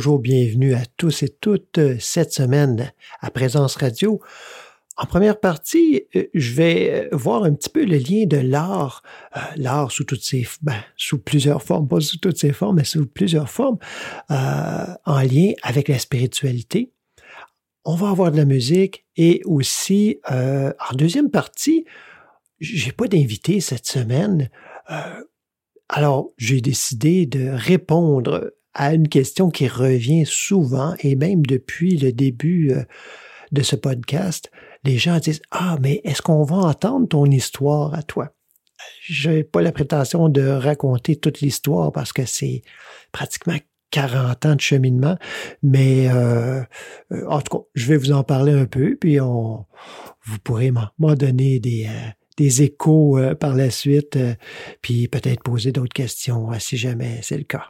Bonjour, 0.00 0.18
bienvenue 0.18 0.72
à 0.72 0.86
tous 0.96 1.22
et 1.24 1.28
toutes 1.28 1.76
euh, 1.76 1.96
cette 2.00 2.32
semaine 2.32 2.90
à 3.20 3.30
Présence 3.30 3.76
Radio. 3.76 4.18
En 4.96 5.04
première 5.04 5.38
partie, 5.38 6.04
euh, 6.16 6.24
je 6.32 6.54
vais 6.54 6.90
euh, 6.90 7.08
voir 7.14 7.44
un 7.44 7.52
petit 7.52 7.68
peu 7.68 7.84
le 7.84 7.98
lien 7.98 8.24
de 8.24 8.38
l'art, 8.38 9.02
l'art 9.56 9.92
sous 9.92 10.04
toutes 10.04 10.22
ses, 10.22 10.48
ben, 10.62 10.82
sous 10.96 11.18
plusieurs 11.18 11.62
formes, 11.62 11.86
pas 11.86 12.00
sous 12.00 12.16
toutes 12.16 12.38
ses 12.38 12.54
formes, 12.54 12.76
mais 12.76 12.84
sous 12.84 13.04
plusieurs 13.04 13.50
formes, 13.50 13.76
en 14.30 15.20
lien 15.20 15.52
avec 15.62 15.88
la 15.88 15.98
spiritualité. 15.98 16.94
On 17.84 17.94
va 17.94 18.08
avoir 18.08 18.32
de 18.32 18.38
la 18.38 18.46
musique 18.46 19.04
et 19.18 19.42
aussi, 19.44 20.18
en 20.30 20.94
deuxième 20.94 21.30
partie, 21.30 21.84
j'ai 22.58 22.92
pas 22.92 23.06
d'invité 23.06 23.60
cette 23.60 23.84
semaine. 23.84 24.48
Alors, 25.90 26.30
j'ai 26.38 26.62
décidé 26.62 27.26
de 27.26 27.50
répondre 27.50 28.50
à 28.74 28.94
une 28.94 29.08
question 29.08 29.50
qui 29.50 29.68
revient 29.68 30.24
souvent 30.26 30.94
et 31.00 31.16
même 31.16 31.44
depuis 31.44 31.96
le 31.96 32.12
début 32.12 32.72
euh, 32.72 32.84
de 33.52 33.62
ce 33.62 33.76
podcast. 33.76 34.50
Les 34.84 34.98
gens 34.98 35.18
disent 35.18 35.42
Ah, 35.50 35.76
mais 35.80 36.00
est-ce 36.04 36.22
qu'on 36.22 36.44
va 36.44 36.56
entendre 36.56 37.08
ton 37.08 37.26
histoire 37.26 37.94
à 37.94 38.02
toi? 38.02 38.32
Je 39.02 39.30
n'ai 39.30 39.44
pas 39.44 39.60
la 39.60 39.72
prétention 39.72 40.28
de 40.28 40.46
raconter 40.46 41.16
toute 41.16 41.40
l'histoire 41.40 41.92
parce 41.92 42.12
que 42.12 42.24
c'est 42.24 42.62
pratiquement 43.12 43.58
40 43.90 44.46
ans 44.46 44.54
de 44.54 44.60
cheminement, 44.60 45.16
mais 45.62 46.08
euh, 46.08 46.62
en 47.28 47.40
tout 47.40 47.58
cas, 47.58 47.64
je 47.74 47.86
vais 47.88 47.96
vous 47.96 48.12
en 48.12 48.22
parler 48.22 48.52
un 48.52 48.66
peu, 48.66 48.96
puis 48.96 49.20
on, 49.20 49.66
vous 50.24 50.38
pourrez 50.44 50.70
m'en 50.70 51.14
donner 51.14 51.58
des, 51.58 51.86
euh, 51.86 52.10
des 52.36 52.62
échos 52.62 53.18
euh, 53.18 53.34
par 53.34 53.54
la 53.54 53.70
suite, 53.70 54.16
puis 54.80 55.08
peut-être 55.08 55.42
poser 55.42 55.72
d'autres 55.72 55.92
questions 55.92 56.50
si 56.58 56.76
jamais 56.76 57.18
c'est 57.22 57.38
le 57.38 57.44
cas. 57.44 57.64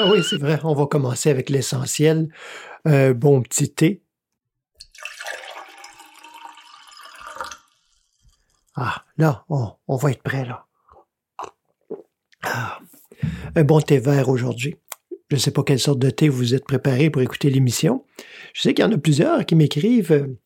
Ah 0.00 0.08
oui, 0.08 0.22
c'est 0.22 0.36
vrai, 0.36 0.60
on 0.62 0.74
va 0.74 0.86
commencer 0.86 1.28
avec 1.28 1.50
l'essentiel. 1.50 2.28
Un 2.84 3.10
bon 3.10 3.42
petit 3.42 3.68
thé. 3.74 4.00
Ah, 8.76 9.04
là, 9.16 9.44
on, 9.48 9.72
on 9.88 9.96
va 9.96 10.12
être 10.12 10.22
prêt, 10.22 10.44
là. 10.44 10.66
Ah, 12.44 12.78
un 13.56 13.64
bon 13.64 13.80
thé 13.80 13.98
vert 13.98 14.28
aujourd'hui. 14.28 14.76
Je 15.30 15.36
ne 15.36 15.40
sais 15.40 15.50
pas 15.50 15.64
quelle 15.64 15.80
sorte 15.80 15.98
de 15.98 16.10
thé 16.10 16.28
vous 16.28 16.54
êtes 16.54 16.64
préparé 16.64 17.10
pour 17.10 17.20
écouter 17.20 17.50
l'émission. 17.50 18.04
Je 18.54 18.62
sais 18.62 18.74
qu'il 18.74 18.84
y 18.84 18.88
en 18.88 18.92
a 18.92 18.98
plusieurs 18.98 19.44
qui 19.46 19.56
m'écrivent 19.56 20.12
euh, 20.12 20.38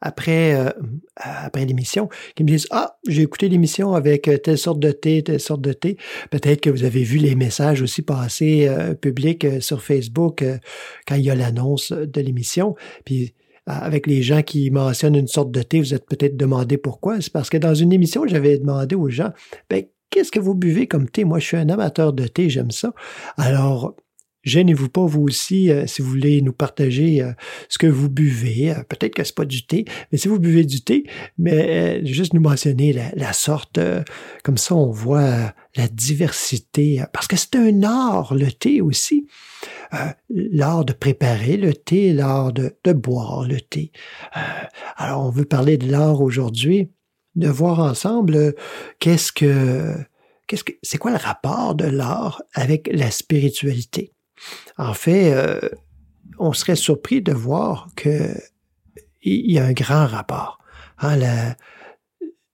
après, 0.00 0.54
euh, 0.54 0.70
après 1.16 1.64
l'émission, 1.66 2.08
qui 2.34 2.44
me 2.44 2.48
disent 2.48 2.66
Ah, 2.70 2.96
j'ai 3.06 3.22
écouté 3.22 3.48
l'émission 3.48 3.94
avec 3.94 4.28
euh, 4.28 4.38
telle 4.38 4.58
sorte 4.58 4.80
de 4.80 4.92
thé, 4.92 5.22
telle 5.22 5.40
sorte 5.40 5.60
de 5.60 5.72
thé. 5.72 5.96
Peut-être 6.30 6.60
que 6.60 6.70
vous 6.70 6.84
avez 6.84 7.02
vu 7.02 7.18
les 7.18 7.34
messages 7.34 7.82
aussi 7.82 8.02
passer 8.02 8.66
euh, 8.68 8.94
publics 8.94 9.44
euh, 9.44 9.60
sur 9.60 9.82
Facebook 9.82 10.42
euh, 10.42 10.58
quand 11.06 11.16
il 11.16 11.22
y 11.22 11.30
a 11.30 11.34
l'annonce 11.34 11.92
de 11.92 12.20
l'émission. 12.20 12.74
Puis 13.04 13.34
euh, 13.68 13.72
avec 13.72 14.06
les 14.06 14.22
gens 14.22 14.42
qui 14.42 14.70
mentionnent 14.70 15.16
une 15.16 15.28
sorte 15.28 15.50
de 15.50 15.62
thé, 15.62 15.80
vous 15.80 15.94
êtes 15.94 16.06
peut-être 16.06 16.36
demandé 16.36 16.78
pourquoi. 16.78 17.20
C'est 17.20 17.32
parce 17.32 17.50
que 17.50 17.58
dans 17.58 17.74
une 17.74 17.92
émission, 17.92 18.26
j'avais 18.26 18.58
demandé 18.58 18.94
aux 18.94 19.10
gens 19.10 19.32
ben, 19.68 19.84
qu'est-ce 20.10 20.32
que 20.32 20.40
vous 20.40 20.54
buvez 20.54 20.86
comme 20.86 21.08
thé? 21.08 21.24
Moi, 21.24 21.38
je 21.38 21.46
suis 21.46 21.56
un 21.56 21.68
amateur 21.68 22.12
de 22.12 22.26
thé, 22.26 22.48
j'aime 22.48 22.70
ça. 22.70 22.92
Alors, 23.36 23.94
gênez-vous 24.42 24.88
pas, 24.88 25.04
vous 25.04 25.22
aussi, 25.22 25.70
euh, 25.70 25.86
si 25.86 26.02
vous 26.02 26.08
voulez 26.08 26.40
nous 26.42 26.52
partager 26.52 27.22
euh, 27.22 27.32
ce 27.68 27.78
que 27.78 27.86
vous 27.86 28.08
buvez. 28.08 28.70
Euh, 28.70 28.82
Peut-être 28.88 29.14
que 29.14 29.24
c'est 29.24 29.34
pas 29.34 29.44
du 29.44 29.66
thé, 29.66 29.84
mais 30.10 30.18
si 30.18 30.28
vous 30.28 30.38
buvez 30.38 30.64
du 30.64 30.82
thé, 30.82 31.04
mais 31.38 32.04
juste 32.04 32.34
nous 32.34 32.40
mentionner 32.40 32.92
la, 32.92 33.32
sorte, 33.32 33.78
comme 34.42 34.58
ça 34.58 34.74
on 34.74 34.90
voit 34.90 35.52
la 35.76 35.88
diversité, 35.88 37.02
parce 37.12 37.26
que 37.26 37.36
c'est 37.36 37.56
un 37.56 37.82
art, 37.82 38.34
le 38.34 38.50
thé 38.50 38.80
aussi. 38.80 39.26
L'art 40.28 40.84
de 40.84 40.92
préparer 40.92 41.56
le 41.56 41.74
thé, 41.74 42.12
l'art 42.12 42.52
de, 42.52 42.72
boire 42.92 43.46
le 43.46 43.60
thé. 43.60 43.92
Alors, 44.96 45.24
on 45.26 45.30
veut 45.30 45.44
parler 45.44 45.78
de 45.78 45.90
l'art 45.90 46.20
aujourd'hui, 46.20 46.90
de 47.36 47.48
voir 47.48 47.78
ensemble 47.80 48.54
qu'est-ce 48.98 49.32
que, 49.32 49.94
qu'est-ce 50.46 50.64
que, 50.64 50.72
c'est 50.82 50.98
quoi 50.98 51.10
le 51.10 51.16
rapport 51.16 51.74
de 51.74 51.84
l'art 51.84 52.42
avec 52.54 52.88
la 52.92 53.10
spiritualité? 53.10 54.12
En 54.78 54.94
fait, 54.94 55.32
euh, 55.32 55.60
on 56.38 56.52
serait 56.52 56.76
surpris 56.76 57.20
de 57.22 57.32
voir 57.32 57.88
que 57.96 58.34
il 59.22 59.52
y 59.52 59.58
a 59.58 59.64
un 59.66 59.72
grand 59.72 60.06
rapport. 60.06 60.58
Hein, 60.98 61.16
la- 61.16 61.56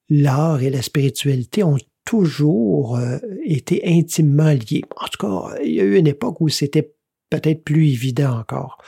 l'art 0.08 0.62
et 0.62 0.70
la 0.70 0.82
spiritualité 0.82 1.62
ont 1.62 1.78
toujours 2.04 2.96
euh, 2.96 3.18
été 3.44 3.82
intimement 3.86 4.50
liés. 4.52 4.82
En 4.96 5.06
tout 5.06 5.18
cas, 5.18 5.56
il 5.64 5.72
y 5.72 5.80
a 5.80 5.84
eu 5.84 5.96
une 5.96 6.06
époque 6.06 6.40
où 6.40 6.48
c'était 6.48 6.92
peut-être 7.30 7.64
plus 7.64 7.88
évident 7.92 8.38
encore. 8.38 8.78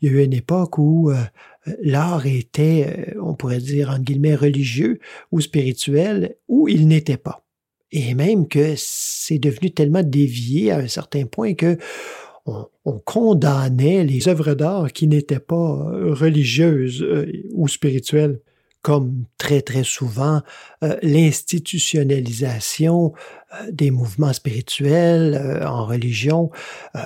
Il 0.00 0.10
y 0.10 0.14
a 0.14 0.18
eu 0.20 0.24
une 0.24 0.32
époque 0.32 0.78
où 0.78 1.10
euh, 1.10 1.16
l'art 1.82 2.26
était, 2.26 3.14
on 3.20 3.34
pourrait 3.34 3.58
dire, 3.58 3.90
entre 3.90 4.00
guillemets, 4.02 4.34
religieux 4.34 4.98
ou 5.32 5.40
spirituel, 5.40 6.36
ou 6.48 6.68
il 6.68 6.86
n'était 6.88 7.18
pas. 7.18 7.44
Et 7.92 8.14
même 8.14 8.48
que 8.48 8.74
c'est 8.76 9.38
devenu 9.38 9.70
tellement 9.70 10.02
dévié 10.02 10.70
à 10.72 10.78
un 10.78 10.88
certain 10.88 11.24
point 11.26 11.54
que 11.54 11.78
on, 12.46 12.68
on 12.84 12.98
condamnait 12.98 14.04
les 14.04 14.28
œuvres 14.28 14.54
d'art 14.54 14.92
qui 14.92 15.08
n'étaient 15.08 15.40
pas 15.40 15.90
euh, 15.92 16.14
religieuses 16.14 17.02
euh, 17.02 17.26
ou 17.52 17.68
spirituelles, 17.68 18.40
comme 18.82 19.24
très 19.36 19.62
très 19.62 19.82
souvent 19.82 20.42
euh, 20.84 20.96
l'institutionnalisation 21.02 23.12
des 23.70 23.90
mouvements 23.90 24.32
spirituels 24.32 25.62
en 25.64 25.86
religion 25.86 26.50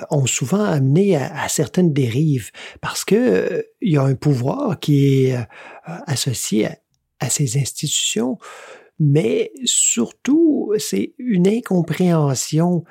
ont 0.09 0.25
souvent 0.25 0.63
amené 0.63 1.15
à, 1.15 1.47
certaines 1.47 1.93
dérives. 1.93 2.51
Parce 2.81 3.05
que 3.05 3.65
il 3.79 3.93
y 3.93 3.97
a 3.97 4.03
un 4.03 4.15
pouvoir 4.15 4.79
qui 4.79 5.27
est 5.27 5.37
associé 5.85 6.67
à, 6.67 6.77
à 7.19 7.29
ces 7.29 7.57
institutions, 7.57 8.37
mais 8.99 9.51
surtout 9.63 10.73
c'est 10.77 11.13
une 11.17 11.47
incompréhension, 11.47 12.83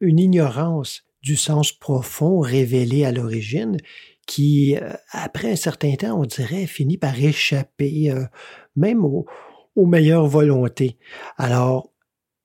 une 0.00 0.18
ignorance 0.18 1.02
du 1.22 1.36
sens 1.36 1.72
profond 1.72 2.40
révélé 2.40 3.04
à 3.04 3.12
l'origine 3.12 3.78
qui, 4.26 4.76
euh, 4.76 4.92
après 5.10 5.52
un 5.52 5.56
certain 5.56 5.94
temps, 5.96 6.18
on 6.20 6.24
dirait, 6.24 6.66
finit 6.66 6.98
par 6.98 7.18
échapper 7.18 8.10
euh, 8.10 8.24
même 8.76 9.04
aux, 9.04 9.26
aux 9.76 9.86
meilleures 9.86 10.26
volontés. 10.26 10.98
Alors, 11.36 11.90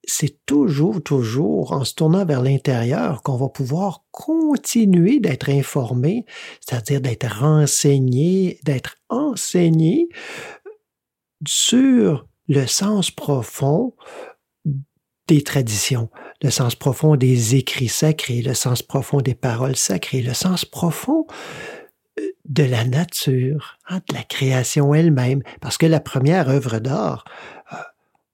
c'est 0.05 0.45
toujours, 0.45 1.03
toujours 1.03 1.71
en 1.71 1.83
se 1.83 1.93
tournant 1.93 2.25
vers 2.25 2.41
l'intérieur 2.41 3.21
qu'on 3.21 3.37
va 3.37 3.49
pouvoir 3.49 4.05
continuer 4.11 5.19
d'être 5.19 5.49
informé, 5.49 6.25
c'est-à-dire 6.61 7.01
d'être 7.01 7.27
renseigné, 7.41 8.59
d'être 8.63 8.95
enseigné 9.09 10.09
sur 11.47 12.27
le 12.47 12.65
sens 12.65 13.11
profond 13.11 13.93
des 15.29 15.43
traditions, 15.43 16.09
le 16.41 16.49
sens 16.49 16.73
profond 16.75 17.15
des 17.15 17.55
écrits 17.55 17.87
sacrés, 17.87 18.41
le 18.41 18.55
sens 18.55 18.81
profond 18.81 19.21
des 19.21 19.35
paroles 19.35 19.75
sacrées, 19.75 20.21
le 20.21 20.33
sens 20.33 20.65
profond 20.65 21.27
euh, 22.19 22.23
de 22.45 22.63
la 22.63 22.83
nature, 22.83 23.77
hein, 23.87 24.01
de 24.09 24.15
la 24.15 24.23
création 24.23 24.93
elle-même. 24.95 25.43
Parce 25.61 25.77
que 25.77 25.85
la 25.85 25.99
première 25.99 26.49
œuvre 26.49 26.79
d'art, 26.79 27.25
euh, 27.71 27.77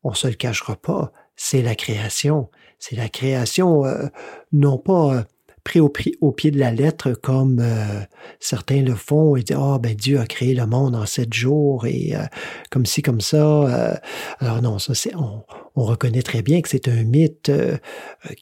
on 0.03 0.13
se 0.13 0.27
le 0.27 0.35
cachera 0.35 0.77
pas, 0.77 1.11
c'est 1.35 1.61
la 1.61 1.75
création. 1.75 2.49
C'est 2.79 2.95
la 2.95 3.09
création, 3.09 3.85
euh, 3.85 4.07
non 4.53 4.77
pas 4.77 5.15
euh, 5.15 5.23
pris 5.65 5.81
au, 6.21 6.31
pied 6.31 6.51
de 6.51 6.59
la 6.59 6.71
lettre 6.71 7.13
comme 7.13 7.57
euh, 7.59 8.01
certains 8.39 8.83
le 8.83 8.93
font 8.93 9.35
et 9.35 9.41
disent 9.41 9.57
oh 9.59 9.79
ben 9.79 9.95
Dieu 9.95 10.19
a 10.19 10.27
créé 10.27 10.53
le 10.53 10.67
monde 10.67 10.95
en 10.95 11.07
sept 11.07 11.33
jours 11.33 11.87
et 11.87 12.15
euh, 12.15 12.19
comme 12.69 12.85
ci 12.85 13.01
comme 13.01 13.19
ça 13.19 13.63
euh, 13.63 13.95
alors 14.39 14.61
non 14.61 14.77
ça 14.77 14.93
c'est 14.93 15.15
on, 15.15 15.43
on, 15.75 15.83
reconnaît 15.83 16.21
très 16.21 16.43
bien 16.43 16.61
que 16.61 16.69
c'est 16.69 16.87
un 16.87 17.03
mythe 17.03 17.51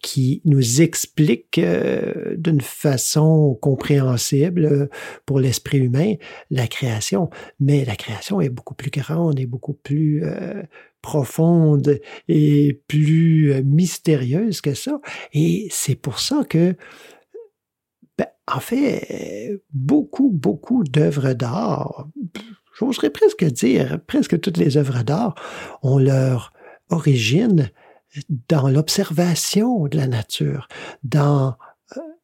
qui 0.01 0.41
nous 0.43 0.81
explique 0.81 1.59
d'une 1.59 2.61
façon 2.61 3.57
compréhensible 3.61 4.89
pour 5.25 5.39
l'esprit 5.39 5.77
humain 5.77 6.15
la 6.51 6.67
création 6.67 7.29
mais 7.61 7.85
la 7.85 7.95
création 7.95 8.41
est 8.41 8.49
beaucoup 8.49 8.75
plus 8.75 8.91
grande 8.91 9.39
et 9.39 9.45
beaucoup 9.45 9.73
plus 9.73 10.23
profonde 11.01 11.99
et 12.29 12.81
plus 12.87 13.61
mystérieuse 13.63 14.61
que 14.61 14.73
ça. 14.73 14.99
Et 15.33 15.67
c'est 15.69 15.95
pour 15.95 16.19
ça 16.19 16.43
que, 16.49 16.75
ben, 18.17 18.27
en 18.47 18.59
fait, 18.59 19.63
beaucoup, 19.71 20.29
beaucoup 20.29 20.83
d'œuvres 20.83 21.33
d'art, 21.33 22.07
j'oserais 22.77 23.09
presque 23.09 23.43
dire, 23.45 23.99
presque 24.05 24.39
toutes 24.39 24.57
les 24.57 24.77
œuvres 24.77 25.03
d'art 25.03 25.35
ont 25.81 25.97
leur 25.97 26.53
origine 26.89 27.71
dans 28.49 28.69
l'observation 28.69 29.87
de 29.87 29.97
la 29.97 30.07
nature, 30.07 30.67
dans 31.03 31.57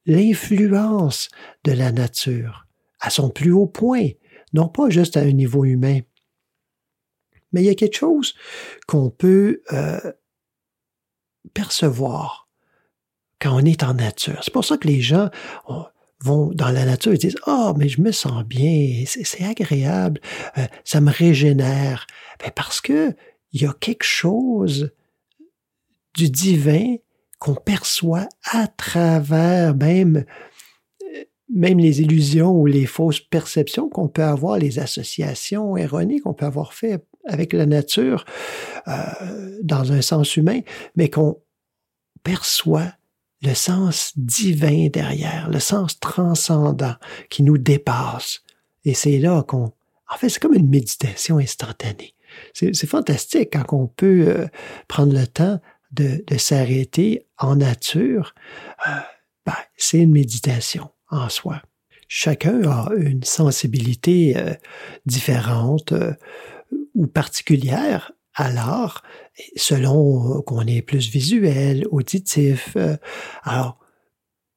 l'influence 0.06 1.30
de 1.64 1.72
la 1.72 1.92
nature 1.92 2.68
à 3.00 3.10
son 3.10 3.30
plus 3.30 3.52
haut 3.52 3.68
point, 3.68 4.10
non 4.54 4.68
pas 4.68 4.90
juste 4.90 5.18
à 5.18 5.22
un 5.22 5.32
niveau 5.32 5.66
humain, 5.66 6.02
mais 7.52 7.62
il 7.62 7.66
y 7.66 7.70
a 7.70 7.76
quelque 7.76 7.98
chose 7.98 8.36
qu'on 8.88 9.10
peut 9.10 9.62
euh, 9.72 10.14
percevoir 11.54 12.49
quand 13.40 13.56
on 13.56 13.66
est 13.66 13.84
en 13.84 13.94
nature. 13.94 14.40
C'est 14.44 14.54
pour 14.54 14.66
ça 14.66 14.78
que 14.78 14.88
les 14.88 15.02
gens 15.02 15.30
on, 15.68 15.86
vont 16.22 16.52
dans 16.54 16.70
la 16.70 16.86
nature 16.86 17.14
et 17.14 17.18
disent 17.18 17.38
oh, 17.48 17.74
mais 17.78 17.88
je 17.88 18.02
me 18.02 18.12
sens 18.12 18.44
bien, 18.44 19.04
c'est 19.06 19.44
agréable, 19.44 20.20
euh, 20.58 20.66
ça 20.84 21.02
me 21.02 21.12
régénère. 21.12 22.06
Ben 22.40 22.52
parce 22.56 22.82
que 22.82 23.16
il 23.52 23.62
y 23.62 23.66
a 23.66 23.74
quelque 23.74 24.04
chose 24.04 24.92
du 26.16 26.30
divin 26.30 26.96
qu'on 27.40 27.56
perçoit 27.56 28.28
à 28.52 28.68
travers 28.68 29.76
même 29.76 30.26
même 31.52 31.80
les 31.80 32.02
illusions 32.02 32.52
ou 32.52 32.66
les 32.68 32.86
fausses 32.86 33.22
perceptions 33.22 33.90
qu'on 33.90 34.08
peut 34.08 34.24
avoir, 34.24 34.60
les 34.60 34.78
associations 34.78 35.76
erronées 35.78 36.20
qu'on 36.20 36.34
peut 36.34 36.46
avoir 36.46 36.74
fait 36.74 37.04
avec 37.26 37.54
la 37.54 37.66
nature 37.66 38.26
euh, 38.88 39.58
dans 39.64 39.92
un 39.92 40.02
sens 40.02 40.38
humain, 40.38 40.60
mais 40.96 41.10
qu'on 41.10 41.42
perçoit 42.24 42.94
le 43.42 43.54
sens 43.54 44.14
divin 44.16 44.88
derrière, 44.92 45.50
le 45.50 45.60
sens 45.60 46.00
transcendant 46.00 46.96
qui 47.30 47.44
nous 47.44 47.58
dépasse. 47.58 48.42
Et 48.86 48.94
c'est 48.94 49.20
là 49.20 49.44
qu'on... 49.44 49.72
En 50.12 50.18
fait, 50.18 50.30
c'est 50.30 50.40
comme 50.40 50.56
une 50.56 50.70
méditation 50.70 51.38
instantanée. 51.38 52.16
C'est 52.54 52.88
fantastique 52.88 53.50
quand 53.54 53.74
on 53.74 53.88
peut 53.88 54.26
euh, 54.28 54.48
prendre 54.88 55.14
le 55.14 55.26
temps 55.26 55.60
de, 55.92 56.24
s'arrêter 56.38 57.26
en 57.38 57.56
nature. 57.56 58.34
Euh, 58.88 58.92
ben, 59.46 59.56
c'est 59.78 60.00
une 60.00 60.12
méditation 60.12 60.90
en 61.10 61.30
soi. 61.30 61.62
Chacun 62.08 62.62
a 62.64 62.92
une 62.96 63.24
sensibilité 63.24 64.38
euh, 64.38 64.54
différente 65.06 65.94
ou 66.96 67.08
particulière 67.08 68.12
l'art, 68.48 69.04
selon 69.56 70.42
qu'on 70.44 70.66
est 70.66 70.82
plus 70.82 71.10
visuel, 71.10 71.86
auditif. 71.92 72.78
Euh, 72.78 72.96
alors, 73.44 73.78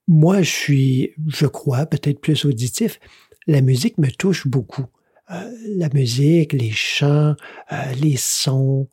moi, 0.06 0.42
je 0.42 0.50
suis, 0.50 1.10
je 1.26 1.46
crois, 1.46 1.86
peut-être 1.86 2.20
plus 2.20 2.44
auditif. 2.44 3.00
La 3.46 3.60
musique 3.60 3.98
me 3.98 4.10
touche 4.10 4.46
beaucoup. 4.46 4.86
Euh, 5.30 5.50
la 5.76 5.88
musique, 5.88 6.52
les 6.52 6.70
chants, 6.70 7.34
euh, 7.72 7.92
les 8.00 8.16
sons, 8.16 8.88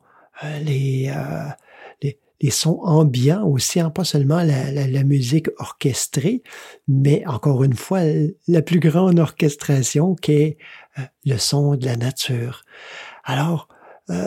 les, 0.62 1.12
les 2.40 2.50
sons 2.50 2.80
ambiants 2.82 3.46
aussi, 3.46 3.80
hein, 3.80 3.90
pas 3.90 4.04
seulement 4.04 4.42
la, 4.42 4.70
la, 4.70 5.04
musique 5.04 5.48
orchestrée, 5.58 6.42
mais 6.88 7.22
encore 7.26 7.64
une 7.64 7.74
fois, 7.74 8.00
la 8.48 8.62
plus 8.62 8.80
grande 8.80 9.18
orchestration 9.18 10.14
qui 10.14 10.32
est 10.32 10.58
euh, 10.98 11.02
le 11.26 11.36
son 11.36 11.76
de 11.76 11.84
la 11.84 11.96
nature. 11.96 12.64
Alors, 13.24 13.68
euh, 14.08 14.26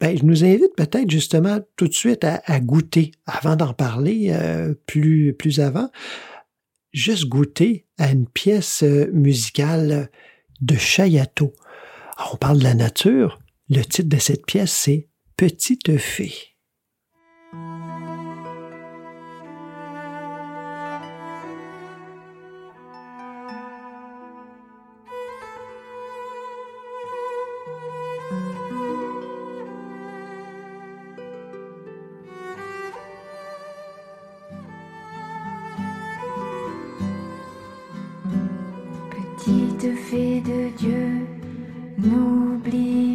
ben, 0.00 0.16
je 0.16 0.24
nous 0.24 0.44
invite 0.44 0.74
peut-être 0.76 1.10
justement 1.10 1.60
tout 1.76 1.88
de 1.88 1.94
suite 1.94 2.24
à, 2.24 2.42
à 2.44 2.60
goûter, 2.60 3.12
avant 3.26 3.56
d'en 3.56 3.72
parler 3.72 4.28
euh, 4.30 4.74
plus, 4.86 5.32
plus 5.32 5.60
avant, 5.60 5.90
juste 6.92 7.26
goûter 7.26 7.86
à 7.98 8.10
une 8.10 8.28
pièce 8.28 8.82
euh, 8.82 9.10
musicale 9.12 10.10
de 10.60 10.76
Chayato. 10.76 11.52
On 12.32 12.36
parle 12.36 12.58
de 12.58 12.64
la 12.64 12.74
nature. 12.74 13.38
Le 13.68 13.82
titre 13.82 14.08
de 14.08 14.18
cette 14.18 14.46
pièce, 14.46 14.72
c'est 14.72 15.08
Petite 15.36 15.98
fée. 15.98 16.55
Fée 39.94 40.40
de 40.40 40.76
Dieu, 40.76 41.26
n'oublie 41.98 43.05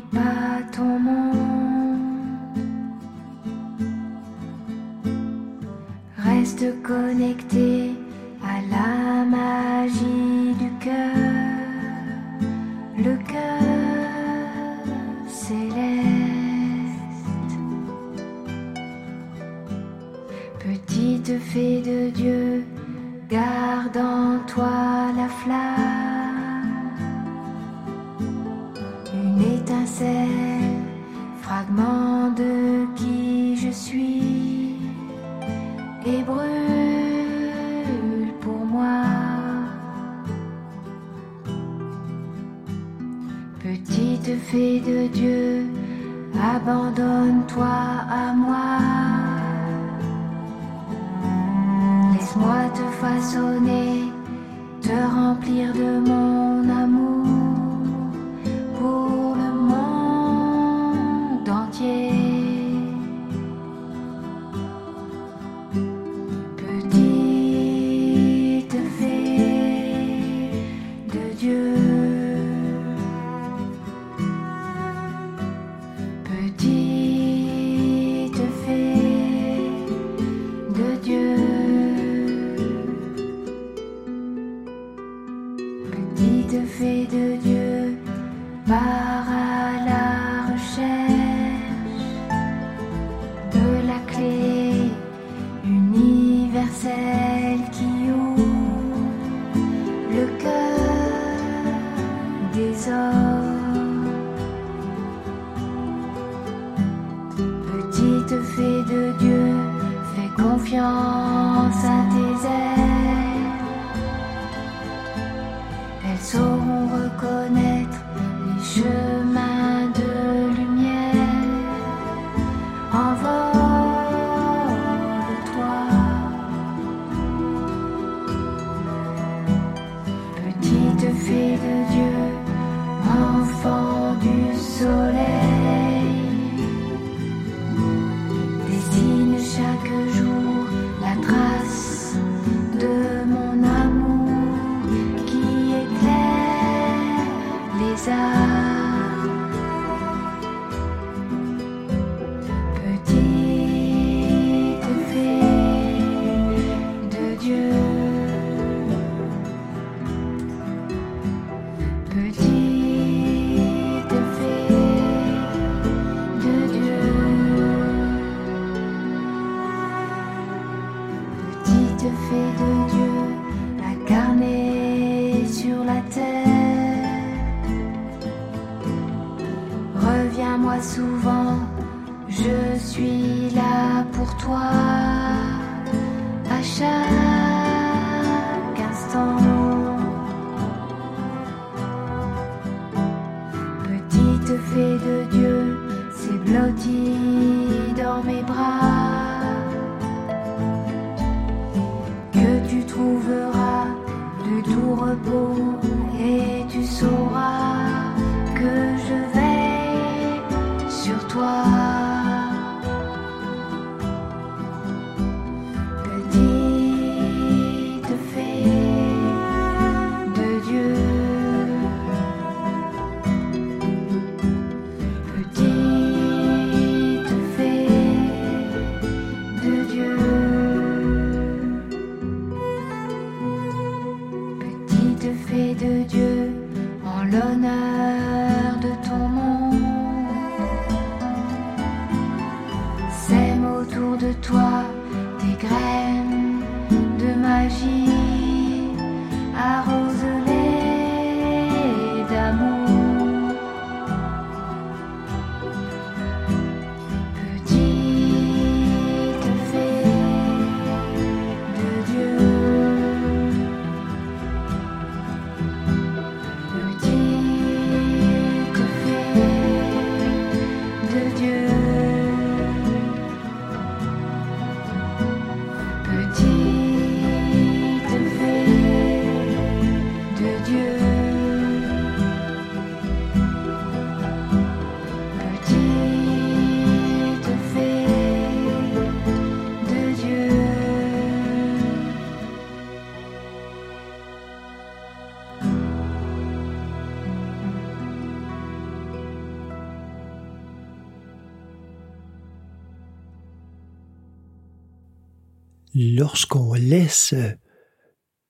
lorsqu'on 306.22 306.75
laisse 306.75 307.34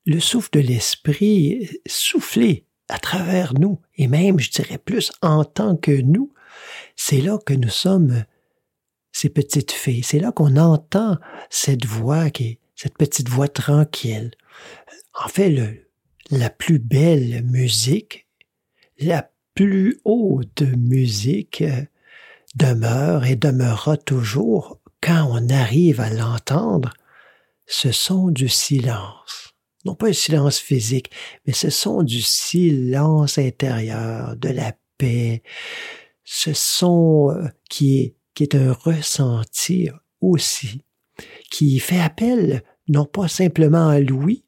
le 0.06 0.20
souffle 0.20 0.50
de 0.52 0.60
l'esprit 0.60 1.70
souffler 1.88 2.66
à 2.90 3.00
travers 3.00 3.54
nous, 3.54 3.80
et 3.96 4.08
même, 4.10 4.40
je 4.42 4.52
dirais 4.52 4.78
plus, 4.78 5.14
en 5.22 5.46
tant 5.46 5.78
que 5.78 6.02
nous, 6.02 6.34
c'est 6.98 7.22
là 7.22 7.40
que 7.46 7.54
nous 7.54 7.70
sommes 7.70 8.26
ces 9.14 9.30
petites 9.30 9.72
fées. 9.72 10.02
C'est 10.04 10.20
là 10.20 10.34
qu'on 10.34 10.58
entend 10.58 11.18
cette 11.50 11.86
voix 11.86 12.30
qui 12.30 12.44
est 12.44 12.60
cette 12.76 12.98
petite 12.98 13.30
voix 13.30 13.48
tranquille. 13.48 14.32
En 15.24 15.30
fait, 15.30 15.50
le, 15.50 15.88
la 16.30 16.50
plus 16.50 16.80
belle 16.80 17.42
musique, 17.46 18.28
la 19.00 19.32
plus 19.56 20.02
haute 20.04 20.64
musique 20.78 21.62
euh, 21.62 21.84
demeure 22.56 23.24
et 23.26 23.38
demeurera 23.38 23.96
toujours 23.96 24.82
quand 25.00 25.26
on 25.32 25.50
arrive 25.50 26.02
à 26.02 26.10
l'entendre 26.10 26.92
ce 27.72 27.94
son 27.94 28.28
du 28.28 28.50
silence. 28.50 29.54
Non 29.86 29.96
pas 29.96 30.10
un 30.10 30.14
silence 30.14 30.60
physique, 30.60 31.10
mais 31.46 31.54
ce 31.54 31.70
son 31.70 32.04
du 32.04 32.22
silence 32.22 33.38
intérieur, 33.38 34.36
de 34.36 34.50
la 34.50 34.74
paix, 34.98 35.42
ce 36.24 36.54
son 36.54 37.32
euh, 37.32 37.48
qui 37.70 38.00
est, 38.00 38.16
qui 38.36 38.44
est 38.44 38.56
un 38.56 38.74
ressenti 38.74 39.90
aussi, 40.20 40.84
qui 41.50 41.80
fait 41.80 42.00
appel 42.00 42.62
non 42.90 43.06
pas 43.06 43.30
simplement 43.30 43.88
à 43.88 44.00
l'ouïe, 44.00 44.44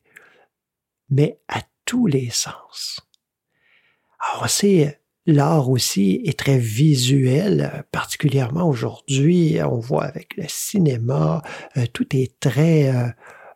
mais 1.09 1.39
à 1.47 1.61
tous 1.85 2.07
les 2.07 2.29
sens. 2.29 2.99
Alors, 4.19 4.49
c'est 4.49 5.01
l'art 5.25 5.69
aussi 5.69 6.21
est 6.25 6.37
très 6.37 6.57
visuel, 6.57 7.85
particulièrement 7.91 8.67
aujourd'hui, 8.67 9.57
on 9.63 9.79
voit 9.79 10.05
avec 10.05 10.35
le 10.35 10.45
cinéma, 10.47 11.41
euh, 11.77 11.85
tout 11.93 12.15
est 12.15 12.39
très 12.39 12.93
euh, 12.93 13.07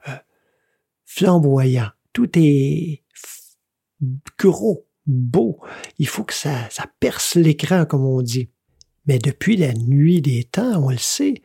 euh, 0.07 0.15
flamboyant, 1.05 1.89
tout 2.13 2.29
est 2.35 3.03
gros, 4.37 4.87
beau. 5.05 5.59
Il 5.99 6.07
faut 6.07 6.23
que 6.23 6.33
ça, 6.33 6.69
ça 6.69 6.85
perce 6.99 7.35
l'écran, 7.35 7.85
comme 7.85 8.05
on 8.05 8.21
dit. 8.21 8.49
Mais 9.05 9.19
depuis 9.19 9.55
la 9.55 9.73
nuit 9.73 10.21
des 10.21 10.43
temps, 10.43 10.83
on 10.83 10.89
le 10.89 10.97
sait, 10.97 11.41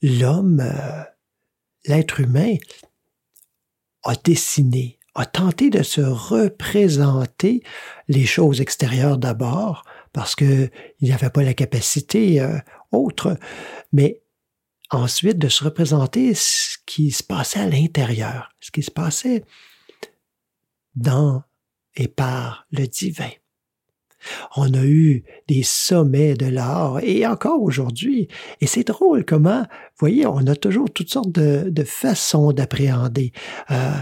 l'homme, 0.00 0.62
l'être 1.84 2.20
humain, 2.20 2.56
a 4.02 4.14
dessiné, 4.16 4.98
a 5.14 5.26
tenté 5.26 5.70
de 5.70 5.82
se 5.82 6.00
représenter 6.00 7.62
les 8.08 8.26
choses 8.26 8.60
extérieures 8.60 9.18
d'abord, 9.18 9.84
parce 10.12 10.34
que 10.34 10.70
il 11.00 11.10
n'avait 11.10 11.30
pas 11.30 11.42
la 11.42 11.54
capacité 11.54 12.40
euh, 12.40 12.58
autre, 12.92 13.36
mais 13.92 14.22
ensuite 14.90 15.38
de 15.38 15.48
se 15.48 15.64
représenter 15.64 16.34
ce 16.34 16.76
qui 16.86 17.10
se 17.10 17.22
passait 17.22 17.60
à 17.60 17.68
l'intérieur, 17.68 18.50
ce 18.60 18.70
qui 18.70 18.82
se 18.82 18.90
passait 18.90 19.44
dans 20.94 21.42
et 21.96 22.08
par 22.08 22.66
le 22.70 22.86
divin. 22.86 23.30
On 24.56 24.74
a 24.74 24.84
eu 24.84 25.24
des 25.48 25.62
sommets 25.62 26.34
de 26.34 26.46
l'art 26.46 27.00
et 27.02 27.26
encore 27.26 27.62
aujourd'hui. 27.62 28.28
Et 28.60 28.66
c'est 28.66 28.86
drôle 28.86 29.24
comment, 29.24 29.66
voyez, 29.98 30.26
on 30.26 30.46
a 30.46 30.56
toujours 30.56 30.90
toutes 30.90 31.10
sortes 31.10 31.32
de, 31.32 31.70
de 31.70 31.84
façons 31.84 32.52
d'appréhender. 32.52 33.32
Euh, 33.70 33.92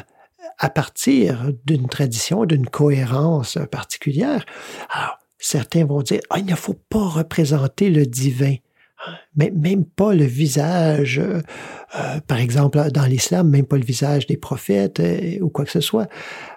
à 0.59 0.71
partir 0.71 1.53
d'une 1.65 1.89
tradition, 1.89 2.45
d'une 2.45 2.69
cohérence 2.69 3.59
particulière. 3.71 4.45
Alors, 4.91 5.19
certains 5.39 5.85
vont 5.85 6.03
dire, 6.03 6.21
ah, 6.31 6.39
il 6.39 6.47
ne 6.47 6.57
faut 6.57 6.79
pas 6.89 7.07
représenter 7.07 7.91
le 7.91 8.07
divin 8.07 8.57
mais 9.37 9.51
même 9.51 9.85
pas 9.85 10.15
le 10.15 10.25
visage, 10.25 11.19
euh, 11.19 11.41
euh, 11.95 12.21
par 12.21 12.39
exemple 12.39 12.91
dans 12.91 13.07
l'islam, 13.07 13.49
même 13.49 13.67
pas 13.67 13.77
le 13.77 13.85
visage 13.85 14.27
des 14.27 14.37
prophètes 14.37 15.01
euh, 15.01 15.39
ou 15.41 15.49
quoi 15.49 15.65
que 15.65 15.71
ce 15.71 15.81
soit, 15.81 16.09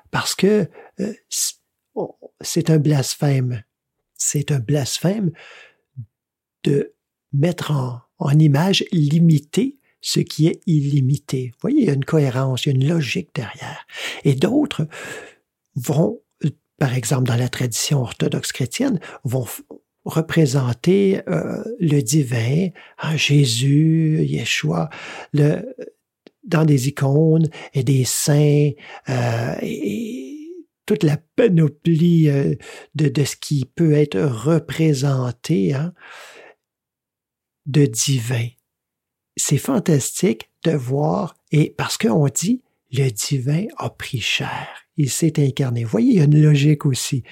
parce 0.09 0.35
que 0.35 0.67
c'est 2.41 2.69
un 2.69 2.77
blasphème. 2.77 3.63
C'est 4.15 4.51
un 4.51 4.59
blasphème 4.59 5.31
de 6.63 6.93
mettre 7.33 7.71
en 8.19 8.31
image 8.37 8.83
limitée 8.91 9.79
ce 10.01 10.19
qui 10.19 10.47
est 10.47 10.61
illimité. 10.65 11.51
Vous 11.53 11.59
voyez, 11.61 11.81
il 11.81 11.85
y 11.85 11.89
a 11.89 11.93
une 11.93 12.05
cohérence, 12.05 12.65
il 12.65 12.69
y 12.69 12.71
a 12.71 12.75
une 12.75 12.87
logique 12.87 13.29
derrière. 13.33 13.85
Et 14.23 14.33
d'autres 14.33 14.87
vont, 15.75 16.19
par 16.77 16.95
exemple 16.95 17.27
dans 17.27 17.37
la 17.37 17.49
tradition 17.49 18.01
orthodoxe 18.01 18.51
chrétienne, 18.51 18.99
vont 19.23 19.45
représenter 20.03 21.21
euh, 21.29 21.63
le 21.79 22.01
divin, 22.01 22.69
hein, 22.99 23.15
Jésus, 23.15 24.23
Yeshua, 24.23 24.89
le, 25.33 25.75
dans 26.43 26.65
des 26.65 26.87
icônes 26.87 27.49
et 27.73 27.83
des 27.83 28.03
saints 28.03 28.71
euh, 29.09 29.55
et, 29.61 30.27
toute 30.87 31.03
la 31.03 31.17
panoplie 31.35 32.27
euh, 32.27 32.55
de, 32.95 33.07
de, 33.07 33.23
ce 33.23 33.35
qui 33.35 33.65
peut 33.65 33.93
être 33.93 34.19
représenté 34.19 35.73
hein, 35.73 35.93
de 37.67 37.85
divin. 37.85 38.47
C'est 39.37 39.57
fantastique 39.57 40.49
de 40.63 40.71
voir, 40.71 41.35
et 41.51 41.73
parce 41.77 41.97
qu'on 41.97 42.27
dit, 42.27 42.61
le 42.91 43.09
divin 43.09 43.65
a 43.77 43.89
pris 43.89 44.19
chair, 44.19 44.67
il 44.97 45.09
s'est 45.09 45.41
incarné. 45.41 45.83
Vous 45.83 45.89
voyez, 45.89 46.11
il 46.11 46.17
y 46.17 46.21
a 46.21 46.25
une 46.25 46.41
logique 46.41 46.85
aussi. 46.85 47.23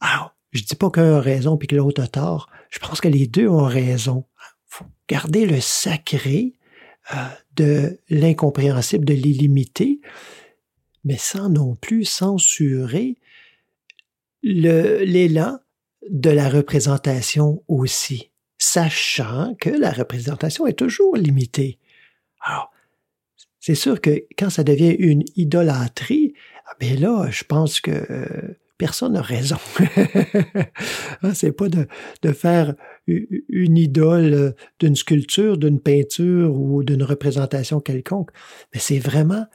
Alors, 0.00 0.34
je 0.52 0.62
dis 0.62 0.74
pas 0.74 0.90
qu'un 0.90 1.16
a 1.16 1.20
raison 1.20 1.56
puis 1.56 1.68
que 1.68 1.76
l'autre 1.76 2.02
a 2.02 2.08
tort. 2.08 2.48
Je 2.70 2.78
pense 2.78 3.00
que 3.00 3.08
les 3.08 3.26
deux 3.26 3.48
ont 3.48 3.64
raison. 3.64 4.24
Faut 4.66 4.86
garder 5.08 5.46
le 5.46 5.60
sacré 5.60 6.54
euh, 7.14 7.16
de 7.56 8.00
l'incompréhensible, 8.08 9.04
de 9.04 9.14
l'illimité, 9.14 10.00
mais 11.04 11.16
sans 11.16 11.48
non 11.48 11.74
plus 11.74 12.04
censurer 12.04 13.16
l'élan 14.42 15.58
de 16.08 16.30
la 16.30 16.48
représentation 16.48 17.62
aussi, 17.68 18.30
sachant 18.72 19.54
que 19.60 19.70
la 19.70 19.90
représentation 19.90 20.66
est 20.66 20.78
toujours 20.78 21.16
limitée. 21.16 21.78
Alors, 22.40 22.70
c'est 23.60 23.74
sûr 23.74 24.00
que 24.00 24.24
quand 24.38 24.50
ça 24.50 24.64
devient 24.64 24.94
une 24.98 25.24
idolâtrie, 25.36 26.34
ben 26.80 27.00
là, 27.00 27.28
je 27.30 27.44
pense 27.44 27.80
que 27.80 27.90
euh, 27.90 28.58
personne 28.76 29.14
n'a 29.14 29.22
raison. 29.22 29.56
Hein, 31.22 31.32
c'est 31.34 31.52
pas 31.52 31.68
de, 31.68 31.88
de, 32.22 32.32
faire 32.32 32.74
une 33.06 33.78
idole 33.78 34.34
euh, 34.34 34.52
d'une 34.78 34.96
sculpture, 34.96 35.56
d'une 35.56 35.80
peinture 35.80 36.54
ou 36.54 36.84
d'une 36.84 37.02
représentation 37.02 37.80
quelconque, 37.80 38.30
mais 38.72 38.80
c'est 38.80 38.98
vraiment 38.98 39.46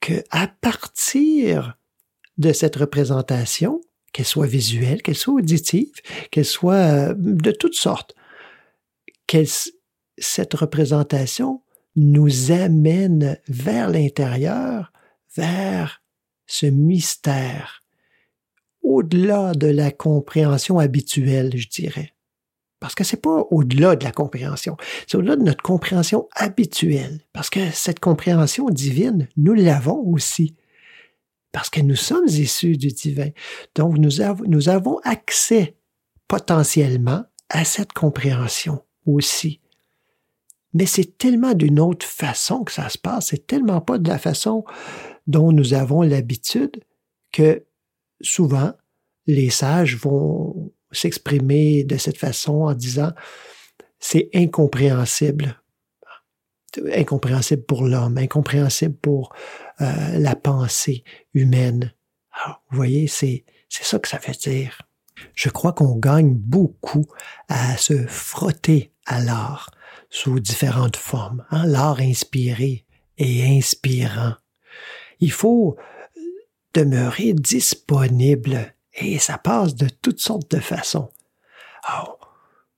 que 0.00 0.22
à 0.30 0.48
partir 0.48 1.76
de 2.36 2.52
cette 2.52 2.76
représentation, 2.76 3.80
qu'elle 4.12 4.26
soit 4.26 4.46
visuelle, 4.46 5.02
qu'elle 5.02 5.16
soit 5.16 5.34
auditive, 5.34 5.94
qu'elle 6.30 6.44
soit 6.44 6.74
euh, 6.74 7.14
de 7.16 7.50
toutes 7.50 7.74
sortes, 7.74 8.14
cette 10.18 10.54
représentation 10.54 11.62
nous 11.96 12.50
amène 12.50 13.38
vers 13.48 13.90
l'intérieur, 13.90 14.92
vers 15.36 16.02
ce 16.46 16.66
mystère 16.66 17.82
au-delà 18.82 19.52
de 19.54 19.66
la 19.66 19.90
compréhension 19.90 20.78
habituelle, 20.78 21.52
je 21.56 21.68
dirais. 21.68 22.12
Parce 22.80 22.94
que 22.94 23.02
c'est 23.02 23.20
pas 23.20 23.46
au-delà 23.50 23.96
de 23.96 24.04
la 24.04 24.12
compréhension, 24.12 24.76
c'est 25.06 25.16
au-delà 25.16 25.36
de 25.36 25.42
notre 25.42 25.62
compréhension 25.62 26.28
habituelle. 26.34 27.20
Parce 27.32 27.48
que 27.48 27.70
cette 27.70 27.98
compréhension 27.98 28.66
divine, 28.68 29.28
nous 29.36 29.54
l'avons 29.54 30.00
aussi. 30.12 30.54
Parce 31.50 31.70
que 31.70 31.80
nous 31.80 31.96
sommes 31.96 32.28
issus 32.28 32.76
du 32.76 32.88
divin. 32.88 33.30
Donc, 33.74 33.96
nous 33.96 34.68
avons 34.68 34.98
accès 35.04 35.76
potentiellement 36.28 37.24
à 37.48 37.64
cette 37.64 37.92
compréhension 37.92 38.82
aussi. 39.06 39.60
Mais 40.72 40.86
c'est 40.86 41.16
tellement 41.18 41.54
d'une 41.54 41.78
autre 41.78 42.06
façon 42.06 42.64
que 42.64 42.72
ça 42.72 42.88
se 42.88 42.98
passe, 42.98 43.28
c'est 43.28 43.46
tellement 43.46 43.80
pas 43.80 43.98
de 43.98 44.08
la 44.08 44.18
façon 44.18 44.64
dont 45.26 45.52
nous 45.52 45.72
avons 45.72 46.02
l'habitude 46.02 46.82
que 47.32 47.64
souvent, 48.20 48.72
les 49.26 49.50
sages 49.50 49.96
vont 49.96 50.72
s'exprimer 50.92 51.84
de 51.84 51.96
cette 51.96 52.18
façon 52.18 52.62
en 52.62 52.74
disant 52.74 53.12
c'est 53.98 54.28
incompréhensible. 54.34 55.60
Incompréhensible 56.92 57.62
pour 57.62 57.84
l'homme, 57.84 58.18
incompréhensible 58.18 58.96
pour 58.96 59.32
euh, 59.80 60.18
la 60.18 60.34
pensée 60.34 61.04
humaine. 61.32 61.94
Vous 62.70 62.76
voyez, 62.76 63.06
c'est 63.06 63.44
ça 63.68 63.98
que 63.98 64.08
ça 64.08 64.18
veut 64.18 64.34
dire. 64.34 64.82
Je 65.34 65.48
crois 65.48 65.72
qu'on 65.72 65.96
gagne 65.96 66.34
beaucoup 66.34 67.06
à 67.48 67.76
se 67.76 68.06
frotter 68.06 68.92
à 69.06 69.20
l'art 69.20 69.70
sous 70.10 70.40
différentes 70.40 70.96
formes. 70.96 71.44
Hein? 71.50 71.66
L'art 71.66 72.00
inspiré 72.00 72.84
et 73.18 73.56
inspirant. 73.56 74.34
Il 75.20 75.32
faut 75.32 75.76
demeurer 76.72 77.32
disponible 77.32 78.74
et 78.94 79.18
ça 79.18 79.38
passe 79.38 79.74
de 79.74 79.88
toutes 79.88 80.20
sortes 80.20 80.50
de 80.50 80.60
façons. 80.60 81.10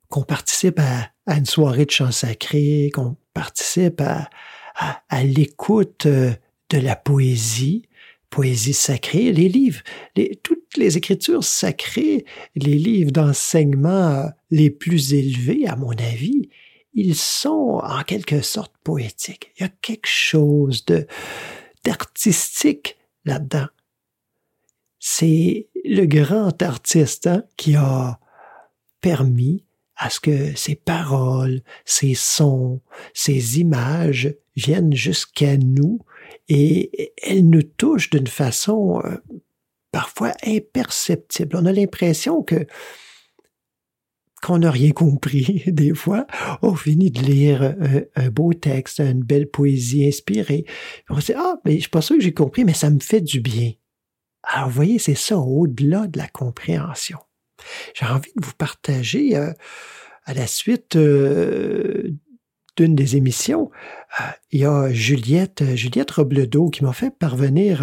Qu'on 0.08 0.22
participe 0.22 0.80
à, 0.80 1.10
une 1.34 1.46
soirée 1.46 1.84
de 1.84 1.90
chant 1.90 2.12
sacré, 2.12 2.90
qu'on 2.94 3.16
participe 3.34 4.00
à, 4.00 4.28
l'écoute 5.24 6.06
euh, 6.06 6.32
de 6.70 6.78
la 6.78 6.96
poésie, 6.96 7.88
poésie 8.30 8.74
sacrée, 8.74 9.32
les 9.32 9.48
livres, 9.48 9.82
toutes 10.42 10.76
les 10.76 10.96
écritures 10.96 11.44
sacrées, 11.44 12.24
les 12.54 12.74
livres 12.74 13.10
d'enseignement 13.10 14.30
les 14.50 14.70
plus 14.70 15.14
élevés, 15.14 15.66
à 15.66 15.76
mon 15.76 15.92
avis, 15.92 16.50
ils 16.94 17.16
sont 17.16 17.80
en 17.82 18.02
quelque 18.04 18.40
sorte 18.40 18.72
poétiques. 18.82 19.52
Il 19.58 19.62
y 19.62 19.66
a 19.66 19.72
quelque 19.82 20.08
chose 20.08 20.84
d'artistique 21.84 22.96
là-dedans 23.24 23.68
c'est 25.08 25.68
le 25.84 26.04
grand 26.04 26.60
artiste 26.62 27.28
hein, 27.28 27.44
qui 27.56 27.76
a 27.76 28.18
permis 29.00 29.64
à 29.94 30.10
ce 30.10 30.18
que 30.18 30.56
ces 30.56 30.74
paroles, 30.74 31.62
ces 31.84 32.14
sons, 32.14 32.80
ces 33.14 33.60
images 33.60 34.34
viennent 34.56 34.94
jusqu'à 34.94 35.56
nous 35.58 36.00
et 36.48 37.14
elles 37.22 37.48
nous 37.48 37.62
touchent 37.62 38.10
d'une 38.10 38.26
façon 38.26 39.00
euh, 39.04 39.18
parfois 39.92 40.32
imperceptible. 40.44 41.56
On 41.56 41.66
a 41.66 41.72
l'impression 41.72 42.42
que 42.42 42.66
qu'on 44.46 44.58
n'a 44.58 44.70
rien 44.70 44.92
compris 44.92 45.64
des 45.66 45.94
fois. 45.94 46.26
On 46.62 46.74
finit 46.74 47.10
de 47.10 47.20
lire 47.20 47.62
un, 47.62 48.02
un, 48.14 48.30
beau 48.30 48.52
texte, 48.52 49.00
une 49.00 49.24
belle 49.24 49.48
poésie 49.48 50.06
inspirée. 50.06 50.64
On 51.10 51.20
se 51.20 51.32
dit, 51.32 51.38
ah, 51.38 51.56
mais 51.64 51.74
je 51.74 51.80
suis 51.80 51.90
pas 51.90 52.00
sûr 52.00 52.16
que 52.16 52.22
j'ai 52.22 52.34
compris, 52.34 52.64
mais 52.64 52.74
ça 52.74 52.88
me 52.90 53.00
fait 53.00 53.20
du 53.20 53.40
bien. 53.40 53.72
Alors, 54.44 54.68
vous 54.68 54.74
voyez, 54.74 54.98
c'est 55.00 55.16
ça 55.16 55.36
au-delà 55.36 56.06
de 56.06 56.18
la 56.18 56.28
compréhension. 56.28 57.18
J'ai 57.94 58.06
envie 58.06 58.32
de 58.36 58.44
vous 58.44 58.54
partager 58.56 59.36
euh, 59.36 59.52
à 60.24 60.34
la 60.34 60.46
suite 60.46 60.94
euh, 60.94 62.14
d'une 62.76 62.94
des 62.94 63.16
émissions, 63.16 63.70
euh, 64.20 64.24
il 64.52 64.60
y 64.60 64.64
a 64.64 64.92
Juliette, 64.92 65.64
Juliette 65.74 66.10
Robledo 66.12 66.68
qui 66.68 66.84
m'a 66.84 66.92
fait 66.92 67.10
parvenir 67.10 67.82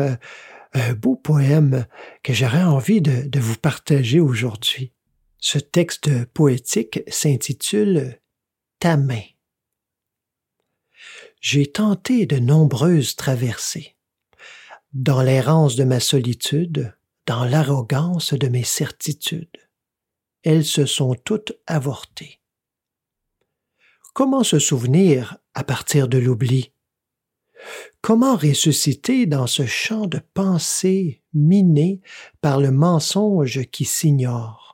un 0.74 0.94
beau 0.94 1.16
poème 1.16 1.86
que 2.22 2.32
j'aurais 2.32 2.64
envie 2.64 3.02
de 3.02 3.40
vous 3.40 3.58
partager 3.58 4.20
aujourd'hui. 4.20 4.93
Ce 5.46 5.60
texte 5.60 6.24
poétique 6.28 7.02
s'intitule 7.10 8.22
Ta 8.80 8.96
main. 8.96 9.24
J'ai 11.42 11.70
tenté 11.70 12.26
de 12.26 12.40
nombreuses 12.40 13.18
traversées 13.18 13.98
dans 14.94 15.22
l'errance 15.22 15.76
de 15.76 15.84
ma 15.84 16.00
solitude, 16.00 16.98
dans 17.26 17.44
l'arrogance 17.44 18.34
de 18.34 18.48
mes 18.48 18.64
certitudes. 18.64 19.58
Elles 20.44 20.64
se 20.64 20.86
sont 20.86 21.14
toutes 21.14 21.52
avortées. 21.68 22.40
Comment 24.14 24.46
se 24.46 24.60
souvenir 24.60 25.40
à 25.56 25.66
partir 25.66 26.08
de 26.08 26.20
l'oubli? 26.20 26.72
Comment 28.00 28.38
ressusciter 28.38 29.26
dans 29.26 29.48
ce 29.48 29.66
champ 29.66 30.08
de 30.08 30.22
pensée 30.34 31.22
miné 31.34 32.00
par 32.40 32.62
le 32.62 32.72
mensonge 32.72 33.66
qui 33.72 33.84
s'ignore? 33.84 34.73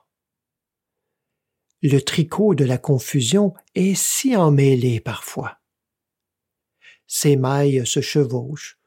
Le 1.82 2.00
tricot 2.00 2.54
de 2.54 2.64
la 2.64 2.76
confusion 2.76 3.54
est 3.74 3.94
si 3.94 4.36
emmêlé 4.36 5.00
parfois. 5.00 5.58
Ses 7.06 7.36
mailles 7.36 7.86
se 7.86 8.00
chevauchent, 8.00 8.78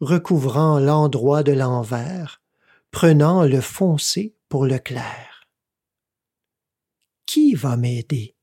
recouvrant 0.00 0.80
l'endroit 0.80 1.44
de 1.44 1.52
l'envers, 1.52 2.42
prenant 2.90 3.44
le 3.44 3.60
foncé 3.60 4.34
pour 4.48 4.66
le 4.66 4.78
clair. 4.78 5.46
Qui 7.24 7.54
va 7.54 7.76
m'aider? 7.76 8.34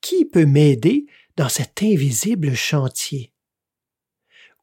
Qui 0.00 0.24
peut 0.24 0.46
m'aider 0.46 1.06
dans 1.36 1.48
cet 1.48 1.82
invisible 1.82 2.54
chantier? 2.54 3.32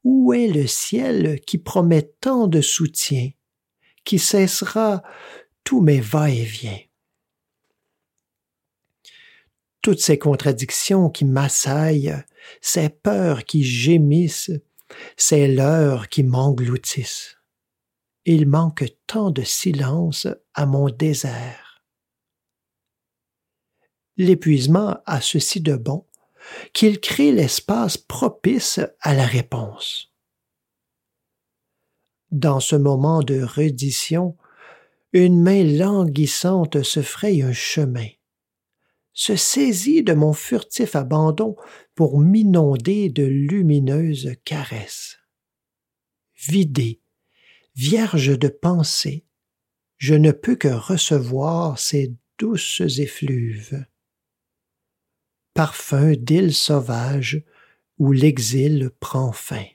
Où 0.06 0.32
est 0.34 0.48
le 0.48 0.68
ciel 0.68 1.42
qui 1.42 1.58
promet 1.58 2.14
tant 2.22 2.48
de 2.48 2.62
soutien, 2.62 3.32
qui 4.06 4.20
cessera 4.20 5.04
tous 5.66 5.82
mes 5.82 6.00
va-et-vient? 6.00 6.80
Toutes 9.84 10.00
ces 10.00 10.18
contradictions 10.18 11.10
qui 11.10 11.26
m'assaillent, 11.26 12.16
ces 12.62 12.90
peurs 12.90 13.44
qui 13.44 13.64
gémissent, 13.64 14.52
ces 15.18 15.48
leurs 15.48 16.08
qui 16.08 16.24
m'engloutissent. 16.24 17.38
Il 18.26 18.48
manque 18.48 18.86
tant 19.08 19.30
de 19.30 19.44
silence 19.44 20.28
à 20.54 20.66
mon 20.66 20.90
désert. 20.90 21.84
L'épuisement 24.16 25.00
a 25.06 25.20
ceci 25.20 25.60
de 25.60 25.76
bon 25.76 26.06
qu'il 26.74 27.02
crée 27.02 27.34
l'espace 27.34 27.98
propice 27.98 28.80
à 29.02 29.14
la 29.14 29.26
réponse. 29.26 30.14
Dans 32.32 32.62
ce 32.62 32.78
moment 32.78 33.22
de 33.22 33.42
reddition, 33.42 34.38
une 35.12 35.42
main 35.42 35.64
languissante 35.64 36.84
se 36.84 37.02
fraye 37.02 37.44
un 37.44 37.54
chemin, 37.54 38.08
se 39.14 39.36
saisit 39.36 40.04
de 40.04 40.14
mon 40.14 40.34
furtif 40.34 40.96
abandon 40.96 41.56
pour 41.96 42.20
m'inonder 42.20 43.10
de 43.10 43.24
lumineuses 43.24 44.36
caresses. 44.44 45.20
Vidé, 46.36 47.02
vierge 47.76 48.38
de 48.38 48.48
pensée, 48.48 49.26
je 49.98 50.16
ne 50.16 50.32
peux 50.32 50.56
que 50.56 50.68
recevoir 50.68 51.80
ces 51.80 52.14
douces 52.38 52.82
effluves 52.98 53.86
parfum 55.54 56.14
d'île 56.14 56.54
sauvage 56.54 57.44
où 57.98 58.12
l'exil 58.12 58.90
prend 59.00 59.32
fin. 59.32 59.66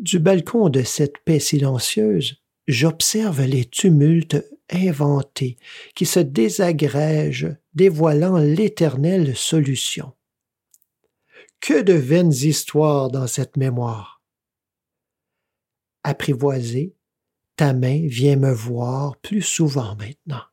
Du 0.00 0.18
balcon 0.18 0.68
de 0.68 0.82
cette 0.82 1.18
paix 1.18 1.40
silencieuse, 1.40 2.42
j'observe 2.68 3.42
les 3.42 3.64
tumultes 3.64 4.36
inventés 4.70 5.56
qui 5.96 6.06
se 6.06 6.20
désagrègent, 6.20 7.56
dévoilant 7.74 8.38
l'éternelle 8.38 9.36
solution. 9.36 10.12
Que 11.60 11.82
de 11.82 11.94
vaines 11.94 12.32
histoires 12.32 13.10
dans 13.10 13.26
cette 13.26 13.56
mémoire. 13.56 14.22
Apprivoisée, 16.04 16.94
ta 17.56 17.72
main 17.72 18.06
vient 18.06 18.36
me 18.36 18.52
voir 18.52 19.16
plus 19.16 19.42
souvent 19.42 19.96
maintenant 19.96 20.44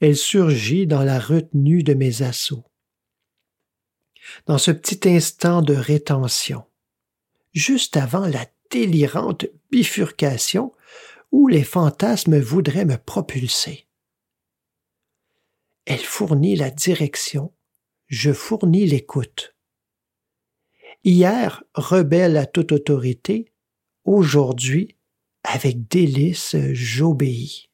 elle 0.00 0.16
surgit 0.16 0.86
dans 0.86 1.02
la 1.02 1.18
retenue 1.18 1.82
de 1.82 1.94
mes 1.94 2.22
assauts. 2.22 2.64
Dans 4.46 4.58
ce 4.58 4.70
petit 4.70 5.08
instant 5.08 5.62
de 5.62 5.74
rétention, 5.74 6.64
juste 7.52 7.96
avant 7.96 8.26
la 8.26 8.46
délirante 8.70 9.46
bifurcation 9.70 10.72
où 11.30 11.48
les 11.48 11.64
fantasmes 11.64 12.38
voudraient 12.38 12.84
me 12.84 12.96
propulser. 12.96 13.86
Elle 15.84 15.98
fournit 15.98 16.56
la 16.56 16.70
direction, 16.70 17.52
je 18.06 18.32
fournis 18.32 18.86
l'écoute. 18.86 19.54
Hier, 21.04 21.62
rebelle 21.74 22.36
à 22.36 22.46
toute 22.46 22.72
autorité, 22.72 23.52
aujourd'hui, 24.04 24.96
avec 25.44 25.88
délice, 25.88 26.56
j'obéis 26.72 27.68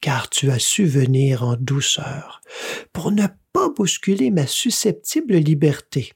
car 0.00 0.30
tu 0.30 0.50
as 0.50 0.58
su 0.58 0.84
venir 0.84 1.42
en 1.42 1.56
douceur, 1.56 2.40
pour 2.92 3.10
ne 3.10 3.26
pas 3.52 3.68
bousculer 3.68 4.30
ma 4.30 4.46
susceptible 4.46 5.36
liberté. 5.36 6.12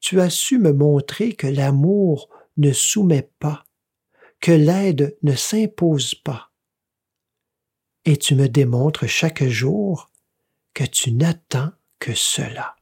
Tu 0.00 0.20
as 0.20 0.30
su 0.30 0.58
me 0.58 0.72
montrer 0.72 1.34
que 1.34 1.46
l'amour 1.46 2.28
ne 2.56 2.72
soumet 2.72 3.30
pas, 3.38 3.64
que 4.40 4.52
l'aide 4.52 5.16
ne 5.22 5.34
s'impose 5.34 6.14
pas. 6.14 6.50
Et 8.04 8.16
tu 8.16 8.34
me 8.34 8.48
démontres 8.48 9.06
chaque 9.06 9.44
jour 9.44 10.10
que 10.74 10.84
tu 10.84 11.12
n'attends 11.12 11.72
que 11.98 12.14
cela. 12.14 12.76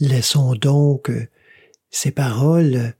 Laissons 0.00 0.54
donc 0.54 1.10
ces 1.90 2.12
paroles 2.12 2.94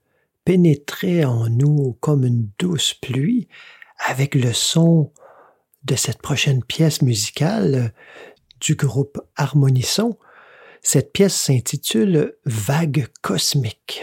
pénétrer 0.44 1.24
en 1.24 1.48
nous 1.48 1.96
comme 2.00 2.24
une 2.24 2.48
douce 2.58 2.94
pluie 2.94 3.48
avec 4.06 4.34
le 4.34 4.52
son 4.52 5.12
de 5.84 5.94
cette 5.94 6.20
prochaine 6.20 6.64
pièce 6.64 7.02
musicale 7.02 7.94
du 8.60 8.74
groupe 8.74 9.20
Harmonisson. 9.36 10.18
Cette 10.82 11.12
pièce 11.12 11.36
s'intitule 11.36 12.36
Vague 12.44 13.08
cosmique. 13.22 14.02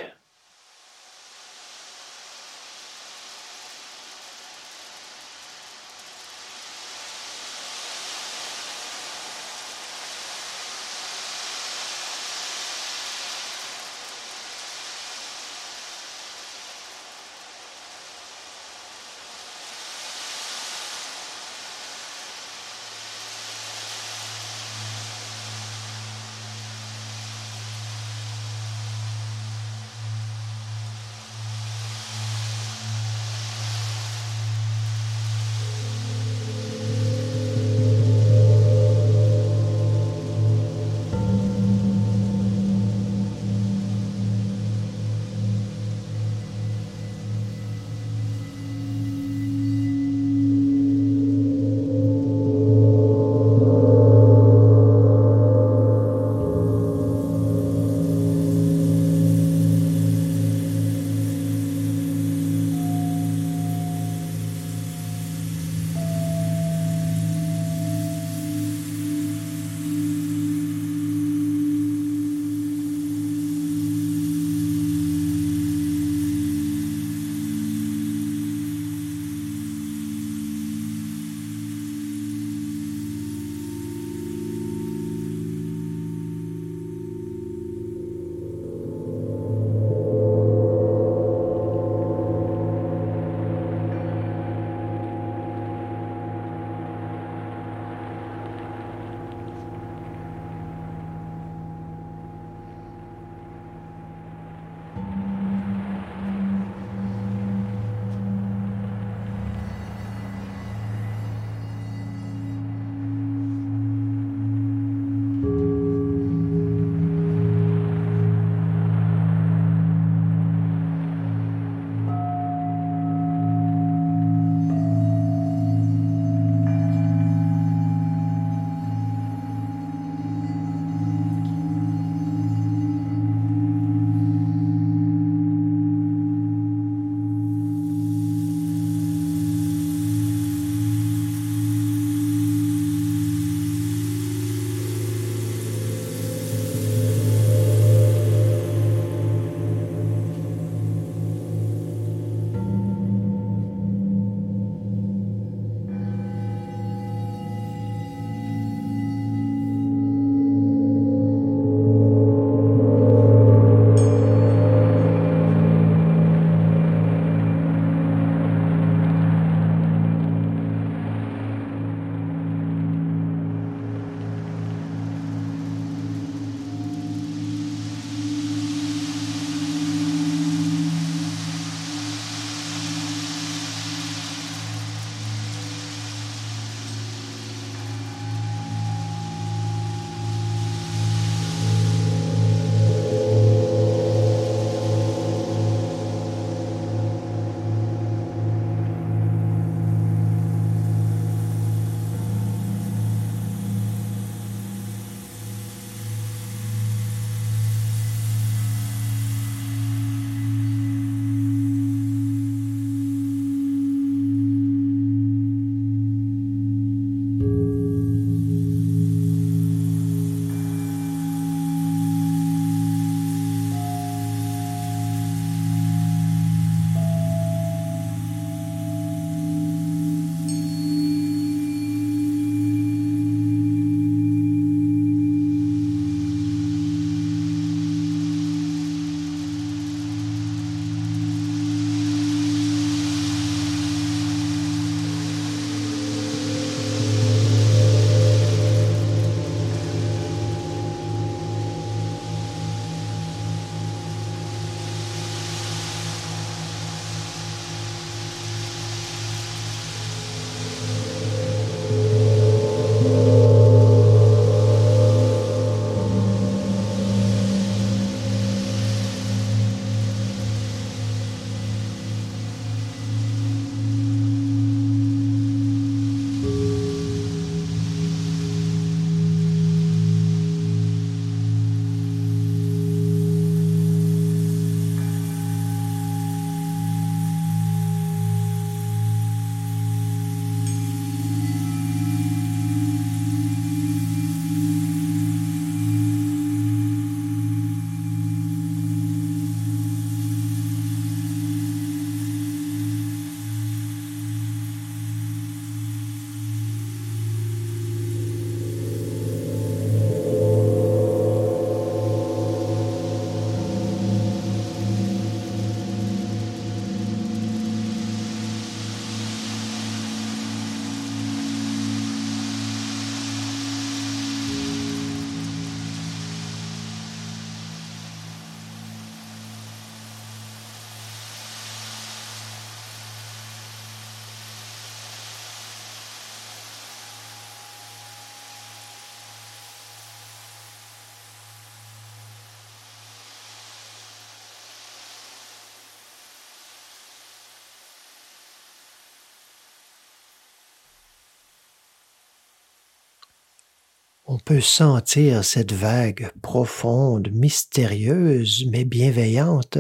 On 354.35 354.39
peut 354.39 354.59
sentir 354.59 355.45
cette 355.45 355.71
vague 355.71 356.29
profonde, 356.41 357.29
mystérieuse, 357.31 358.65
mais 358.69 358.83
bienveillante 358.83 359.77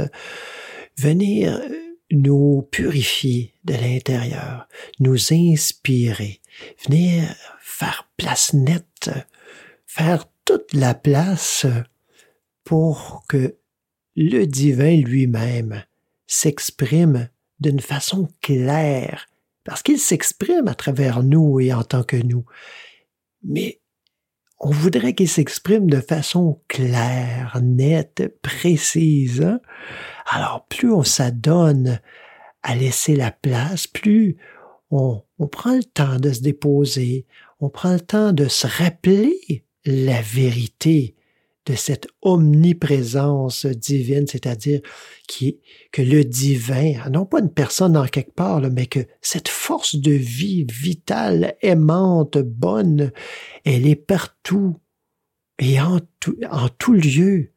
venir 0.97 1.61
nous 2.09 2.65
purifier 2.71 3.53
de 3.65 3.73
l'intérieur, 3.73 4.69
nous 5.01 5.33
inspirer, 5.33 6.39
venir 6.87 7.35
faire 7.59 8.09
place 8.15 8.53
nette, 8.53 9.09
faire 9.87 10.25
toute 10.45 10.71
la 10.73 10.93
place 10.93 11.65
pour 12.63 13.25
que 13.27 13.57
le 14.15 14.45
divin 14.45 15.01
lui-même 15.01 15.83
s'exprime 16.27 17.27
d'une 17.59 17.81
façon 17.81 18.29
claire, 18.41 19.27
parce 19.65 19.83
qu'il 19.83 19.99
s'exprime 19.99 20.69
à 20.69 20.75
travers 20.75 21.23
nous 21.23 21.59
et 21.59 21.73
en 21.73 21.83
tant 21.83 22.03
que 22.03 22.15
nous. 22.15 22.45
Mais 23.43 23.81
on 24.59 24.69
voudrait 24.69 25.13
qu'il 25.13 25.29
s'exprime 25.29 25.89
de 25.89 26.01
façon 26.01 26.61
claire, 26.67 27.59
nette, 27.61 28.39
précise. 28.41 29.41
Hein? 29.41 29.59
Alors, 30.27 30.65
plus 30.67 30.91
on 30.91 31.03
s'adonne 31.03 31.99
à 32.63 32.75
laisser 32.75 33.15
la 33.15 33.31
place, 33.31 33.87
plus 33.87 34.37
on, 34.91 35.21
on 35.39 35.47
prend 35.47 35.75
le 35.75 35.83
temps 35.83 36.19
de 36.19 36.31
se 36.31 36.41
déposer, 36.41 37.25
on 37.59 37.69
prend 37.69 37.93
le 37.93 37.99
temps 37.99 38.31
de 38.31 38.47
se 38.47 38.67
rappeler 38.67 39.65
la 39.85 40.21
vérité 40.21 41.15
de 41.65 41.73
cette 41.73 42.07
omniprésence 42.21 43.65
divine, 43.65 44.27
c'est-à-dire 44.27 44.81
qui, 45.27 45.59
que 45.91 46.01
le 46.01 46.23
divin, 46.23 47.09
non 47.09 47.25
pas 47.25 47.39
une 47.39 47.51
personne 47.51 47.97
en 47.97 48.05
quelque 48.05 48.33
part, 48.33 48.61
mais 48.61 48.85
que 48.85 49.07
cette 49.21 49.47
force 49.47 49.95
de 49.95 50.11
vie 50.11 50.65
vitale, 50.65 51.55
aimante, 51.61 52.37
bonne, 52.37 53.11
elle 53.63 53.87
est 53.87 53.95
partout 53.95 54.79
et 55.57 55.79
en 55.79 55.99
tout, 56.19 56.93
lieu 56.93 57.51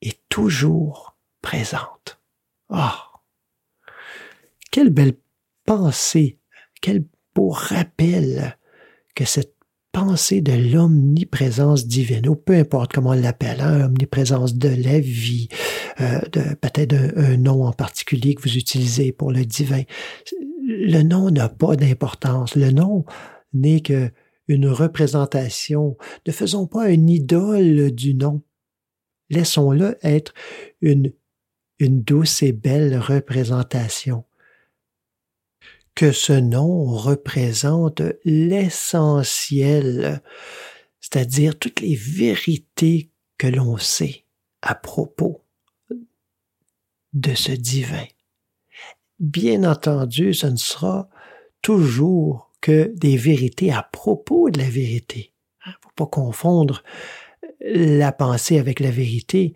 et 0.00 0.12
toujours 0.28 1.16
présente. 1.42 2.20
Ah! 2.68 3.04
Quelle 4.70 4.90
belle 4.90 5.16
pensée, 5.64 6.38
quel 6.80 7.04
beau 7.34 7.48
rappel 7.48 8.56
que 9.14 9.24
cette 9.24 9.57
pensée 9.92 10.40
de 10.40 10.52
l'omniprésence 10.52 11.86
divine, 11.86 12.28
ou 12.28 12.36
peu 12.36 12.54
importe 12.54 12.92
comment 12.92 13.10
on 13.10 13.20
l'appelle, 13.20 13.60
hein, 13.60 13.86
omniprésence 13.86 14.54
de 14.54 14.68
la 14.68 15.00
vie, 15.00 15.48
euh, 16.00 16.20
peut-être 16.60 16.94
un, 16.94 17.16
un, 17.16 17.36
nom 17.36 17.64
en 17.64 17.72
particulier 17.72 18.34
que 18.34 18.42
vous 18.42 18.56
utilisez 18.56 19.12
pour 19.12 19.32
le 19.32 19.44
divin. 19.44 19.82
Le 20.66 21.02
nom 21.02 21.30
n'a 21.30 21.48
pas 21.48 21.76
d'importance. 21.76 22.54
Le 22.54 22.70
nom 22.70 23.04
n'est 23.52 23.80
que 23.80 24.10
une 24.48 24.68
représentation. 24.68 25.96
Ne 26.26 26.32
faisons 26.32 26.66
pas 26.66 26.90
une 26.90 27.08
idole 27.08 27.90
du 27.92 28.14
nom. 28.14 28.42
Laissons-le 29.30 29.98
être 30.02 30.32
une, 30.80 31.12
une 31.78 32.02
douce 32.02 32.42
et 32.42 32.52
belle 32.52 32.98
représentation 32.98 34.24
que 35.98 36.12
ce 36.12 36.32
nom 36.32 36.84
représente 36.84 38.02
l'essentiel, 38.24 40.22
c'est-à-dire 41.00 41.58
toutes 41.58 41.80
les 41.80 41.96
vérités 41.96 43.10
que 43.36 43.48
l'on 43.48 43.78
sait 43.78 44.22
à 44.62 44.76
propos 44.76 45.42
de 47.14 47.34
ce 47.34 47.50
divin. 47.50 48.04
Bien 49.18 49.68
entendu, 49.68 50.34
ce 50.34 50.46
ne 50.46 50.54
sera 50.54 51.08
toujours 51.62 52.52
que 52.60 52.92
des 52.94 53.16
vérités 53.16 53.72
à 53.72 53.82
propos 53.82 54.50
de 54.50 54.60
la 54.60 54.70
vérité. 54.70 55.32
Il 55.66 55.70
ne 55.70 55.74
faut 55.82 55.90
pas 55.96 56.06
confondre 56.06 56.84
la 57.60 58.12
pensée 58.12 58.60
avec 58.60 58.78
la 58.78 58.92
vérité 58.92 59.52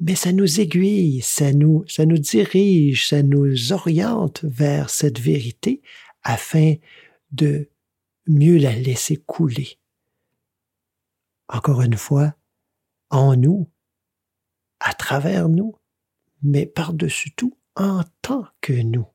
mais 0.00 0.14
ça 0.14 0.32
nous 0.32 0.60
aiguille, 0.60 1.20
ça 1.20 1.52
nous, 1.52 1.84
ça 1.86 2.06
nous 2.06 2.18
dirige, 2.18 3.08
ça 3.08 3.22
nous 3.22 3.72
oriente 3.72 4.40
vers 4.44 4.88
cette 4.88 5.20
vérité 5.20 5.82
afin 6.22 6.74
de 7.32 7.68
mieux 8.26 8.56
la 8.56 8.72
laisser 8.72 9.16
couler. 9.16 9.78
Encore 11.48 11.82
une 11.82 11.96
fois, 11.96 12.34
en 13.10 13.36
nous, 13.36 13.70
à 14.80 14.94
travers 14.94 15.48
nous, 15.48 15.76
mais 16.42 16.64
par-dessus 16.64 17.32
tout, 17.34 17.56
en 17.76 18.02
tant 18.22 18.46
que 18.60 18.72
nous. 18.72 19.06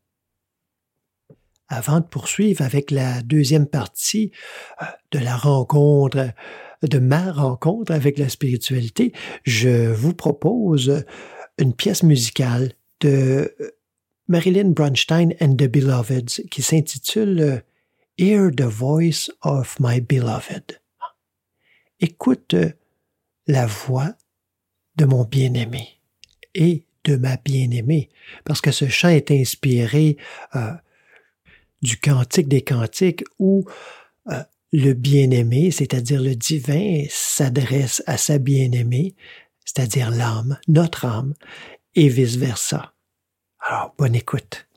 Avant 1.67 1.99
de 1.99 2.05
poursuivre 2.05 2.61
avec 2.61 2.91
la 2.91 3.23
deuxième 3.23 3.65
partie 3.65 4.31
euh, 4.81 4.85
de 5.11 5.19
la 5.19 5.35
rencontre 5.35 6.31
de 6.87 6.99
ma 6.99 7.31
rencontre 7.31 7.91
avec 7.91 8.17
la 8.17 8.29
spiritualité, 8.29 9.13
je 9.43 9.91
vous 9.91 10.13
propose 10.13 11.03
une 11.57 11.73
pièce 11.73 12.03
musicale 12.03 12.73
de 13.01 13.53
Marilyn 14.27 14.71
Bronstein 14.71 15.33
and 15.39 15.55
the 15.55 15.67
Beloveds 15.67 16.41
qui 16.49 16.61
s'intitule 16.61 17.63
Hear 18.17 18.49
the 18.51 18.61
Voice 18.61 19.29
of 19.43 19.77
My 19.79 20.01
Beloved. 20.01 20.79
Écoute 21.99 22.55
la 23.47 23.65
voix 23.65 24.15
de 24.95 25.05
mon 25.05 25.23
bien-aimé 25.23 25.99
et 26.53 26.85
de 27.03 27.17
ma 27.17 27.37
bien-aimée, 27.37 28.09
parce 28.45 28.61
que 28.61 28.71
ce 28.71 28.87
chant 28.87 29.09
est 29.09 29.29
inspiré 29.31 30.17
euh, 30.55 30.71
du 31.81 31.97
Cantique 31.97 32.47
des 32.47 32.63
Cantiques 32.63 33.23
où 33.37 33.65
euh, 34.31 34.43
le 34.75 34.93
bien-aimé, 34.93 35.71
c'est-à-dire 35.71 36.21
le 36.21 36.35
divin, 36.35 37.05
s'adresse 37.09 38.03
à 38.07 38.17
sa 38.17 38.37
bien-aimée, 38.37 39.15
c'est-à-dire 39.63 40.11
l'âme, 40.11 40.59
notre 40.67 41.05
âme, 41.05 41.33
et 41.95 42.09
vice-versa. 42.09 42.93
Alors, 43.59 43.95
bonne 43.97 44.15
écoute. 44.15 44.67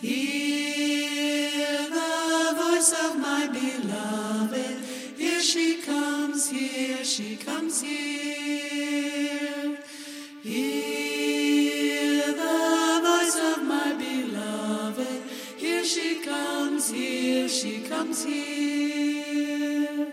Hear 0.00 1.88
the 1.90 2.54
voice 2.54 2.92
of 2.92 3.16
my 3.18 3.48
beloved. 3.48 4.77
She 5.48 5.80
comes, 5.80 6.50
here 6.50 7.02
she 7.02 7.34
comes 7.34 7.80
here. 7.80 9.78
Hear 10.42 12.26
the 12.34 13.00
voice 13.08 13.36
of 13.56 13.62
my 13.64 13.94
beloved. 13.96 15.22
Here 15.56 15.84
she 15.86 16.22
comes, 16.22 16.90
here 16.90 17.48
she 17.48 17.80
comes 17.80 18.24
here. 18.26 20.12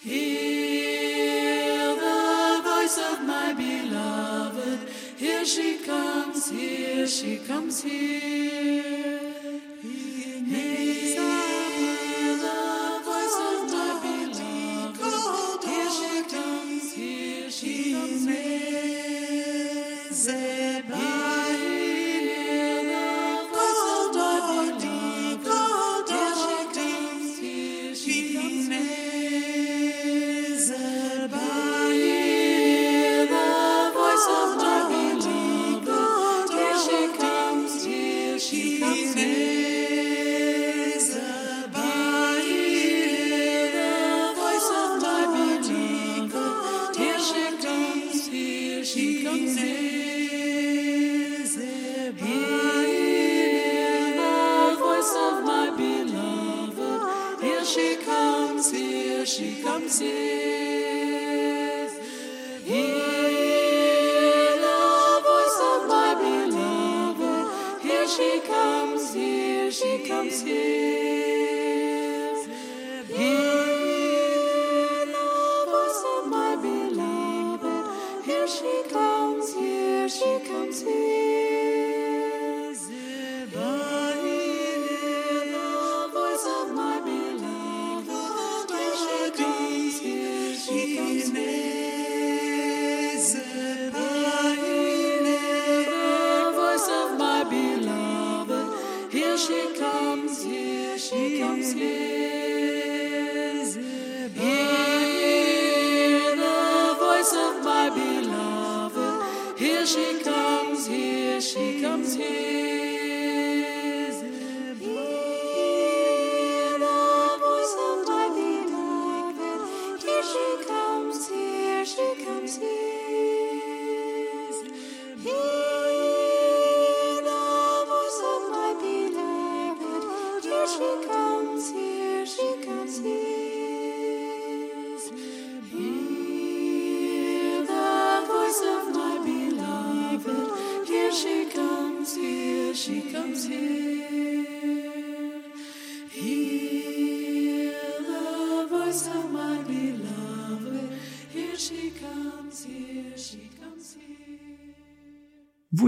Hear 0.00 1.94
the 1.96 2.62
voice 2.64 2.96
of 2.96 3.22
my 3.26 3.52
beloved. 3.52 4.88
Here 5.18 5.44
she 5.44 5.76
comes, 5.84 6.48
here 6.48 7.06
she 7.06 7.36
comes 7.36 7.82
here. 7.82 9.23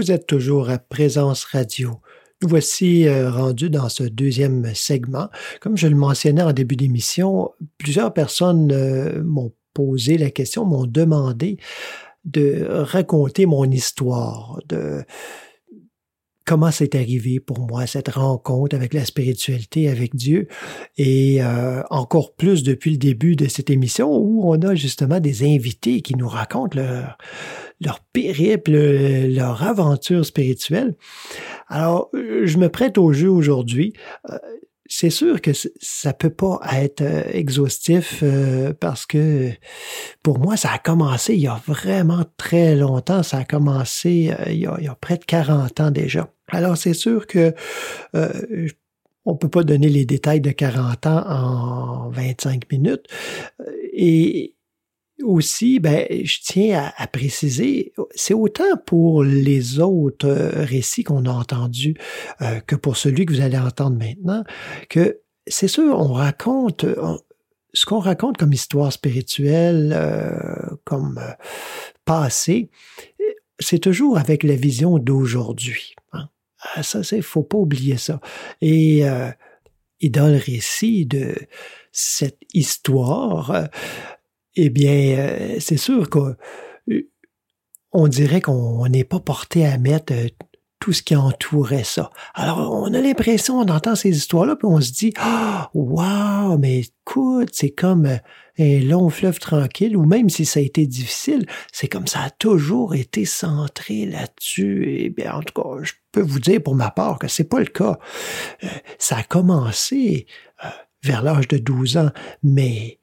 Vous 0.07 0.13
êtes 0.13 0.25
toujours 0.25 0.69
à 0.69 0.77
Présence 0.77 1.43
Radio. 1.43 1.99
Nous 2.41 2.47
voici 2.47 3.09
euh, 3.09 3.29
rendus 3.29 3.69
dans 3.69 3.89
ce 3.89 4.03
deuxième 4.03 4.73
segment. 4.73 5.27
Comme 5.59 5.75
je 5.75 5.87
le 5.87 5.97
mentionnais 5.97 6.43
en 6.43 6.53
début 6.53 6.77
d'émission, 6.77 7.51
plusieurs 7.77 8.13
personnes 8.13 8.71
euh, 8.71 9.21
m'ont 9.21 9.51
posé 9.73 10.17
la 10.17 10.31
question, 10.31 10.63
m'ont 10.63 10.85
demandé 10.85 11.57
de 12.23 12.65
raconter 12.69 13.45
mon 13.45 13.69
histoire, 13.69 14.61
de 14.69 15.03
comment 16.45 16.71
c'est 16.71 16.95
arrivé 16.95 17.41
pour 17.41 17.59
moi 17.59 17.85
cette 17.85 18.07
rencontre 18.07 18.77
avec 18.77 18.93
la 18.93 19.03
spiritualité, 19.03 19.89
avec 19.89 20.15
Dieu, 20.15 20.47
et 20.97 21.43
euh, 21.43 21.83
encore 21.89 22.33
plus 22.33 22.63
depuis 22.63 22.91
le 22.91 22.97
début 22.97 23.35
de 23.35 23.49
cette 23.49 23.69
émission 23.69 24.15
où 24.15 24.49
on 24.49 24.61
a 24.61 24.73
justement 24.73 25.19
des 25.19 25.43
invités 25.43 26.01
qui 26.01 26.15
nous 26.15 26.29
racontent 26.29 26.79
leur, 26.79 27.17
leur 27.79 27.99
périple, 27.99 28.73
leur 29.27 29.63
aventure 29.63 30.25
spirituelle. 30.25 30.95
Alors, 31.67 32.09
euh, 32.13 32.41
je 32.45 32.57
me 32.57 32.69
prête 32.69 32.97
au 32.97 33.13
jeu 33.13 33.29
aujourd'hui. 33.29 33.93
Euh, 34.31 34.37
C'est 34.89 35.09
sûr 35.11 35.41
que 35.41 35.51
ça 35.81 36.13
peut 36.13 36.29
pas 36.33 36.61
être 36.73 37.01
euh, 37.01 37.23
exhaustif 37.33 38.21
euh, 38.23 38.73
parce 38.73 39.05
que 39.05 39.51
pour 40.23 40.39
moi, 40.39 40.55
ça 40.55 40.71
a 40.71 40.79
commencé 40.79 41.33
il 41.33 41.41
y 41.41 41.47
a 41.47 41.61
vraiment 41.67 42.23
très 42.37 42.73
longtemps. 42.75 43.21
Ça 43.21 43.39
a 43.39 43.43
commencé 43.43 44.31
euh, 44.31 44.51
il, 44.51 44.59
y 44.59 44.65
a, 44.65 44.75
il 44.79 44.85
y 44.85 44.87
a 44.87 44.95
près 44.95 45.17
de 45.17 45.25
40 45.25 45.79
ans 45.81 45.91
déjà. 45.91 46.29
Alors, 46.49 46.77
c'est 46.77 46.93
sûr 46.93 47.27
que 47.27 47.53
euh, 48.15 48.67
on 49.25 49.35
peut 49.35 49.49
pas 49.49 49.63
donner 49.63 49.89
les 49.89 50.05
détails 50.05 50.39
de 50.39 50.51
40 50.51 51.05
ans 51.05 51.23
en 51.27 52.09
25 52.09 52.71
minutes. 52.71 53.07
Euh, 53.59 53.65
Et 53.91 54.55
aussi, 55.23 55.79
ben, 55.79 56.05
je 56.23 56.39
tiens 56.43 56.91
à, 56.95 57.07
préciser, 57.07 57.93
c'est 58.13 58.33
autant 58.33 58.77
pour 58.85 59.23
les 59.23 59.79
autres 59.79 60.27
euh, 60.27 60.63
récits 60.63 61.03
qu'on 61.03 61.25
a 61.25 61.31
entendus 61.31 61.95
euh, 62.41 62.59
que 62.61 62.75
pour 62.75 62.97
celui 62.97 63.25
que 63.25 63.33
vous 63.33 63.41
allez 63.41 63.57
entendre 63.57 63.97
maintenant, 63.97 64.43
que 64.89 65.19
c'est 65.47 65.67
sûr, 65.67 65.99
on 65.99 66.13
raconte, 66.13 66.85
on- 67.01 67.19
ce 67.73 67.85
qu'on 67.85 67.99
raconte 67.99 68.37
comme 68.37 68.53
histoire 68.53 68.91
spirituelle, 68.93 69.93
euh, 69.95 70.75
comme 70.83 71.19
passé, 72.05 72.69
c'est 73.59 73.79
toujours 73.79 74.17
avec 74.17 74.43
la 74.43 74.55
vision 74.55 74.99
d'aujourd'hui. 74.99 75.95
hein. 76.13 76.29
Ah, 76.75 76.83
Ça, 76.83 77.03
c'est 77.03 77.21
faut 77.21 77.43
pas 77.43 77.57
oublier 77.57 77.97
ça. 77.97 78.19
Et, 78.61 79.01
et 79.99 80.09
dans 80.09 80.27
le 80.27 80.37
récit 80.37 81.05
de 81.05 81.35
cette 81.91 82.39
histoire, 82.53 83.67
eh 84.57 84.69
bien, 84.69 85.17
euh, 85.17 85.55
c'est 85.59 85.77
sûr 85.77 86.09
qu'on 86.09 86.35
on 87.91 88.07
dirait 88.07 88.41
qu'on 88.41 88.87
n'est 88.87 89.03
pas 89.03 89.19
porté 89.19 89.65
à 89.65 89.77
mettre 89.77 90.13
euh, 90.13 90.27
tout 90.79 90.93
ce 90.93 91.01
qui 91.01 91.15
entourait 91.15 91.83
ça. 91.83 92.11
Alors, 92.33 92.71
on 92.71 92.93
a 92.93 93.01
l'impression, 93.01 93.59
on 93.59 93.67
entend 93.67 93.95
ces 93.95 94.15
histoires-là, 94.15 94.55
puis 94.55 94.67
on 94.67 94.79
se 94.79 94.91
dit, 94.91 95.13
ah, 95.17 95.69
wow, 95.73 96.57
mais 96.57 96.81
écoute, 96.81 97.49
c'est 97.53 97.71
comme 97.71 98.05
euh, 98.05 98.17
un 98.59 98.79
long 98.79 99.09
fleuve 99.09 99.39
tranquille, 99.39 99.97
ou 99.97 100.05
même 100.05 100.29
si 100.29 100.45
ça 100.45 100.59
a 100.59 100.63
été 100.63 100.85
difficile, 100.85 101.45
c'est 101.71 101.87
comme 101.87 102.07
ça 102.07 102.21
a 102.21 102.29
toujours 102.29 102.93
été 102.95 103.25
centré 103.25 104.05
là-dessus. 104.05 104.85
Et 104.87 105.09
bien, 105.09 105.33
en 105.33 105.41
tout 105.41 105.61
cas, 105.61 105.83
je 105.83 105.93
peux 106.11 106.21
vous 106.21 106.39
dire 106.39 106.61
pour 106.61 106.75
ma 106.75 106.91
part 106.91 107.17
que 107.19 107.27
c'est 107.27 107.49
pas 107.49 107.59
le 107.59 107.65
cas. 107.65 107.97
Euh, 108.63 108.67
ça 108.99 109.17
a 109.17 109.23
commencé 109.23 110.27
euh, 110.63 110.69
vers 111.03 111.23
l'âge 111.23 111.47
de 111.47 111.57
12 111.57 111.97
ans, 111.97 112.11
mais 112.43 112.99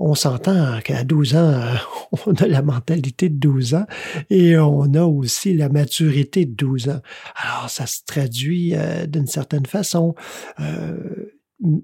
on 0.00 0.14
s'entend 0.14 0.80
qu'à 0.80 1.04
12 1.04 1.36
ans, 1.36 1.38
euh, 1.38 1.74
on 2.26 2.34
a 2.34 2.46
la 2.46 2.62
mentalité 2.62 3.28
de 3.28 3.36
12 3.36 3.74
ans 3.74 3.86
et 4.30 4.56
on 4.58 4.94
a 4.94 5.04
aussi 5.04 5.54
la 5.54 5.68
maturité 5.68 6.44
de 6.44 6.54
12 6.54 6.88
ans. 6.88 7.00
Alors, 7.36 7.68
ça 7.68 7.86
se 7.86 8.00
traduit 8.06 8.74
euh, 8.74 9.06
d'une 9.06 9.26
certaine 9.26 9.66
façon, 9.66 10.14
euh, 10.60 11.32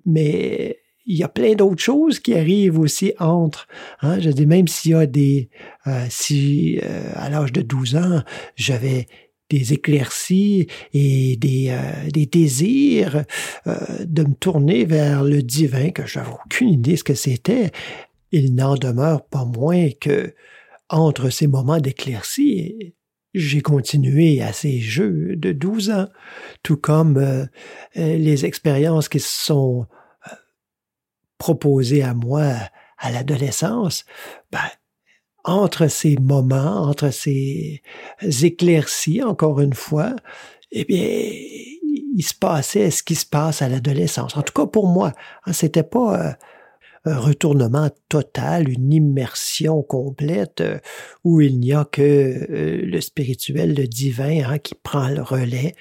mais 0.06 0.78
il 1.06 1.18
y 1.18 1.22
a 1.22 1.28
plein 1.28 1.54
d'autres 1.54 1.82
choses 1.82 2.18
qui 2.18 2.34
arrivent 2.34 2.78
aussi 2.78 3.12
entre. 3.18 3.66
Hein, 4.00 4.20
je 4.20 4.30
dis, 4.30 4.46
même 4.46 4.68
s'il 4.68 4.92
y 4.92 4.94
a 4.94 5.04
des... 5.04 5.50
si 6.08 6.80
à 7.14 7.28
l'âge 7.28 7.52
de 7.52 7.60
12 7.60 7.96
ans, 7.96 8.22
j'avais 8.56 9.06
des 9.54 9.72
éclaircies 9.72 10.66
et 10.92 11.36
des, 11.36 11.68
euh, 11.70 12.10
des 12.10 12.26
désirs 12.26 13.24
euh, 13.66 13.76
de 14.04 14.24
me 14.24 14.34
tourner 14.34 14.84
vers 14.84 15.22
le 15.22 15.42
divin, 15.42 15.90
que 15.90 16.06
j'avais 16.06 16.32
aucune 16.44 16.70
idée 16.70 16.96
ce 16.96 17.04
que 17.04 17.14
c'était, 17.14 17.70
il 18.32 18.54
n'en 18.54 18.74
demeure 18.74 19.24
pas 19.24 19.44
moins 19.44 19.90
que 20.00 20.34
entre 20.88 21.30
ces 21.30 21.46
moments 21.46 21.78
d'éclaircie, 21.78 22.94
j'ai 23.32 23.62
continué 23.62 24.42
à 24.42 24.52
ces 24.52 24.80
jeux 24.80 25.34
de 25.36 25.52
12 25.52 25.90
ans, 25.90 26.08
tout 26.62 26.76
comme 26.76 27.16
euh, 27.16 27.46
les 27.94 28.44
expériences 28.44 29.08
qui 29.08 29.20
se 29.20 29.44
sont 29.46 29.86
proposées 31.38 32.02
à 32.02 32.14
moi 32.14 32.54
à 32.98 33.10
l'adolescence. 33.10 34.04
Ben, 34.50 34.60
entre 35.44 35.88
ces 35.88 36.16
moments, 36.16 36.82
entre 36.82 37.10
ces 37.10 37.82
éclaircies, 38.42 39.22
encore 39.22 39.60
une 39.60 39.74
fois, 39.74 40.16
eh 40.72 40.84
bien, 40.84 40.98
il 42.16 42.22
se 42.22 42.34
passait 42.34 42.90
ce 42.90 43.02
qui 43.02 43.14
se 43.14 43.26
passe 43.26 43.62
à 43.62 43.68
l'adolescence. 43.68 44.36
En 44.36 44.42
tout 44.42 44.52
cas, 44.52 44.66
pour 44.66 44.86
moi, 44.86 45.12
hein, 45.44 45.52
c'était 45.52 45.82
pas 45.82 46.28
euh, 46.28 46.32
un 47.04 47.18
retournement 47.18 47.90
total, 48.08 48.68
une 48.68 48.92
immersion 48.92 49.82
complète 49.82 50.60
euh, 50.60 50.78
où 51.24 51.40
il 51.40 51.58
n'y 51.58 51.72
a 51.72 51.84
que 51.84 52.02
euh, 52.02 52.82
le 52.84 53.00
spirituel, 53.00 53.74
le 53.74 53.86
divin 53.86 54.48
hein, 54.48 54.58
qui 54.58 54.74
prend 54.74 55.08
le 55.08 55.22
relais. 55.22 55.74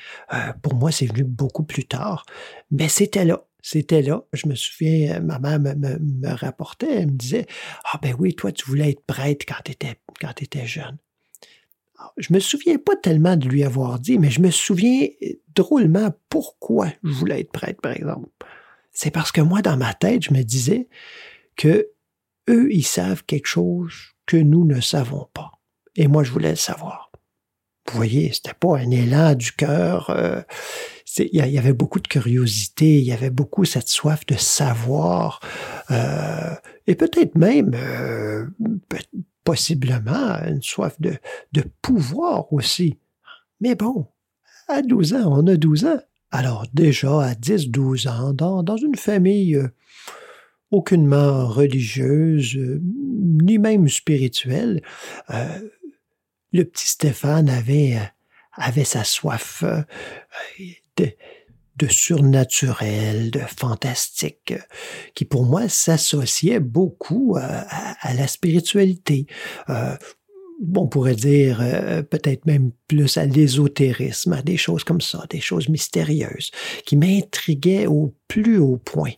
Pour 0.61 0.75
moi, 0.75 0.91
c'est 0.91 1.05
venu 1.05 1.23
beaucoup 1.23 1.63
plus 1.63 1.85
tard, 1.85 2.25
mais 2.71 2.89
c'était 2.89 3.25
là. 3.25 3.43
C'était 3.65 4.01
là. 4.01 4.25
Je 4.33 4.47
me 4.49 4.55
souviens, 4.55 5.21
ma 5.21 5.39
mère 5.39 5.57
me, 5.59 6.35
rapportait, 6.35 7.01
elle 7.01 7.07
me 7.07 7.17
disait, 7.17 7.47
ah 7.85 7.97
ben 8.01 8.13
oui, 8.19 8.35
toi, 8.35 8.51
tu 8.51 8.65
voulais 8.65 8.91
être 8.91 9.05
prêtre 9.05 9.45
quand 9.47 9.63
tu 9.63 10.43
étais, 10.43 10.67
jeune. 10.67 10.97
Alors, 11.97 12.13
je 12.17 12.33
me 12.33 12.39
souviens 12.39 12.77
pas 12.77 12.97
tellement 12.97 13.37
de 13.37 13.47
lui 13.47 13.63
avoir 13.63 13.99
dit, 13.99 14.19
mais 14.19 14.29
je 14.29 14.41
me 14.41 14.51
souviens 14.51 15.07
drôlement 15.55 16.11
pourquoi 16.27 16.89
je 17.03 17.13
voulais 17.13 17.39
être 17.39 17.53
prêtre, 17.53 17.79
par 17.79 17.93
exemple. 17.93 18.27
C'est 18.91 19.11
parce 19.11 19.31
que 19.31 19.39
moi, 19.39 19.61
dans 19.61 19.77
ma 19.77 19.93
tête, 19.93 20.23
je 20.23 20.33
me 20.33 20.43
disais 20.43 20.89
que 21.55 21.89
eux, 22.49 22.67
ils 22.69 22.85
savent 22.85 23.23
quelque 23.23 23.47
chose 23.47 23.93
que 24.25 24.35
nous 24.35 24.65
ne 24.65 24.81
savons 24.81 25.29
pas. 25.33 25.51
Et 25.95 26.09
moi, 26.09 26.25
je 26.25 26.31
voulais 26.31 26.49
le 26.49 26.55
savoir. 26.57 27.13
Vous 27.87 27.95
voyez, 27.95 28.33
c'était 28.33 28.53
pas 28.53 28.77
un 28.77 28.91
élan 28.91 29.35
du 29.35 29.53
cœur. 29.53 30.09
euh, 30.09 30.41
Il 31.17 31.29
y, 31.31 31.57
avait 31.59 31.73
beaucoup 31.73 31.99
de 31.99 32.07
curiosité, 32.07 32.95
il 32.95 33.03
y 33.03 33.11
avait 33.11 33.29
beaucoup 33.29 33.65
cette 33.65 33.87
soif 33.87 34.25
de 34.25 34.35
savoir, 34.35 35.39
euh, 35.91 36.55
et 36.87 36.95
peut-être 36.95 37.35
même, 37.35 37.71
euh, 37.75 38.47
possiblement, 39.43 40.39
une 40.47 40.63
soif 40.63 40.99
de, 40.99 41.13
de 41.51 41.63
pouvoir 41.81 42.51
aussi. 42.51 42.97
Mais 43.61 43.75
bon, 43.75 44.07
à 44.67 44.81
12 44.81 45.13
ans, 45.13 45.33
on 45.39 45.47
a 45.47 45.55
12 45.55 45.85
ans. 45.85 45.99
Alors 46.31 46.65
déjà, 46.73 47.21
à 47.21 47.33
10-12 47.33 48.09
ans, 48.09 48.33
dans, 48.33 48.63
dans 48.63 48.77
une 48.77 48.95
famille 48.95 49.55
euh, 49.55 49.67
aucunement 50.71 51.45
religieuse, 51.47 52.57
ni 52.81 53.59
même 53.59 53.87
spirituelle, 53.87 54.81
le 55.29 56.63
petit 56.63 56.87
Stéphane 56.87 57.49
avait, 57.49 57.99
avait 58.53 58.83
sa 58.83 59.03
soif 59.03 59.63
de, 60.97 61.87
surnaturel, 61.89 63.31
de 63.31 63.39
fantastique, 63.39 64.53
qui 65.15 65.25
pour 65.25 65.45
moi 65.45 65.67
s'associait 65.67 66.59
beaucoup 66.59 67.35
euh, 67.35 67.41
à, 67.41 68.13
la 68.13 68.27
spiritualité. 68.27 69.27
Euh, 69.69 69.95
on 70.75 70.87
pourrait 70.87 71.15
dire 71.15 71.59
euh, 71.61 72.03
peut-être 72.03 72.45
même 72.45 72.71
plus 72.87 73.17
à 73.17 73.25
l'ésotérisme, 73.25 74.33
à 74.33 74.41
des 74.41 74.55
choses 74.55 74.83
comme 74.83 75.01
ça, 75.01 75.25
des 75.29 75.41
choses 75.41 75.67
mystérieuses, 75.67 76.51
qui 76.85 76.95
m'intriguaient 76.95 77.87
au 77.87 78.15
plus 78.27 78.59
haut 78.59 78.77
point, 78.77 79.11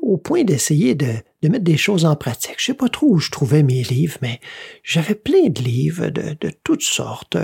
au 0.00 0.16
point 0.16 0.44
d'essayer 0.44 0.94
de, 0.94 1.14
mettre 1.42 1.64
des 1.64 1.76
choses 1.76 2.04
en 2.04 2.14
pratique. 2.14 2.56
Je 2.58 2.66
sais 2.66 2.74
pas 2.74 2.88
trop 2.88 3.08
où 3.08 3.18
je 3.18 3.30
trouvais 3.30 3.62
mes 3.62 3.82
livres, 3.82 4.18
mais 4.22 4.38
j'avais 4.84 5.14
plein 5.14 5.48
de 5.48 5.60
livres 5.60 6.08
de, 6.08 6.50
toutes 6.62 6.82
sortes. 6.82 7.36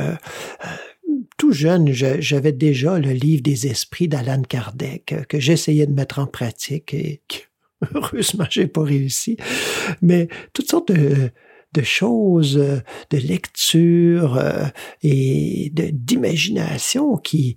Tout 1.37 1.53
jeune, 1.53 1.93
j'avais 1.93 2.53
déjà 2.53 2.99
le 2.99 3.11
livre 3.11 3.43
des 3.43 3.67
esprits 3.67 4.09
d'Alan 4.09 4.43
Kardec 4.43 5.15
que 5.29 5.41
j'essayais 5.41 5.87
de 5.87 5.93
mettre 5.93 6.19
en 6.19 6.27
pratique 6.27 6.95
et 6.95 7.23
heureusement 7.95 8.47
j'ai 8.51 8.67
pas 8.67 8.83
réussi. 8.83 9.37
Mais 10.01 10.29
toutes 10.53 10.71
sortes 10.71 10.93
de, 10.93 11.31
choses, 11.83 12.57
euh, 12.57 12.81
de 13.11 13.19
lecture 13.19 14.37
euh, 14.37 14.67
et 15.03 15.71
d'imagination 15.73 17.17
qui, 17.17 17.57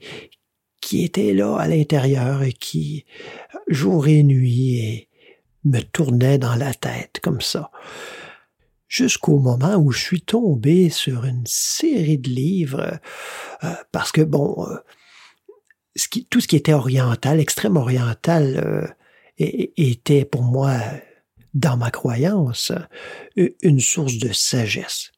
qui 0.82 1.04
étaient 1.04 1.34
là 1.34 1.56
à 1.58 1.68
l'intérieur 1.68 2.44
et 2.44 2.54
qui, 2.54 3.06
jour 3.68 4.08
et 4.08 4.24
nuit, 4.24 5.08
me 5.66 5.82
tournaient 5.82 6.40
dans 6.40 6.56
la 6.56 6.74
tête 6.74 7.20
comme 7.22 7.42
ça. 7.42 7.72
Jusqu'au 8.88 9.40
moment 9.40 9.76
où 9.76 9.92
je 9.92 10.00
suis 10.00 10.22
tombé 10.22 10.90
sur 10.90 11.26
une 11.26 11.46
série 11.46 12.18
de 12.18 12.30
livres, 12.30 13.00
euh, 13.64 13.74
parce 13.92 14.12
que, 14.12 14.22
bon, 14.22 14.66
ce 15.96 16.08
qui, 16.08 16.26
tout 16.26 16.40
ce 16.40 16.48
qui 16.48 16.56
était 16.56 16.74
oriental, 16.74 17.40
extrême 17.40 17.76
oriental, 17.76 18.96
était 19.38 20.26
pour 20.26 20.42
moi 20.42 20.80
dans 21.54 21.78
ma 21.78 21.92
croyance, 21.92 22.72
une 23.36 23.80
source 23.80 24.18
de 24.18 24.32
sagesse. 24.32 25.12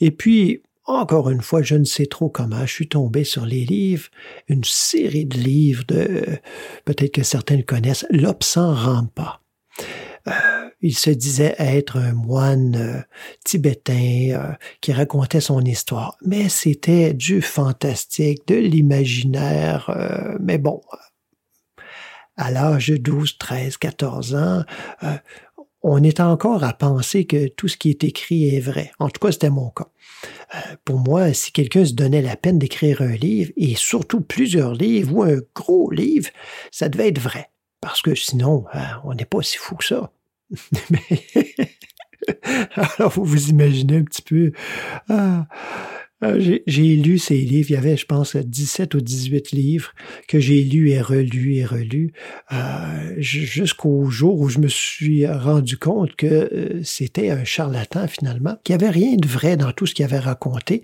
Et 0.00 0.10
puis, 0.10 0.62
encore 0.84 1.30
une 1.30 1.42
fois, 1.42 1.62
je 1.62 1.76
ne 1.76 1.84
sais 1.84 2.06
trop 2.06 2.28
comment, 2.28 2.66
je 2.66 2.72
suis 2.72 2.88
tombé 2.88 3.24
sur 3.24 3.46
les 3.46 3.64
livres, 3.64 4.08
une 4.48 4.64
série 4.64 5.26
de 5.26 5.36
livres 5.36 5.84
de, 5.86 6.38
peut-être 6.84 7.14
que 7.14 7.22
certains 7.22 7.56
le 7.56 7.62
connaissent, 7.62 8.06
L'Obsan 8.10 8.74
Rampa. 8.74 9.40
Euh, 10.26 10.69
il 10.82 10.96
se 10.96 11.10
disait 11.10 11.54
être 11.58 11.96
un 11.96 12.12
moine 12.12 12.76
euh, 12.76 13.00
tibétain 13.44 14.30
euh, 14.32 14.52
qui 14.80 14.92
racontait 14.92 15.40
son 15.40 15.60
histoire, 15.60 16.16
mais 16.24 16.48
c'était 16.48 17.14
du 17.14 17.42
fantastique, 17.42 18.46
de 18.48 18.56
l'imaginaire, 18.56 19.90
mais 20.40 20.58
bon, 20.58 20.80
à 22.36 22.50
l'âge 22.50 22.88
de 22.88 22.96
12, 22.96 23.38
13, 23.38 23.76
14 23.76 24.34
ans, 24.34 24.64
on 25.82 26.02
est 26.02 26.20
encore 26.20 26.64
à 26.64 26.72
penser 26.72 27.24
que 27.24 27.48
tout 27.48 27.68
ce 27.68 27.76
qui 27.76 27.90
est 27.90 28.04
écrit 28.04 28.54
est 28.54 28.60
vrai. 28.60 28.92
En 28.98 29.08
tout 29.08 29.20
cas, 29.20 29.32
c'était 29.32 29.50
mon 29.50 29.70
cas. 29.70 29.88
Euh, 30.54 30.76
pour 30.84 30.98
moi, 30.98 31.32
si 31.32 31.52
quelqu'un 31.52 31.84
se 31.84 31.94
donnait 31.94 32.22
la 32.22 32.36
peine 32.36 32.58
d'écrire 32.58 33.00
un 33.00 33.16
livre, 33.16 33.52
et 33.56 33.74
surtout 33.76 34.20
plusieurs 34.20 34.74
livres 34.74 35.14
ou 35.14 35.22
un 35.22 35.38
gros 35.54 35.90
livre, 35.90 36.28
ça 36.70 36.88
devait 36.88 37.08
être 37.08 37.20
vrai. 37.20 37.50
Parce 37.80 38.02
que 38.02 38.14
sinon, 38.14 38.66
euh, 38.74 38.78
on 39.04 39.14
n'est 39.14 39.24
pas 39.24 39.42
si 39.42 39.56
fou 39.56 39.76
que 39.76 39.84
ça. 39.84 40.12
Alors, 42.74 43.12
vous 43.12 43.24
vous 43.24 43.48
imaginez 43.48 43.96
un 43.96 44.04
petit 44.04 44.22
peu. 44.22 44.52
Ah, 45.08 45.46
euh, 46.22 46.58
j'ai 46.66 46.96
lu 46.96 47.18
ces 47.18 47.38
livres, 47.38 47.70
il 47.70 47.74
y 47.74 47.76
avait, 47.76 47.96
je 47.96 48.04
pense, 48.04 48.36
17 48.36 48.94
ou 48.94 49.00
18 49.00 49.52
livres 49.52 49.92
que 50.28 50.38
j'ai 50.38 50.62
lus 50.62 50.90
et 50.90 51.00
relus 51.00 51.54
et 51.54 51.64
relus, 51.64 52.12
euh, 52.52 53.14
jusqu'au 53.16 54.10
jour 54.10 54.38
où 54.38 54.50
je 54.50 54.58
me 54.58 54.68
suis 54.68 55.26
rendu 55.26 55.78
compte 55.78 56.14
que 56.16 56.26
euh, 56.26 56.82
c'était 56.84 57.30
un 57.30 57.44
charlatan 57.44 58.06
finalement, 58.06 58.58
qu'il 58.64 58.76
n'y 58.76 58.84
avait 58.84 58.92
rien 58.92 59.16
de 59.16 59.26
vrai 59.26 59.56
dans 59.56 59.72
tout 59.72 59.86
ce 59.86 59.94
qu'il 59.94 60.04
avait 60.04 60.18
raconté, 60.18 60.82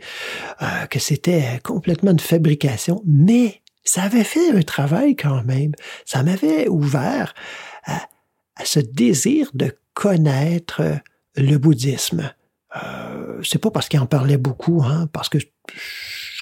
euh, 0.62 0.86
que 0.86 0.98
c'était 0.98 1.60
complètement 1.62 2.14
de 2.14 2.22
fabrication, 2.22 3.02
mais 3.04 3.60
ça 3.84 4.04
avait 4.04 4.24
fait 4.24 4.52
un 4.52 4.62
travail 4.62 5.16
quand 5.16 5.44
même. 5.44 5.72
Ça 6.06 6.22
m'avait 6.22 6.66
ouvert 6.66 7.34
à 8.56 8.64
ce 8.64 8.80
désir 8.80 9.50
de 9.54 9.72
connaître 9.94 10.82
le 11.36 11.56
bouddhisme. 11.56 12.32
Euh, 12.82 13.40
c'est 13.42 13.58
pas 13.58 13.70
parce 13.70 13.88
qu'il 13.88 14.00
en 14.00 14.06
parlait 14.06 14.36
beaucoup, 14.36 14.82
hein, 14.82 15.08
parce 15.12 15.28
que 15.28 15.38
ce 15.38 15.46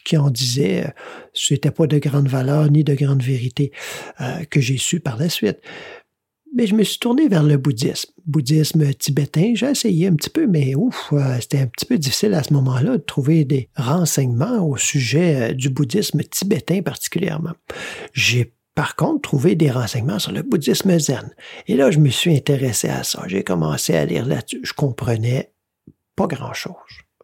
qu'il 0.04 0.18
en 0.18 0.30
disait, 0.30 0.92
c'était 1.32 1.70
pas 1.70 1.86
de 1.86 1.98
grande 1.98 2.28
valeur 2.28 2.70
ni 2.70 2.84
de 2.84 2.94
grande 2.94 3.22
vérité 3.22 3.72
euh, 4.20 4.44
que 4.44 4.60
j'ai 4.60 4.76
su 4.76 5.00
par 5.00 5.16
la 5.16 5.28
suite. 5.28 5.58
Mais 6.56 6.68
je 6.68 6.74
me 6.74 6.84
suis 6.84 7.00
tourné 7.00 7.26
vers 7.26 7.42
le 7.42 7.56
bouddhisme. 7.56 8.12
Bouddhisme 8.26 8.94
tibétain, 8.94 9.54
j'ai 9.56 9.70
essayé 9.70 10.06
un 10.06 10.14
petit 10.14 10.30
peu, 10.30 10.46
mais 10.46 10.76
ouf, 10.76 11.12
euh, 11.12 11.36
c'était 11.40 11.58
un 11.58 11.66
petit 11.66 11.84
peu 11.84 11.98
difficile 11.98 12.34
à 12.34 12.44
ce 12.44 12.52
moment-là 12.52 12.92
de 12.92 13.02
trouver 13.02 13.44
des 13.44 13.68
renseignements 13.76 14.64
au 14.64 14.76
sujet 14.76 15.52
du 15.54 15.68
bouddhisme 15.68 16.22
tibétain 16.22 16.80
particulièrement. 16.82 17.54
J'ai 18.12 18.54
par 18.74 18.96
contre, 18.96 19.22
trouvé 19.22 19.54
des 19.54 19.70
renseignements 19.70 20.18
sur 20.18 20.32
le 20.32 20.42
bouddhisme 20.42 20.98
zen. 20.98 21.34
Et 21.68 21.76
là, 21.76 21.90
je 21.90 21.98
me 21.98 22.08
suis 22.08 22.34
intéressé 22.34 22.88
à 22.88 23.04
ça. 23.04 23.22
J'ai 23.26 23.44
commencé 23.44 23.94
à 23.94 24.04
lire 24.04 24.26
là-dessus. 24.26 24.60
Je 24.64 24.72
comprenais 24.72 25.52
pas 26.16 26.26
grand-chose, 26.26 26.74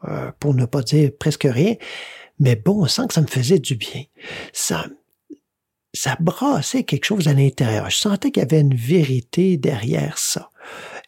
euh, 0.09 0.31
pour 0.39 0.55
ne 0.55 0.65
pas 0.65 0.83
dire 0.83 1.11
presque 1.19 1.47
rien, 1.51 1.75
mais 2.39 2.57
bon, 2.57 2.87
sans 2.87 3.07
que 3.07 3.15
ça 3.15 3.21
me 3.21 3.27
faisait 3.27 3.59
du 3.59 3.75
bien. 3.75 4.05
Ça, 4.53 4.87
ça 5.93 6.17
brassait 6.21 6.85
quelque 6.85 7.05
chose 7.05 7.29
à 7.29 7.35
l'intérieur. 7.35 7.91
Je 7.91 7.97
sentais 7.97 8.31
qu'il 8.31 8.43
y 8.43 8.47
avait 8.47 8.61
une 8.61 8.75
vérité 8.75 9.57
derrière 9.57 10.19
ça. 10.19 10.51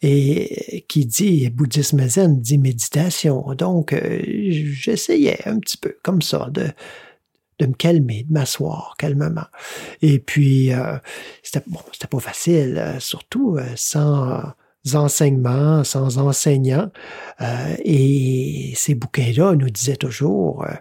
Et 0.01 0.85
qui 0.89 1.05
dit 1.05 1.49
bouddhisme 1.49 2.05
zen 2.07 2.41
dit 2.41 2.57
méditation. 2.57 3.53
Donc, 3.57 3.93
euh, 3.93 4.21
j'essayais 4.27 5.47
un 5.47 5.59
petit 5.59 5.77
peu 5.77 5.95
comme 6.03 6.21
ça 6.21 6.49
de, 6.51 6.67
de 7.59 7.65
me 7.65 7.73
calmer, 7.73 8.23
de 8.23 8.33
m'asseoir 8.33 8.95
calmement. 8.97 9.47
Et 10.01 10.19
puis, 10.19 10.73
euh, 10.73 10.97
c'était 11.41 11.63
bon, 11.67 11.79
pas 12.09 12.19
facile, 12.19 12.77
euh, 12.77 12.99
surtout 12.99 13.57
sans 13.75 14.53
enseignements, 14.93 15.83
sans 15.83 16.17
enseignants. 16.17 16.91
Euh, 17.41 17.75
et 17.83 18.73
ces 18.75 18.95
bouquins-là 18.95 19.55
nous 19.55 19.69
disaient 19.69 19.95
toujours, 19.95 20.65
euh, 20.65 20.73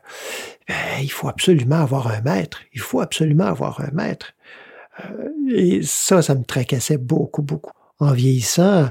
ben, 0.68 1.00
il 1.00 1.10
faut 1.10 1.28
absolument 1.28 1.80
avoir 1.80 2.08
un 2.08 2.20
maître, 2.20 2.60
il 2.74 2.80
faut 2.80 3.00
absolument 3.00 3.46
avoir 3.46 3.80
un 3.80 3.90
maître. 3.92 4.32
Euh, 5.04 5.28
et 5.54 5.80
ça, 5.82 6.20
ça 6.22 6.34
me 6.34 6.44
tracassait 6.44 6.98
beaucoup, 6.98 7.42
beaucoup. 7.42 7.72
En 8.00 8.14
vieillissant, 8.14 8.88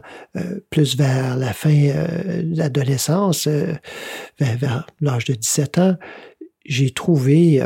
plus 0.70 0.96
vers 0.96 1.36
la 1.36 1.52
fin 1.52 1.70
de 1.70 2.56
l'adolescence, 2.56 3.46
vers, 3.46 3.78
vers 4.40 4.88
l'âge 5.02 5.26
de 5.26 5.34
17 5.34 5.78
ans, 5.80 5.98
j'ai 6.66 6.92
trouvé 6.92 7.62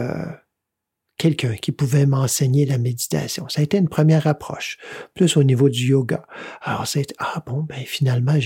quelqu'un 1.18 1.56
qui 1.56 1.72
pouvait 1.72 2.06
m'enseigner 2.06 2.66
la 2.66 2.78
méditation. 2.78 3.48
Ça 3.48 3.62
a 3.62 3.64
été 3.64 3.78
une 3.78 3.88
première 3.88 4.28
approche, 4.28 4.78
plus 5.14 5.38
au 5.38 5.43
niveau 5.43 5.70
du 5.70 5.88
yoga. 5.88 6.26
Alors 6.62 6.88
c'est 6.88 7.14
ah 7.20 7.41
bon 7.46 7.62
ben 7.62 7.84
finalement 7.86 8.38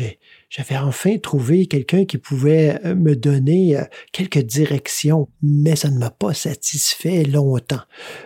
j'avais 0.49 0.77
enfin 0.77 1.17
trouvé 1.17 1.65
quelqu'un 1.65 2.05
qui 2.05 2.19
pouvait 2.19 2.79
euh, 2.85 2.95
me 2.95 3.15
donner 3.15 3.77
euh, 3.77 3.83
quelques 4.11 4.43
directions, 4.43 5.29
mais 5.41 5.75
ça 5.75 5.89
ne 5.89 5.97
m'a 5.97 6.11
pas 6.11 6.33
satisfait 6.33 7.23
longtemps 7.23 7.81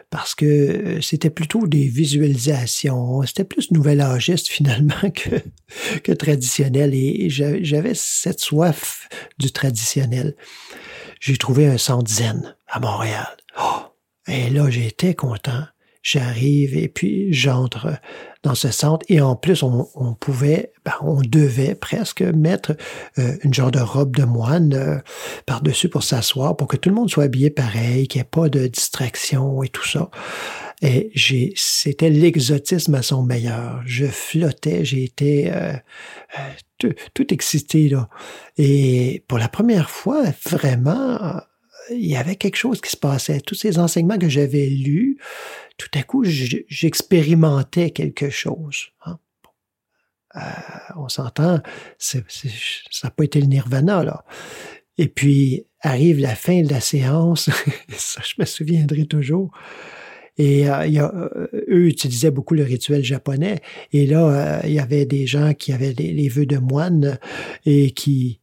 parce 0.09 0.35
que 0.35 0.45
euh, 0.45 1.01
c'était 1.01 1.29
plutôt 1.29 1.65
des 1.65 1.87
visualisations, 1.87 3.21
c'était 3.23 3.45
plus 3.45 3.71
nouvel 3.71 4.01
âgiste 4.01 4.49
finalement 4.49 5.09
que 5.15 5.41
que 6.03 6.11
traditionnel 6.11 6.93
et 6.93 7.29
j'avais 7.29 7.93
cette 7.95 8.41
soif 8.41 9.07
du 9.39 9.51
traditionnel. 9.51 10.35
J'ai 11.23 11.37
trouvé 11.37 11.67
un 11.67 11.77
centre 11.77 12.11
zen 12.11 12.53
à 12.67 12.81
Montréal. 12.81 13.37
Oh, 13.57 13.79
et 14.27 14.49
là, 14.49 14.69
j'étais 14.69 15.15
content. 15.15 15.63
J'arrive 16.01 16.75
et 16.75 16.89
puis 16.89 17.31
j'entre 17.31 17.87
dans 18.43 18.55
ce 18.55 18.71
centre. 18.71 19.05
Et 19.07 19.21
en 19.21 19.37
plus, 19.37 19.63
on, 19.63 20.17
pouvait, 20.19 20.73
ben, 20.83 20.91
on 20.99 21.21
devait 21.21 21.75
presque 21.75 22.23
mettre 22.23 22.75
euh, 23.19 23.37
une 23.41 23.53
genre 23.53 23.71
de 23.71 23.79
robe 23.79 24.13
de 24.13 24.25
moine 24.25 24.73
euh, 24.73 24.97
par-dessus 25.45 25.87
pour 25.87 26.03
s'asseoir, 26.03 26.57
pour 26.57 26.67
que 26.67 26.75
tout 26.75 26.89
le 26.89 26.95
monde 26.95 27.09
soit 27.09 27.23
habillé 27.23 27.49
pareil, 27.49 28.09
qu'il 28.09 28.19
n'y 28.19 28.23
ait 28.23 28.29
pas 28.29 28.49
de 28.49 28.67
distraction 28.67 29.63
et 29.63 29.69
tout 29.69 29.87
ça. 29.87 30.11
Et 30.81 31.09
j'ai, 31.15 31.53
c'était 31.55 32.09
l'exotisme 32.09 32.95
à 32.95 33.01
son 33.01 33.23
meilleur. 33.23 33.81
Je 33.85 34.07
flottais, 34.07 34.83
j'étais 34.83 35.49
euh, 35.55 35.71
tout, 37.13 37.33
excité. 37.33 37.91
Et 38.57 39.23
pour 39.27 39.37
la 39.37 39.47
première 39.47 39.89
fois, 39.89 40.23
vraiment, 40.49 41.41
il 41.91 42.05
y 42.05 42.15
avait 42.15 42.35
quelque 42.35 42.55
chose 42.55 42.81
qui 42.81 42.89
se 42.89 42.97
passait. 42.97 43.41
Tous 43.41 43.55
ces 43.55 43.79
enseignements 43.79 44.17
que 44.17 44.29
j'avais 44.29 44.67
lus, 44.67 45.17
tout 45.77 45.89
à 45.95 46.03
coup, 46.03 46.23
j'expérimentais 46.23 47.91
quelque 47.91 48.29
chose. 48.29 48.89
Hein. 49.05 49.19
Euh, 50.35 50.39
on 50.95 51.09
s'entend, 51.09 51.61
ça 51.99 52.19
n'a 53.03 53.09
pas 53.11 53.23
été 53.23 53.39
le 53.39 53.47
nirvana. 53.47 54.23
Et 54.97 55.07
puis, 55.07 55.65
arrive 55.81 56.19
la 56.19 56.35
fin 56.35 56.61
de 56.61 56.69
la 56.69 56.81
séance, 56.81 57.49
ça, 57.97 58.21
je 58.23 58.35
me 58.39 58.45
souviendrai 58.45 59.05
toujours. 59.05 59.51
Et 60.37 60.69
euh, 60.69 60.87
euh, 60.87 61.47
eux 61.69 61.87
utilisaient 61.87 62.31
beaucoup 62.31 62.55
le 62.55 62.63
rituel 62.63 63.03
japonais. 63.03 63.61
Et 63.91 64.07
là, 64.07 64.61
il 64.65 64.73
y 64.73 64.79
avait 64.79 65.05
des 65.05 65.27
gens 65.27 65.53
qui 65.53 65.73
avaient 65.73 65.93
les 65.93 66.29
vœux 66.29 66.45
de 66.45 66.57
moine 66.57 67.19
et 67.65 67.91
qui, 67.91 68.41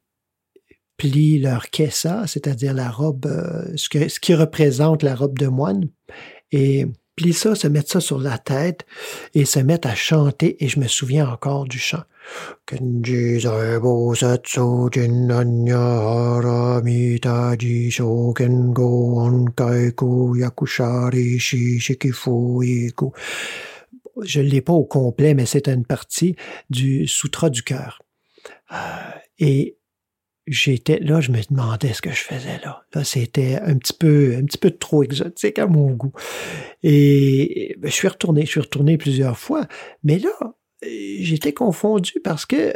plient 1.01 1.39
leur 1.39 1.71
kessa, 1.71 2.27
c'est-à-dire 2.27 2.75
la 2.75 2.91
robe, 2.91 3.25
euh, 3.25 3.75
ce 3.75 4.21
qui 4.21 4.35
représente 4.35 5.03
la 5.03 5.15
robe 5.15 5.39
de 5.39 5.47
moine, 5.47 5.89
et 6.53 6.85
plient 7.17 7.33
ça, 7.33 7.55
se 7.55 7.67
mettent 7.69 7.89
ça 7.89 8.01
sur 8.01 8.19
la 8.19 8.39
tête 8.39 8.87
et 9.35 9.45
se 9.45 9.59
mettent 9.59 9.87
à 9.87 9.95
chanter, 9.95 10.63
et 10.65 10.69
je 10.69 10.81
me 10.81 10.87
souviens 10.87 11.29
encore 11.29 11.65
du 11.65 11.79
chant. 11.79 12.03
Je 24.23 24.41
ne 24.41 24.47
l'ai 24.47 24.61
pas 24.61 24.73
au 24.73 24.85
complet, 24.85 25.35
mais 25.35 25.47
c'est 25.47 25.69
une 25.69 25.85
partie 25.85 26.37
du 26.69 27.07
Sutra 27.07 27.51
du 27.51 27.63
cœur. 27.63 28.03
Euh, 28.73 28.77
et 29.39 29.77
j'étais 30.47 30.99
là, 31.01 31.21
je 31.21 31.31
me 31.31 31.41
demandais 31.49 31.93
ce 31.93 32.03
que 32.03 32.11
je 32.11 32.23
faisais 32.23 32.59
là. 32.65 32.83
Là, 32.95 33.05
c'était 33.05 33.57
un 33.63 33.77
petit 33.77 33.93
peu, 33.93 34.37
un 34.37 34.45
petit 34.45 34.59
peu 34.59 34.71
trop 34.71 35.03
exotique 35.03 35.59
à 35.59 35.67
mon 35.67 35.91
goût. 35.91 36.13
Et 36.83 37.77
ben, 37.79 37.91
je 37.91 37.95
suis 37.95 38.09
retourné, 38.09 38.43
je 38.47 38.51
suis 38.51 38.61
retourné 38.61 38.99
plusieurs 38.99 39.39
fois. 39.39 39.67
Mais 40.03 40.19
là, 40.19 40.31
j'étais 40.83 41.53
confondu 41.53 42.15
parce 42.25 42.47
que 42.47 42.73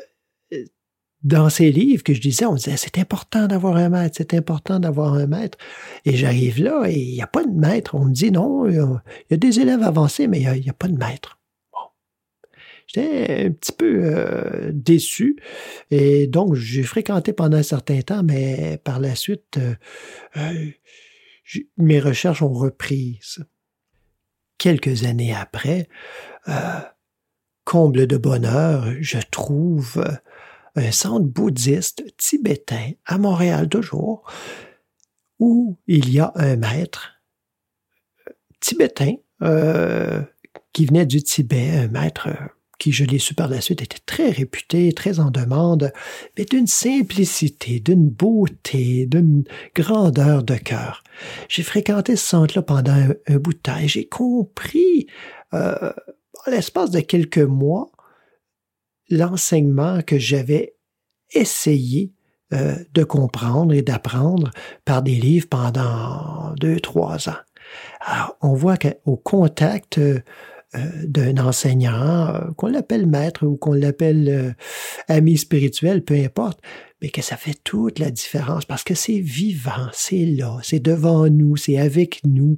dans 1.22 1.48
ces 1.48 1.72
livres 1.72 2.02
que 2.02 2.12
je 2.12 2.20
disais, 2.20 2.44
on 2.44 2.54
disait 2.54 2.76
c'est 2.76 2.98
important 2.98 3.46
d'avoir 3.46 3.76
un 3.76 3.88
maître, 3.88 4.16
c'est 4.18 4.34
important 4.34 4.78
d'avoir 4.78 5.14
un 5.14 5.26
maître. 5.26 5.56
Et 6.04 6.16
j'arrive 6.16 6.62
là 6.62 6.84
et 6.86 6.98
il 6.98 7.14
n'y 7.14 7.22
a 7.22 7.26
pas 7.26 7.44
de 7.44 7.50
maître. 7.50 7.94
On 7.94 8.04
me 8.04 8.12
dit 8.12 8.30
non, 8.30 8.68
il 8.68 8.74
y 8.74 9.34
a- 9.34 9.36
des 9.36 9.60
élèves 9.60 9.82
avancés, 9.82 10.26
mais 10.26 10.42
il 10.42 10.60
n'y 10.60 10.68
a 10.68 10.74
pas 10.74 10.88
de 10.88 10.98
maître. 10.98 11.38
J'étais 12.86 13.46
un 13.46 13.52
petit 13.52 13.72
peu 13.72 14.00
euh, 14.04 14.70
déçu. 14.72 15.36
Et 15.90 16.26
donc, 16.26 16.54
j'ai 16.54 16.82
fréquenté 16.82 17.32
pendant 17.32 17.56
un 17.56 17.62
certain 17.62 18.00
temps, 18.02 18.22
mais 18.22 18.78
par 18.84 19.00
la 19.00 19.14
suite, 19.14 19.58
euh, 19.58 19.74
euh, 20.36 20.70
mes 21.76 22.00
recherches 22.00 22.42
ont 22.42 22.52
repris. 22.52 23.20
Quelques 24.56 25.04
années 25.04 25.34
après, 25.34 25.88
comble 27.64 28.06
de 28.06 28.16
bonheur, 28.16 28.86
je 29.00 29.18
trouve 29.30 30.02
un 30.76 30.92
centre 30.92 31.26
bouddhiste 31.26 32.04
tibétain 32.16 32.92
à 33.04 33.18
Montréal 33.18 33.68
toujours, 33.68 34.22
où 35.38 35.76
il 35.88 36.08
y 36.10 36.20
a 36.20 36.32
un 36.36 36.56
maître 36.56 37.20
tibétain 38.60 39.16
qui 40.72 40.86
venait 40.86 41.06
du 41.06 41.22
Tibet, 41.22 41.70
un 41.70 41.88
maître 41.88 42.28
qui, 42.78 42.92
je 42.92 43.04
l'ai 43.04 43.18
su 43.18 43.34
par 43.34 43.48
la 43.48 43.60
suite, 43.60 43.82
était 43.82 43.98
très 44.06 44.30
réputé, 44.30 44.92
très 44.92 45.20
en 45.20 45.30
demande, 45.30 45.92
mais 46.36 46.44
d'une 46.44 46.66
simplicité, 46.66 47.80
d'une 47.80 48.08
beauté, 48.08 49.06
d'une 49.06 49.44
grandeur 49.74 50.42
de 50.42 50.56
cœur. 50.56 51.02
J'ai 51.48 51.62
fréquenté 51.62 52.16
ce 52.16 52.26
centre-là 52.26 52.62
pendant 52.62 52.92
un, 52.92 53.14
un 53.28 53.36
bout 53.36 53.52
de 53.52 53.58
temps 53.58 53.78
et 53.78 53.88
j'ai 53.88 54.06
compris, 54.06 55.06
euh, 55.52 55.92
en 56.46 56.50
l'espace 56.50 56.90
de 56.90 57.00
quelques 57.00 57.38
mois, 57.38 57.90
l'enseignement 59.10 60.02
que 60.02 60.18
j'avais 60.18 60.76
essayé 61.32 62.12
euh, 62.52 62.76
de 62.92 63.04
comprendre 63.04 63.72
et 63.72 63.82
d'apprendre 63.82 64.50
par 64.84 65.02
des 65.02 65.14
livres 65.14 65.48
pendant 65.48 66.52
deux, 66.56 66.78
trois 66.78 67.28
ans. 67.28 67.42
Alors, 68.00 68.36
on 68.42 68.54
voit 68.54 68.76
qu'au 68.76 69.16
contact 69.16 69.98
euh, 69.98 70.20
d'un 71.04 71.38
enseignant, 71.38 72.34
euh, 72.34 72.50
qu'on 72.56 72.66
l'appelle 72.68 73.06
maître 73.06 73.46
ou 73.46 73.56
qu'on 73.56 73.72
l'appelle 73.72 74.28
euh, 74.28 74.52
ami 75.08 75.38
spirituel, 75.38 76.02
peu 76.04 76.14
importe, 76.14 76.60
mais 77.00 77.10
que 77.10 77.22
ça 77.22 77.36
fait 77.36 77.56
toute 77.64 77.98
la 77.98 78.10
différence 78.10 78.64
parce 78.64 78.82
que 78.82 78.94
c'est 78.94 79.20
vivant, 79.20 79.88
c'est 79.92 80.24
là, 80.24 80.58
c'est 80.62 80.80
devant 80.80 81.28
nous, 81.28 81.56
c'est 81.56 81.78
avec 81.78 82.20
nous 82.24 82.56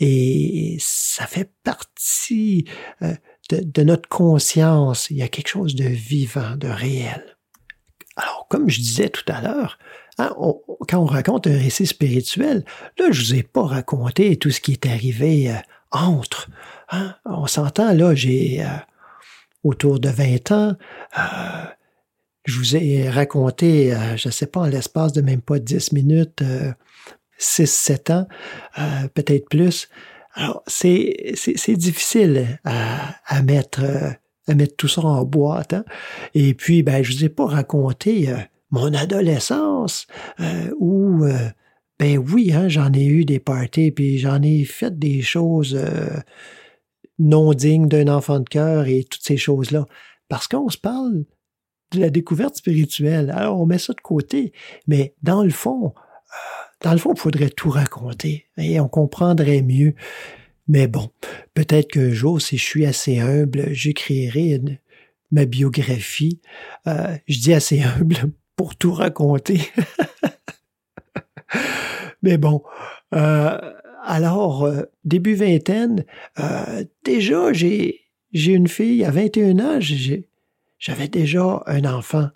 et 0.00 0.76
ça 0.80 1.26
fait 1.26 1.50
partie 1.62 2.64
euh, 3.02 3.14
de, 3.50 3.82
notre 3.82 4.08
conscience. 4.08 5.10
Il 5.10 5.18
y 5.18 5.22
a 5.22 5.28
quelque 5.28 5.48
chose 5.48 5.74
de 5.74 5.84
vivant, 5.84 6.56
de 6.56 6.68
réel. 6.68 7.36
Alors, 8.16 8.46
comme 8.48 8.68
je 8.68 8.80
disais 8.80 9.08
tout 9.10 9.30
à 9.30 9.40
l'heure, 9.40 9.78
hein, 10.18 10.34
quand 10.88 10.98
on 10.98 11.04
raconte 11.04 11.46
un 11.46 11.58
récit 11.58 11.86
spirituel, 11.86 12.64
là, 12.98 13.06
je 13.10 13.22
vous 13.22 13.34
ai 13.34 13.42
pas 13.42 13.66
raconté 13.66 14.36
tout 14.36 14.50
ce 14.50 14.60
qui 14.60 14.72
est 14.72 14.86
arrivé 14.86 15.50
euh, 15.50 15.56
entre. 15.90 16.48
Hein? 16.92 17.16
On 17.24 17.46
s'entend, 17.46 17.92
là, 17.92 18.14
j'ai 18.14 18.62
euh, 18.62 18.68
autour 19.64 20.00
de 20.00 20.08
20 20.08 20.52
ans, 20.52 20.76
euh, 21.18 21.22
je 22.44 22.58
vous 22.58 22.76
ai 22.76 23.08
raconté, 23.08 23.94
euh, 23.94 24.16
je 24.16 24.28
ne 24.28 24.32
sais 24.32 24.46
pas, 24.46 24.60
en 24.60 24.66
l'espace 24.66 25.12
de 25.12 25.22
même 25.22 25.40
pas 25.40 25.58
10 25.58 25.92
minutes, 25.92 26.42
euh, 26.42 26.72
6-7 27.38 28.12
ans, 28.12 28.28
peut-être 29.14 29.48
plus. 29.48 29.88
Alors, 30.34 30.62
c'est 30.68 31.34
difficile 31.76 32.60
à, 32.64 33.42
mettre, 33.42 33.80
tout 34.76 34.86
ça 34.86 35.00
en 35.02 35.24
boîte. 35.24 35.72
hein. 35.72 35.84
Et 36.34 36.54
puis, 36.54 36.84
ben, 36.84 37.02
je 37.02 37.12
vous 37.12 37.24
ai 37.24 37.28
pas 37.28 37.46
raconté 37.46 38.32
mon 38.70 38.94
adolescence 38.94 40.06
où, 40.78 41.24
ben 41.98 42.18
oui, 42.18 42.52
hein, 42.52 42.68
j'en 42.68 42.92
ai 42.92 43.04
eu 43.04 43.24
des 43.24 43.40
parties, 43.40 43.90
puis 43.90 44.18
j'en 44.18 44.40
ai 44.40 44.64
fait 44.64 44.96
des 44.96 45.20
choses 45.20 45.76
non 47.22 47.52
dignes 47.52 47.88
d'un 47.88 48.08
enfant 48.08 48.40
de 48.40 48.48
cœur 48.48 48.86
et 48.86 49.04
toutes 49.04 49.22
ces 49.22 49.36
choses-là. 49.36 49.86
Parce 50.28 50.48
qu'on 50.48 50.68
se 50.68 50.78
parle 50.78 51.24
de 51.92 52.00
la 52.00 52.10
découverte 52.10 52.56
spirituelle. 52.56 53.30
Alors, 53.30 53.60
on 53.60 53.66
met 53.66 53.78
ça 53.78 53.92
de 53.92 54.00
côté. 54.00 54.52
Mais 54.86 55.14
dans 55.22 55.42
le 55.42 55.50
fond, 55.50 55.92
euh, 55.94 56.36
dans 56.82 56.92
le 56.92 56.98
fond, 56.98 57.12
il 57.14 57.20
faudrait 57.20 57.50
tout 57.50 57.70
raconter 57.70 58.46
et 58.56 58.80
on 58.80 58.88
comprendrait 58.88 59.62
mieux. 59.62 59.94
Mais 60.68 60.86
bon, 60.86 61.10
peut-être 61.54 61.92
qu'un 61.92 62.10
jour, 62.10 62.40
si 62.40 62.56
je 62.56 62.64
suis 62.64 62.86
assez 62.86 63.20
humble, 63.20 63.72
j'écrirai 63.72 64.60
ma 65.30 65.44
biographie. 65.44 66.40
Euh, 66.86 67.16
je 67.28 67.40
dis 67.40 67.54
assez 67.54 67.82
humble 67.82 68.16
pour 68.56 68.76
tout 68.76 68.92
raconter. 68.92 69.60
Mais 72.22 72.38
bon, 72.38 72.62
euh, 73.14 73.58
alors, 74.04 74.64
euh, 74.64 74.82
début 75.04 75.34
vingtaine, 75.34 76.04
euh, 76.38 76.84
déjà, 77.04 77.52
j'ai 77.52 78.00
j'ai 78.32 78.52
une 78.52 78.68
fille 78.68 79.04
à 79.04 79.10
21 79.10 79.58
ans, 79.58 79.78
j'avais 80.78 81.08
déjà 81.08 81.62
un 81.66 81.84
enfant. 81.84 82.28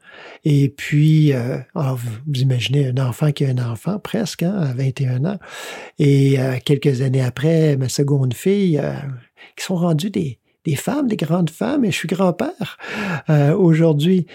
Et 0.45 0.69
puis, 0.69 1.33
euh, 1.33 1.59
alors 1.75 1.97
vous, 1.97 2.11
imaginez 2.35 2.89
un 2.89 2.99
enfant 2.99 3.33
qui 3.33 3.47
a 3.47 3.49
un 3.49 3.73
enfant 3.73 3.99
presque 3.99 4.43
hein, 4.43 4.55
à 4.61 4.75
21 4.75 5.25
ans. 5.25 5.39
Et 5.99 6.37
quelques 6.67 7.01
années 7.01 7.23
après, 7.23 7.79
ma 7.79 7.89
seconde 7.89 8.35
fille, 8.35 8.81
qui 9.57 9.65
sont 9.65 9.77
rendues 9.77 10.11
des, 10.11 10.39
des 10.67 10.77
femmes, 10.77 11.09
des 11.09 11.17
grandes 11.17 11.49
femmes, 11.49 11.87
et 11.87 11.91
je 11.91 11.97
suis 11.97 12.09
grand-père 12.09 12.77
aujourd'hui. 13.57 14.27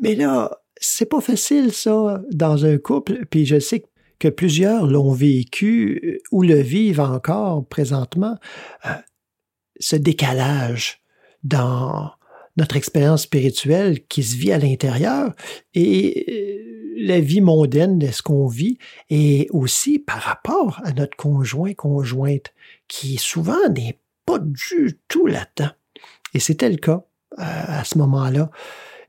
Mais 0.00 0.14
là, 0.14 0.50
c'est 0.80 1.08
pas 1.08 1.20
facile 1.20 1.70
ça 1.70 2.22
dans 2.32 2.64
un 2.64 2.78
couple. 2.78 3.26
Puis 3.30 3.44
je 3.44 3.58
sais 3.58 3.80
que 3.80 3.86
plusieurs 4.28 4.86
l'ont 4.86 5.12
vécu 5.12 6.00
euh, 6.04 6.18
ou 6.32 6.42
le 6.42 6.60
vivent 6.60 7.00
encore 7.00 7.66
présentement. 7.66 8.38
Euh, 8.86 8.90
ce 9.80 9.96
décalage 9.96 11.02
dans 11.42 12.12
notre 12.56 12.76
expérience 12.76 13.22
spirituelle 13.22 14.06
qui 14.06 14.22
se 14.22 14.36
vit 14.36 14.52
à 14.52 14.58
l'intérieur 14.58 15.32
et 15.74 16.26
euh, 16.28 16.94
la 16.96 17.20
vie 17.20 17.40
mondaine 17.40 17.98
de 17.98 18.06
ce 18.08 18.22
qu'on 18.22 18.46
vit 18.46 18.78
et 19.10 19.48
aussi 19.50 19.98
par 19.98 20.20
rapport 20.20 20.80
à 20.84 20.92
notre 20.92 21.16
conjoint, 21.16 21.74
conjointe 21.74 22.54
qui 22.86 23.16
souvent 23.16 23.68
n'est 23.70 23.98
pas 24.24 24.38
du 24.38 25.00
tout 25.08 25.26
là-dedans. 25.26 25.72
Et 26.34 26.38
c'était 26.38 26.70
le 26.70 26.76
cas 26.76 27.04
à 27.36 27.82
ce 27.84 27.98
moment-là. 27.98 28.50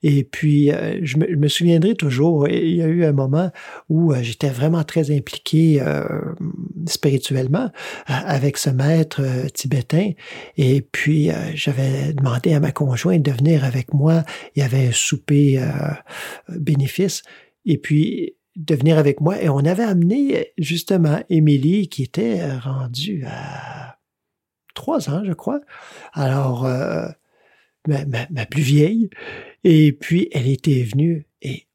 Et 0.08 0.24
puis, 0.24 0.72
euh, 0.72 1.00
je, 1.02 1.18
me, 1.18 1.48
souviendrai 1.48 1.96
toujours, 1.96 2.48
il 2.48 2.76
y 2.76 2.84
a 2.84 2.86
eu 2.86 3.04
un 3.06 3.12
moment 3.12 3.52
où 3.90 4.14
euh, 4.14 4.22
j'étais 4.22 4.50
vraiment 4.50 4.84
très 4.84 5.10
impliqué 5.10 5.82
euh, 5.82 6.06
spirituellement 6.86 7.72
avec 8.06 8.58
ce 8.58 8.70
maître 8.70 9.24
tibétain. 9.52 10.12
Et 10.58 10.82
puis, 10.82 11.32
j'avais 11.56 12.14
demandé 12.14 12.54
à 12.54 12.60
ma 12.60 12.72
conjointe 12.72 13.24
de 13.24 13.32
venir 13.32 13.64
avec 13.64 13.96
moi. 13.96 14.24
Il 14.56 14.60
y 14.60 14.64
avait 14.64 14.90
un 14.90 14.92
souper 14.92 15.60
bénéfice. 16.50 17.24
Et 17.66 17.80
puis, 17.80 18.36
de 18.56 18.76
venir 18.76 19.00
avec 19.00 19.22
moi. 19.22 19.42
Et 19.42 19.50
on 19.50 19.58
avait 19.58 19.84
amené 19.84 20.54
justement 20.60 21.20
Émilie 21.32 21.90
qui 21.90 22.04
était 22.04 22.56
rendue 22.58 23.26
à 23.28 23.98
trois 24.76 25.10
ans, 25.10 25.24
je 25.26 25.34
crois. 25.34 25.62
Alors, 26.14 26.68
ma 27.88 28.46
plus 28.46 28.62
vieille. 28.62 29.10
Et 29.66 29.94
puis, 29.94 30.30
elle 30.32 30.48
était 30.48 30.84
venue 30.84 31.26
et 31.42 31.66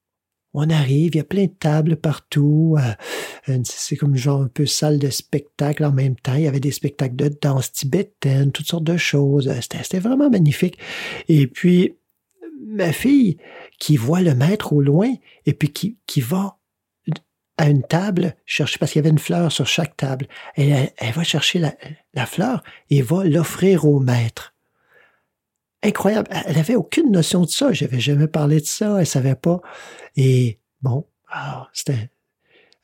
on 0.55 0.70
arrive, 0.70 1.11
il 1.14 1.16
y 1.16 1.20
a 1.20 1.24
plein 1.24 1.47
de 1.47 1.53
tables 1.59 1.97
partout. 1.97 2.76
Euh, 2.78 3.59
c'est 3.64 3.97
comme 3.97 4.14
genre 4.14 4.43
un 4.43 4.49
peu 4.49 4.64
salle 4.64 5.01
de 5.01 5.11
spectacle 5.11 5.84
en 5.84 5.93
même 5.93 6.14
temps. 6.14 6.34
Il 6.34 6.43
y 6.43 6.47
avait 6.47 6.61
des 6.61 6.70
spectacles 6.70 7.16
de 7.16 7.28
danse 7.28 7.72
tibétaine, 7.72 8.53
toutes 8.53 8.68
sortes 8.68 8.84
de 8.84 8.97
choses. 8.97 9.53
C'était 9.61 9.99
vraiment 9.99 10.30
magnifique. 10.30 10.78
Et 11.28 11.49
puis, 11.49 11.97
ma 12.64 12.93
fille 12.93 13.38
qui 13.80 13.97
voit 13.97 14.22
le 14.22 14.36
maître 14.36 14.72
au 14.72 14.82
loin 14.82 15.12
et 15.45 15.53
puis 15.53 15.72
qui, 15.72 15.99
qui 16.07 16.20
va 16.20 16.59
à 17.57 17.68
une 17.68 17.82
table 17.82 18.36
chercher, 18.47 18.78
parce 18.78 18.93
qu'il 18.93 19.01
y 19.01 19.05
avait 19.05 19.11
une 19.11 19.18
fleur 19.18 19.51
sur 19.51 19.66
chaque 19.66 19.97
table. 19.97 20.28
Elle, 20.55 20.93
elle 20.97 21.12
va 21.12 21.24
chercher 21.24 21.59
la, 21.59 21.74
la 22.14 22.24
fleur 22.24 22.62
et 22.88 23.03
va 23.03 23.24
l'offrir 23.24 23.84
au 23.84 23.99
maître. 23.99 24.50
Incroyable. 25.83 26.28
Elle 26.47 26.59
avait 26.59 26.74
aucune 26.74 27.11
notion 27.11 27.43
de 27.43 27.49
ça. 27.49 27.72
J'avais 27.72 28.01
jamais 28.01 28.28
parlé 28.28 28.61
de 28.61 28.66
ça. 28.66 29.01
Elle 29.01 29.07
savait 29.07 29.35
pas. 29.35 29.61
Et 30.16 30.59
bon, 30.83 31.07
c'était 31.72 32.11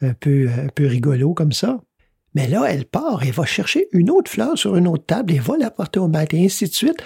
un 0.01 0.14
peu, 0.14 0.49
un 0.49 0.68
peu 0.68 0.86
rigolo 0.86 1.34
comme 1.34 1.53
ça. 1.53 1.80
Mais 2.34 2.49
là, 2.49 2.66
elle 2.68 2.84
part 2.84 3.22
et 3.24 3.30
va 3.30 3.47
chercher 3.47 3.88
une 3.92 4.11
autre 4.11 4.30
fleur 4.30 4.59
sur 4.59 4.76
une 4.76 4.86
autre 4.86 5.07
table 5.07 5.32
et 5.32 5.38
va 5.38 5.57
la 5.57 5.70
porter 5.70 6.01
au 6.01 6.09
maître 6.09 6.34
et 6.34 6.44
ainsi 6.44 6.66
de 6.66 6.74
suite. 6.74 7.03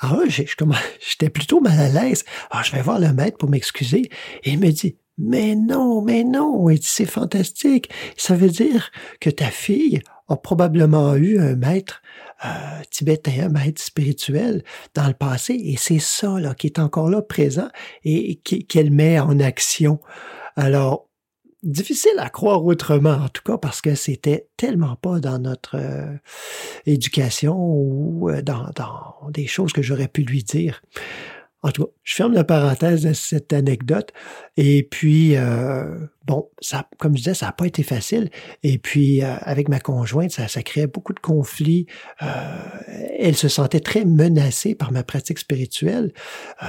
Alors, 0.00 0.22
j'étais 0.28 1.30
plutôt 1.30 1.60
mal 1.60 1.78
à 1.78 1.88
l'aise. 1.88 2.24
Alors, 2.50 2.62
je 2.62 2.72
vais 2.72 2.82
voir 2.82 3.00
le 3.00 3.12
maître 3.12 3.38
pour 3.38 3.50
m'excuser. 3.50 4.08
Et 4.44 4.50
il 4.52 4.60
me 4.60 4.70
dit, 4.70 4.96
mais 5.18 5.56
non, 5.56 6.00
mais 6.00 6.22
non, 6.22 6.68
c'est 6.80 7.06
fantastique. 7.06 7.90
Ça 8.16 8.36
veut 8.36 8.50
dire 8.50 8.92
que 9.20 9.30
ta 9.30 9.50
fille 9.50 10.00
a 10.28 10.36
probablement 10.36 11.16
eu 11.16 11.40
un 11.40 11.56
maître 11.56 12.00
euh, 12.44 12.48
tibétain, 12.90 13.48
maître 13.48 13.82
spirituel 13.82 14.62
dans 14.94 15.06
le 15.06 15.14
passé, 15.14 15.54
et 15.54 15.76
c'est 15.76 15.98
ça 15.98 16.36
qui 16.56 16.68
est 16.68 16.78
encore 16.78 17.10
là 17.10 17.22
présent 17.22 17.68
et 18.04 18.36
qu'elle 18.36 18.90
met 18.90 19.18
en 19.18 19.40
action. 19.40 20.00
Alors, 20.56 21.08
difficile 21.62 22.18
à 22.18 22.30
croire 22.30 22.64
autrement, 22.64 23.12
en 23.12 23.28
tout 23.28 23.42
cas, 23.42 23.58
parce 23.58 23.80
que 23.80 23.94
c'était 23.94 24.48
tellement 24.56 24.96
pas 24.96 25.20
dans 25.20 25.38
notre 25.38 25.76
euh, 25.76 26.16
éducation 26.86 27.56
ou 27.58 28.30
euh, 28.30 28.42
dans, 28.42 28.70
des 29.30 29.46
choses 29.46 29.72
que 29.72 29.82
j'aurais 29.82 30.08
pu 30.08 30.22
lui 30.22 30.42
dire. 30.42 30.82
En 31.62 31.72
tout 31.72 31.84
cas, 31.84 31.90
je 32.04 32.14
ferme 32.14 32.34
la 32.34 32.44
parenthèse 32.44 33.02
de 33.02 33.12
cette 33.12 33.52
anecdote. 33.52 34.12
Et 34.56 34.84
puis, 34.84 35.36
euh, 35.36 35.98
bon, 36.24 36.48
ça, 36.60 36.88
comme 36.98 37.14
je 37.14 37.22
disais, 37.22 37.34
ça 37.34 37.46
n'a 37.46 37.52
pas 37.52 37.66
été 37.66 37.82
facile. 37.82 38.30
Et 38.62 38.78
puis, 38.78 39.24
euh, 39.24 39.34
avec 39.40 39.68
ma 39.68 39.80
conjointe, 39.80 40.30
ça, 40.30 40.46
ça 40.46 40.62
créait 40.62 40.86
beaucoup 40.86 41.12
de 41.12 41.20
conflits. 41.20 41.86
Euh, 42.22 42.26
elle 43.18 43.34
se 43.36 43.48
sentait 43.48 43.80
très 43.80 44.04
menacée 44.04 44.76
par 44.76 44.92
ma 44.92 45.02
pratique 45.02 45.38
spirituelle. 45.38 46.12
Euh, 46.62 46.66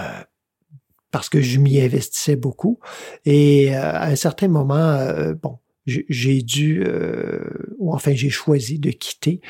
parce 1.11 1.29
que 1.29 1.41
je 1.41 1.59
m'y 1.59 1.79
investissais 1.81 2.35
beaucoup. 2.35 2.79
Et 3.25 3.75
euh, 3.75 3.81
à 3.81 4.07
un 4.07 4.15
certain 4.15 4.47
moment, 4.47 4.75
euh, 4.75 5.33
bon, 5.33 5.57
j'ai 5.85 6.43
dû, 6.43 6.85
ou 7.79 7.93
enfin 7.93 8.13
j'ai 8.13 8.29
choisi 8.29 8.77
de 8.77 8.91
quitter 8.91 9.41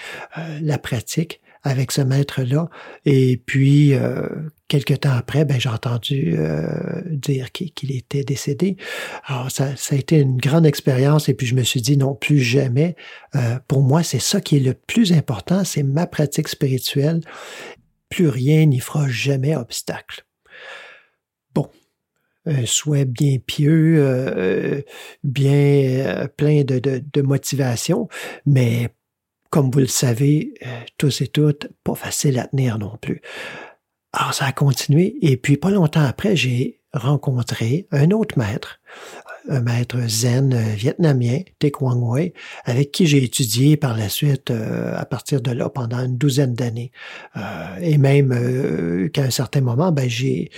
la 0.61 0.77
pratique 0.77 1.41
avec 1.69 1.91
ce 1.91 2.01
maître-là. 2.01 2.69
Et 3.05 3.37
puis, 3.45 3.93
euh, 3.93 4.27
quelques 4.67 5.01
temps 5.01 5.11
après, 5.11 5.45
ben, 5.45 5.59
j'ai 5.59 5.69
entendu 5.69 6.35
euh, 6.37 7.01
dire 7.05 7.51
qu'il 7.51 7.95
était 7.95 8.23
décédé. 8.23 8.77
Alors, 9.25 9.51
ça, 9.51 9.75
ça, 9.75 9.95
a 9.95 9.97
été 9.97 10.19
une 10.19 10.37
grande 10.37 10.65
expérience 10.65 11.29
et 11.29 11.33
puis 11.33 11.47
je 11.47 11.55
me 11.55 11.63
suis 11.63 11.81
dit, 11.81 11.97
non, 11.97 12.15
plus 12.15 12.39
jamais. 12.39 12.95
Euh, 13.35 13.59
pour 13.67 13.81
moi, 13.81 14.03
c'est 14.03 14.19
ça 14.19 14.41
qui 14.41 14.57
est 14.57 14.61
le 14.61 14.73
plus 14.73 15.13
important, 15.13 15.63
c'est 15.63 15.83
ma 15.83 16.07
pratique 16.07 16.47
spirituelle. 16.47 17.21
Plus 18.09 18.27
rien 18.27 18.65
n'y 18.65 18.79
fera 18.79 19.07
jamais 19.07 19.55
obstacle. 19.55 20.25
Bon, 21.53 21.69
un 22.45 22.65
souhait 22.65 23.05
bien 23.05 23.37
pieux, 23.37 23.97
euh, 23.99 24.81
bien 25.23 26.27
plein 26.37 26.63
de, 26.63 26.79
de 26.79 27.21
motivation, 27.21 28.07
mais 28.45 28.89
comme 29.49 29.71
vous 29.71 29.79
le 29.79 29.87
savez, 29.87 30.53
euh, 30.65 30.81
tous 30.97 31.21
et 31.21 31.27
toutes, 31.27 31.67
pas 31.83 31.95
facile 31.95 32.39
à 32.39 32.47
tenir 32.47 32.77
non 32.77 32.97
plus. 33.01 33.21
Alors 34.13 34.33
ça 34.33 34.45
a 34.45 34.51
continué 34.51 35.17
et 35.21 35.37
puis 35.37 35.57
pas 35.57 35.69
longtemps 35.69 36.03
après, 36.03 36.35
j'ai 36.35 36.81
rencontré 36.93 37.87
un 37.91 38.11
autre 38.11 38.37
maître, 38.37 38.79
un 39.47 39.61
maître 39.61 39.97
zen 40.07 40.55
vietnamien, 40.75 41.39
Tek 41.59 41.81
Wang 41.81 42.01
Wei, 42.01 42.33
avec 42.65 42.91
qui 42.91 43.05
j'ai 43.05 43.23
étudié 43.23 43.77
par 43.77 43.95
la 43.95 44.09
suite 44.09 44.51
euh, 44.51 44.97
à 44.97 45.05
partir 45.05 45.41
de 45.41 45.51
là 45.51 45.69
pendant 45.69 45.99
une 45.99 46.17
douzaine 46.17 46.53
d'années. 46.53 46.91
Euh, 47.35 47.77
et 47.81 47.97
même 47.97 48.31
euh, 48.31 49.09
qu'à 49.09 49.23
un 49.23 49.29
certain 49.29 49.61
moment, 49.61 49.91
ben, 49.91 50.09
j'ai 50.09 50.49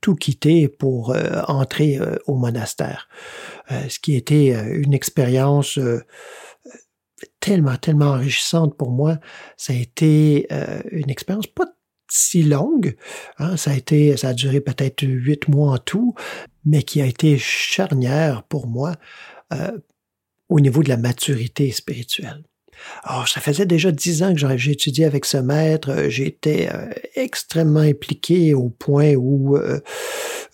tout 0.00 0.14
quitté 0.14 0.68
pour 0.68 1.10
euh, 1.10 1.42
entrer 1.48 1.98
euh, 1.98 2.16
au 2.26 2.36
monastère, 2.36 3.08
ce 3.88 3.98
qui 3.98 4.14
était 4.16 4.48
une 4.74 4.92
expérience 4.92 5.78
tellement, 7.44 7.76
tellement 7.76 8.12
enrichissante 8.12 8.74
pour 8.74 8.90
moi. 8.90 9.18
Ça 9.58 9.74
a 9.74 9.76
été 9.76 10.46
euh, 10.50 10.80
une 10.90 11.10
expérience 11.10 11.46
pas 11.46 11.66
si 12.10 12.42
longue. 12.42 12.96
Hein. 13.38 13.58
Ça 13.58 13.72
a 13.72 13.74
été, 13.74 14.16
ça 14.16 14.28
a 14.28 14.32
duré 14.32 14.62
peut-être 14.62 15.02
huit 15.02 15.46
mois 15.48 15.72
en 15.74 15.78
tout, 15.78 16.14
mais 16.64 16.82
qui 16.82 17.02
a 17.02 17.06
été 17.06 17.36
charnière 17.36 18.44
pour 18.44 18.66
moi 18.66 18.94
euh, 19.52 19.76
au 20.48 20.58
niveau 20.58 20.82
de 20.82 20.88
la 20.88 20.96
maturité 20.96 21.70
spirituelle. 21.70 22.44
Alors, 23.02 23.28
ça 23.28 23.40
faisait 23.40 23.66
déjà 23.66 23.90
dix 23.92 24.22
ans 24.22 24.34
que 24.34 24.56
j'ai 24.56 24.72
étudié 24.72 25.04
avec 25.04 25.24
ce 25.24 25.36
maître. 25.36 26.08
J'étais 26.08 26.68
euh, 26.72 26.90
extrêmement 27.14 27.80
impliqué 27.80 28.54
au 28.54 28.70
point 28.70 29.14
où 29.14 29.56
euh, 29.56 29.80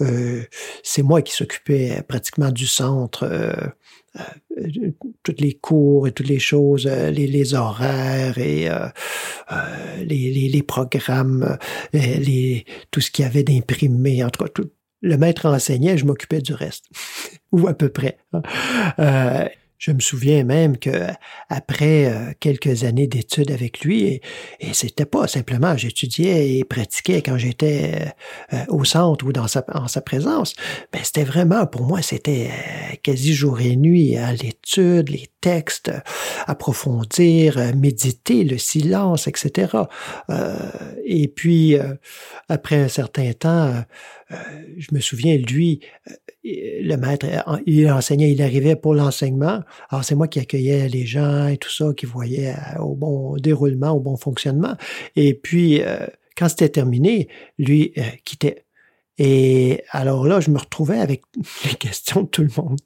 euh, 0.01 0.43
c'est 0.83 1.03
moi 1.03 1.23
qui 1.23 1.33
s'occupais 1.33 2.03
pratiquement 2.09 2.51
du 2.51 2.67
centre 2.67 3.29
euh, 4.19 4.91
toutes 5.23 5.41
les 5.41 5.55
cours 5.55 6.09
et 6.09 6.13
toutes 6.13 6.29
les 6.29 6.39
choses, 6.41 6.87
euh, 6.87 7.11
les, 7.11 7.27
les 7.27 7.55
horaires 7.55 8.39
et 8.39 8.69
euh, 8.69 8.89
les, 10.05 10.63
programmes, 10.63 11.57
tout 12.91 13.01
ce 13.01 13.11
qu'il 13.11 13.25
y 13.25 13.29
avait 13.29 13.45
d'imprimé, 13.45 14.25
en 14.25 14.31
tout 14.31 14.45
cas, 14.45 14.63
le 15.03 15.17
maître 15.17 15.47
enseignait, 15.47 15.97
je 15.97 16.05
m'occupais 16.05 16.41
du 16.41 16.53
reste, 16.55 16.87
ou 17.53 17.69
à 17.69 17.75
peu 17.75 17.89
près. 17.89 18.19
Euh, 18.99 19.45
je 19.81 19.93
me 19.93 20.01
souviens 20.01 20.45
même 20.45 20.77
que 20.77 21.07
après 21.49 22.05
euh, 22.05 22.33
quelques 22.39 22.85
années 22.85 23.07
d'études 23.07 23.51
avec 23.51 23.81
lui, 23.81 24.05
et, 24.05 24.23
et 24.61 24.75
c'était 24.75 25.07
pas 25.07 25.27
simplement 25.27 25.75
j'étudiais 25.75 26.59
et 26.59 26.65
pratiquais 26.65 27.23
quand 27.23 27.39
j'étais 27.39 28.13
euh, 28.53 28.59
au 28.69 28.85
centre 28.85 29.25
ou 29.25 29.33
dans 29.33 29.49
sa, 29.49 29.65
en 29.73 29.89
sa 29.89 30.03
présence, 30.03 30.55
mais 30.93 31.01
c'était 31.03 31.25
vraiment 31.25 31.67
pour 31.67 31.85
moi 31.85 32.03
c'était 32.03 32.51
euh, 32.51 32.97
quasi 33.03 33.33
jour 33.33 33.59
et 33.63 33.75
nuit 33.75 34.19
à 34.19 34.35
l'étude, 34.35 35.09
les 35.09 35.29
textes, 35.41 35.91
approfondir, 36.47 37.75
méditer, 37.75 38.45
le 38.45 38.59
silence, 38.59 39.27
etc. 39.27 39.73
et 41.07 41.29
puis 41.29 41.77
après 42.51 42.77
un 42.77 42.89
certain 42.89 43.33
temps, 43.33 43.83
je 44.29 44.89
me 44.93 45.01
souviens 45.01 45.39
lui 45.39 45.81
le 46.45 46.97
maître, 46.97 47.27
il 47.67 47.91
enseignait, 47.91 48.33
il 48.33 48.43
arrivait 48.43 48.77
pour 48.77 48.95
l'enseignement. 48.95 49.61
Alors, 49.91 50.05
c'est 50.05 50.15
moi 50.15 50.29
qui 50.29 50.39
accueillais 50.39 50.89
les 50.89 51.07
gens 51.07 51.47
et 51.49 51.57
tout 51.57 51.71
ça, 51.71 51.93
qui 51.97 52.07
voyait 52.07 52.51
euh, 52.51 52.81
au 52.81 52.95
bon 52.95 53.37
déroulement, 53.37 53.91
au 53.91 54.01
bon 54.01 54.17
fonctionnement. 54.17 54.77
Et 55.17 55.35
puis, 55.35 55.83
euh, 55.83 56.07
quand 56.37 56.49
c'était 56.49 56.69
terminé, 56.69 57.29
lui 57.59 57.93
euh, 57.99 58.03
quittait. 58.25 58.65
Et 59.19 59.83
alors 59.91 60.27
là, 60.27 60.41
je 60.41 60.51
me 60.51 60.59
retrouvais 60.59 60.99
avec 60.99 61.23
les 61.65 61.75
questions 61.75 62.23
de 62.23 62.29
tout 62.29 62.43
le 62.43 62.51
monde. 62.57 62.79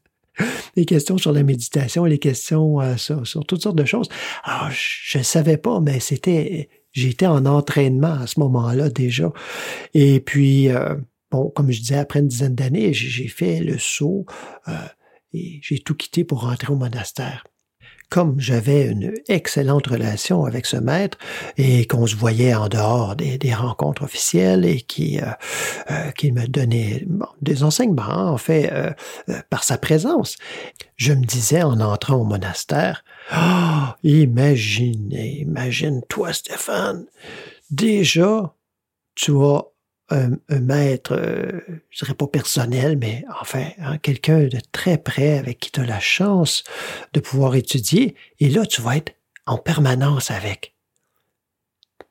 Les 0.75 0.85
questions 0.85 1.17
sur 1.17 1.31
la 1.31 1.45
méditation, 1.45 2.05
les 2.07 2.19
questions 2.19 2.81
sur, 2.97 3.47
toutes 3.47 3.63
sortes 3.63 3.77
de 3.77 3.85
choses. 3.85 4.09
Alors, 4.43 4.69
je 4.73 5.19
ne 5.19 5.23
savais 5.23 5.59
pas, 5.59 5.79
mais 5.79 6.01
c'était, 6.01 6.69
j'étais 6.91 7.29
en 7.29 7.47
entraînement 7.47 8.15
à 8.15 8.27
ce 8.27 8.41
moment-là 8.41 8.89
déjà. 8.89 9.33
Et 9.95 10.19
puis, 10.19 10.71
bon, 11.31 11.51
comme 11.51 11.71
je 11.71 11.79
disais, 11.79 11.99
après 11.99 12.19
une 12.19 12.27
dizaine 12.27 12.57
d'années, 12.57 12.93
j'ai 12.93 13.29
fait 13.29 13.61
le 13.61 13.79
saut 13.79 14.27
j'ai 15.63 15.79
tout 15.79 15.95
quitté 15.95 16.25
pour 16.25 16.43
rentrer 16.43 16.73
au 16.73 16.77
monastère. 16.77 17.45
Comme 18.11 18.39
j'avais 18.39 18.87
une 18.87 19.15
excellente 19.29 19.87
relation 19.89 20.45
avec 20.45 20.67
ce 20.67 20.77
maître 20.77 21.19
et 21.57 21.87
qu'on 21.87 22.07
se 22.07 22.15
voyait 22.15 22.55
en 22.55 22.69
dehors 22.69 23.17
des, 23.17 23.55
rencontres 23.55 24.05
officielles 24.05 24.65
et 24.65 24.83
qui, 24.83 25.19
euh, 25.21 25.27
euh, 25.91 26.31
me 26.31 26.47
donnait 26.47 27.07
des 27.41 27.65
enseignements, 27.65 28.31
en 28.31 28.37
fait, 28.37 28.71
euh, 28.73 28.93
par 29.51 29.65
sa 29.65 29.79
présence, 29.79 30.37
je 30.97 31.13
me 31.13 31.25
disais 31.25 31.63
en 31.63 31.81
entrant 31.81 32.17
au 32.17 32.25
monastère, 32.25 33.05
oh, 33.35 33.89
imaginez, 34.05 35.41
imagine-toi 35.41 36.33
Stéphane, 36.33 37.07
déjà, 37.71 38.55
tu 39.15 39.33
as 39.45 39.65
un, 40.11 40.39
maître, 40.61 41.15
euh, 41.17 41.61
je 41.91 42.05
dirais 42.05 42.15
pas 42.15 42.27
personnel, 42.27 42.99
mais 42.99 43.25
enfin, 43.41 43.67
hein, 43.79 43.99
quelqu'un 43.99 44.45
de 44.45 44.59
très 44.73 44.99
près 44.99 45.39
avec 45.39 45.61
qui 45.61 45.71
tu 45.71 45.81
as 45.81 45.87
la 45.87 46.01
chance 46.01 46.65
de 47.13 47.21
pouvoir 47.21 47.55
étudier. 47.55 48.15
Et 48.41 48.51
là, 48.51 48.67
tu 48.67 48.83
vas 48.83 48.97
être 48.97 49.15
en 49.47 49.59
permanence 49.59 50.31
avec. 50.31 50.75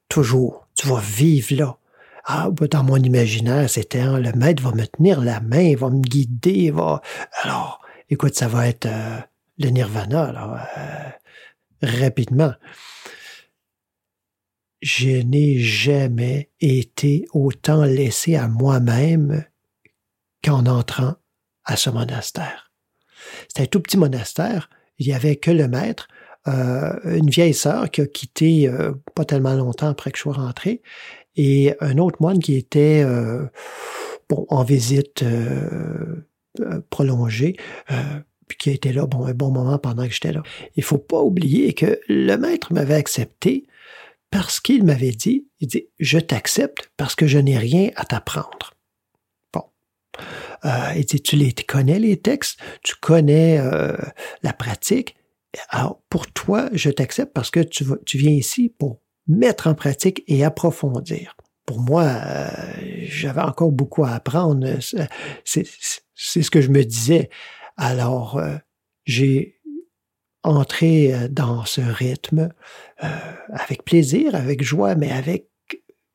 Toujours. 0.09 0.67
Tu 0.75 0.87
vas 0.87 0.99
vivre 0.99 1.55
là. 1.55 1.77
Ah, 2.25 2.49
dans 2.71 2.83
mon 2.83 2.97
imaginaire, 2.97 3.69
c'était 3.69 3.99
hein, 3.99 4.17
le 4.17 4.31
maître 4.31 4.63
va 4.63 4.71
me 4.71 4.85
tenir 4.85 5.19
la 5.21 5.41
main, 5.41 5.75
va 5.75 5.89
me 5.89 6.01
guider, 6.01 6.71
va. 6.71 7.01
Alors, 7.41 7.81
écoute, 8.09 8.35
ça 8.35 8.47
va 8.47 8.67
être 8.67 8.85
euh, 8.85 9.19
le 9.59 9.69
nirvana, 9.69 10.25
alors, 10.25 10.57
euh, 10.77 11.09
rapidement 12.01 12.53
je 14.83 15.21
n'ai 15.21 15.59
jamais 15.59 16.49
été 16.59 17.25
autant 17.31 17.85
laissé 17.85 18.35
à 18.35 18.49
moi-même 18.49 19.45
qu'en 20.43 20.65
entrant 20.65 21.15
à 21.63 21.77
ce 21.77 21.89
monastère. 21.89 22.73
C'était 23.47 23.63
un 23.63 23.67
tout 23.67 23.79
petit 23.79 23.95
monastère. 23.95 24.69
Il 24.99 25.07
n'y 25.07 25.13
avait 25.13 25.37
que 25.37 25.51
le 25.51 25.69
maître, 25.69 26.09
euh, 26.49 26.99
une 27.05 27.29
vieille 27.29 27.53
sœur 27.53 27.89
qui 27.89 28.01
a 28.01 28.05
quitté 28.05 28.67
euh, 28.67 28.91
pas 29.15 29.23
tellement 29.23 29.53
longtemps 29.53 29.87
après 29.87 30.11
que 30.11 30.17
je 30.17 30.23
sois 30.23 30.33
rentré, 30.33 30.81
et 31.37 31.73
un 31.79 31.97
autre 31.97 32.17
moine 32.19 32.39
qui 32.39 32.55
était 32.55 33.03
euh, 33.05 33.45
bon, 34.27 34.45
en 34.49 34.65
visite 34.65 35.23
prolongée, 36.89 37.55
qui 38.59 38.69
était 38.69 38.91
là 38.91 39.05
bon, 39.05 39.25
un 39.25 39.33
bon 39.33 39.49
moment 39.49 39.77
pendant 39.77 40.05
que 40.05 40.13
j'étais 40.13 40.33
là. 40.33 40.43
Il 40.75 40.83
faut 40.83 40.97
pas 40.97 41.21
oublier 41.21 41.73
que 41.73 42.01
le 42.09 42.35
maître 42.35 42.73
m'avait 42.73 42.95
accepté 42.95 43.65
parce 44.33 44.59
qu'il 44.59 44.83
m'avait 44.83 45.11
dit, 45.11 45.47
il 45.59 45.67
dit, 45.67 45.89
je 45.99 46.17
t'accepte 46.17 46.91
parce 46.97 47.13
que 47.13 47.27
je 47.27 47.37
n'ai 47.37 47.59
rien 47.59 47.91
à 47.95 48.03
t'apprendre. 48.03 48.73
Bon. 49.53 49.63
Euh, 50.65 50.93
il 50.95 51.05
dit, 51.05 51.21
tu, 51.21 51.35
les, 51.35 51.53
connais 51.53 51.99
les 51.99 52.17
textes, 52.17 52.59
tu 52.81 52.95
connais 52.95 53.59
euh, 53.59 53.95
la 54.41 54.51
pratique. 54.51 55.15
Alors, 55.69 56.01
pour 56.09 56.25
toi, 56.31 56.67
je 56.73 56.89
t'accepte 56.89 57.31
parce 57.31 57.51
que 57.51 57.59
tu, 57.59 57.85
viens 58.15 58.31
ici 58.31 58.69
pour 58.69 59.01
mettre 59.27 59.67
en 59.67 59.75
pratique 59.75 60.23
et 60.27 60.43
approfondir. 60.43 61.37
Pour 61.67 61.79
moi, 61.79 62.03
euh, 62.03 62.49
j'avais 63.03 63.41
encore 63.41 63.71
beaucoup 63.71 64.03
à 64.03 64.13
apprendre. 64.13 64.67
C'est- 65.45 65.69
ce 66.15 66.49
que 66.49 66.61
je 66.61 66.69
me 66.69 66.83
disais. 66.83 67.29
Alors, 67.77 68.41
j'ai 69.05 69.59
entré 70.43 71.13
euh, 71.13 71.27
dans 71.29 71.65
ce 71.65 71.81
rythme 71.81 72.49
euh, 73.03 73.07
avec 73.51 73.83
plaisir, 73.83 74.35
avec 74.35 74.63
joie, 74.63 74.95
mais 74.95 75.11
avec 75.11 75.49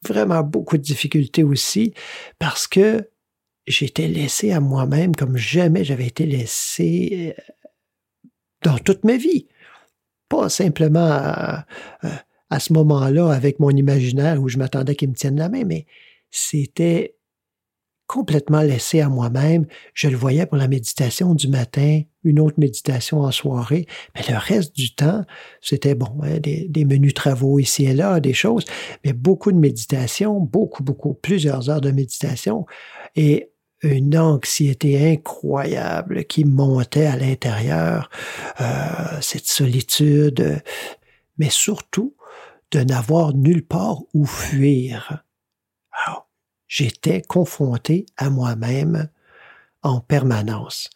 vraiment 0.07 0.43
beaucoup 0.43 0.77
de 0.77 0.83
difficultés 0.83 1.43
aussi, 1.45 1.93
parce 2.39 2.67
que 2.69 3.11
j'étais 3.67 4.07
laissé 4.09 4.53
à 4.53 4.61
moi-même 4.61 5.15
comme 5.17 5.37
jamais 5.37 5.85
j'avais 5.85 6.07
été 6.07 6.25
laissé 6.27 7.35
euh, 7.39 7.43
dans 8.63 8.79
toute 8.79 9.05
ma 9.05 9.17
vie. 9.17 9.49
Pas 10.29 10.49
simplement 10.49 11.09
à- 11.11 11.67
à 12.51 12.61
ce 12.61 12.73
moment-là 12.73 13.31
avec 13.31 13.61
mon 13.61 13.71
imaginaire 13.71 14.41
où 14.41 14.49
je 14.49 14.57
m'attendais 14.57 14.95
qu'il 14.95 15.11
me 15.11 15.15
tienne 15.15 15.37
la 15.39 15.49
main, 15.51 15.65
mais 15.65 15.85
c'était 16.31 17.17
complètement 18.09 18.63
laissé 18.63 19.01
à 19.01 19.09
moi-même. 19.09 19.67
Je 19.95 20.09
le 20.09 20.17
voyais 20.17 20.47
pour 20.47 20.57
la 20.57 20.67
méditation 20.67 21.35
du 21.35 21.47
matin, 21.47 22.01
une 22.25 22.41
autre 22.41 22.59
méditation 22.59 23.21
en 23.21 23.31
soirée, 23.31 23.87
mais 24.15 24.23
le 24.29 24.37
reste 24.37 24.75
du 24.75 24.95
temps, 24.95 25.25
c'était 25.61 25.95
bon, 25.95 26.11
hein, 26.25 26.41
des, 26.41 26.67
des 26.69 26.85
menus 26.85 27.15
travaux 27.15 27.61
ici 27.61 27.85
et 27.85 27.95
là, 27.95 28.19
des 28.19 28.33
choses, 28.33 28.65
mais 29.05 29.13
beaucoup 29.13 29.53
de 29.53 29.59
méditation, 29.59 30.41
beaucoup, 30.41 30.83
beaucoup, 30.83 31.15
plusieurs 31.15 31.71
heures 31.71 31.81
de 31.81 31.93
méditation 31.93 32.67
et 33.15 33.53
une 33.83 34.19
anxiété 34.19 35.13
incroyable 35.13 36.25
qui 36.25 36.45
montait 36.45 37.07
à 37.07 37.17
l'intérieur, 37.17 38.11
euh, 38.61 38.65
cette 39.21 39.47
solitude, 39.47 40.63
mais 41.39 41.51
surtout 41.51 42.17
de 42.73 42.81
n'avoir 42.81 43.35
nulle 43.35 43.65
part 43.65 43.99
où 44.15 44.27
fuir. 44.27 45.25
Alors, 46.07 46.28
j'étais 46.69 47.23
confronté 47.23 48.07
à 48.17 48.31
moi-même 48.31 49.09
en 49.83 50.01
permanence. 50.01 50.91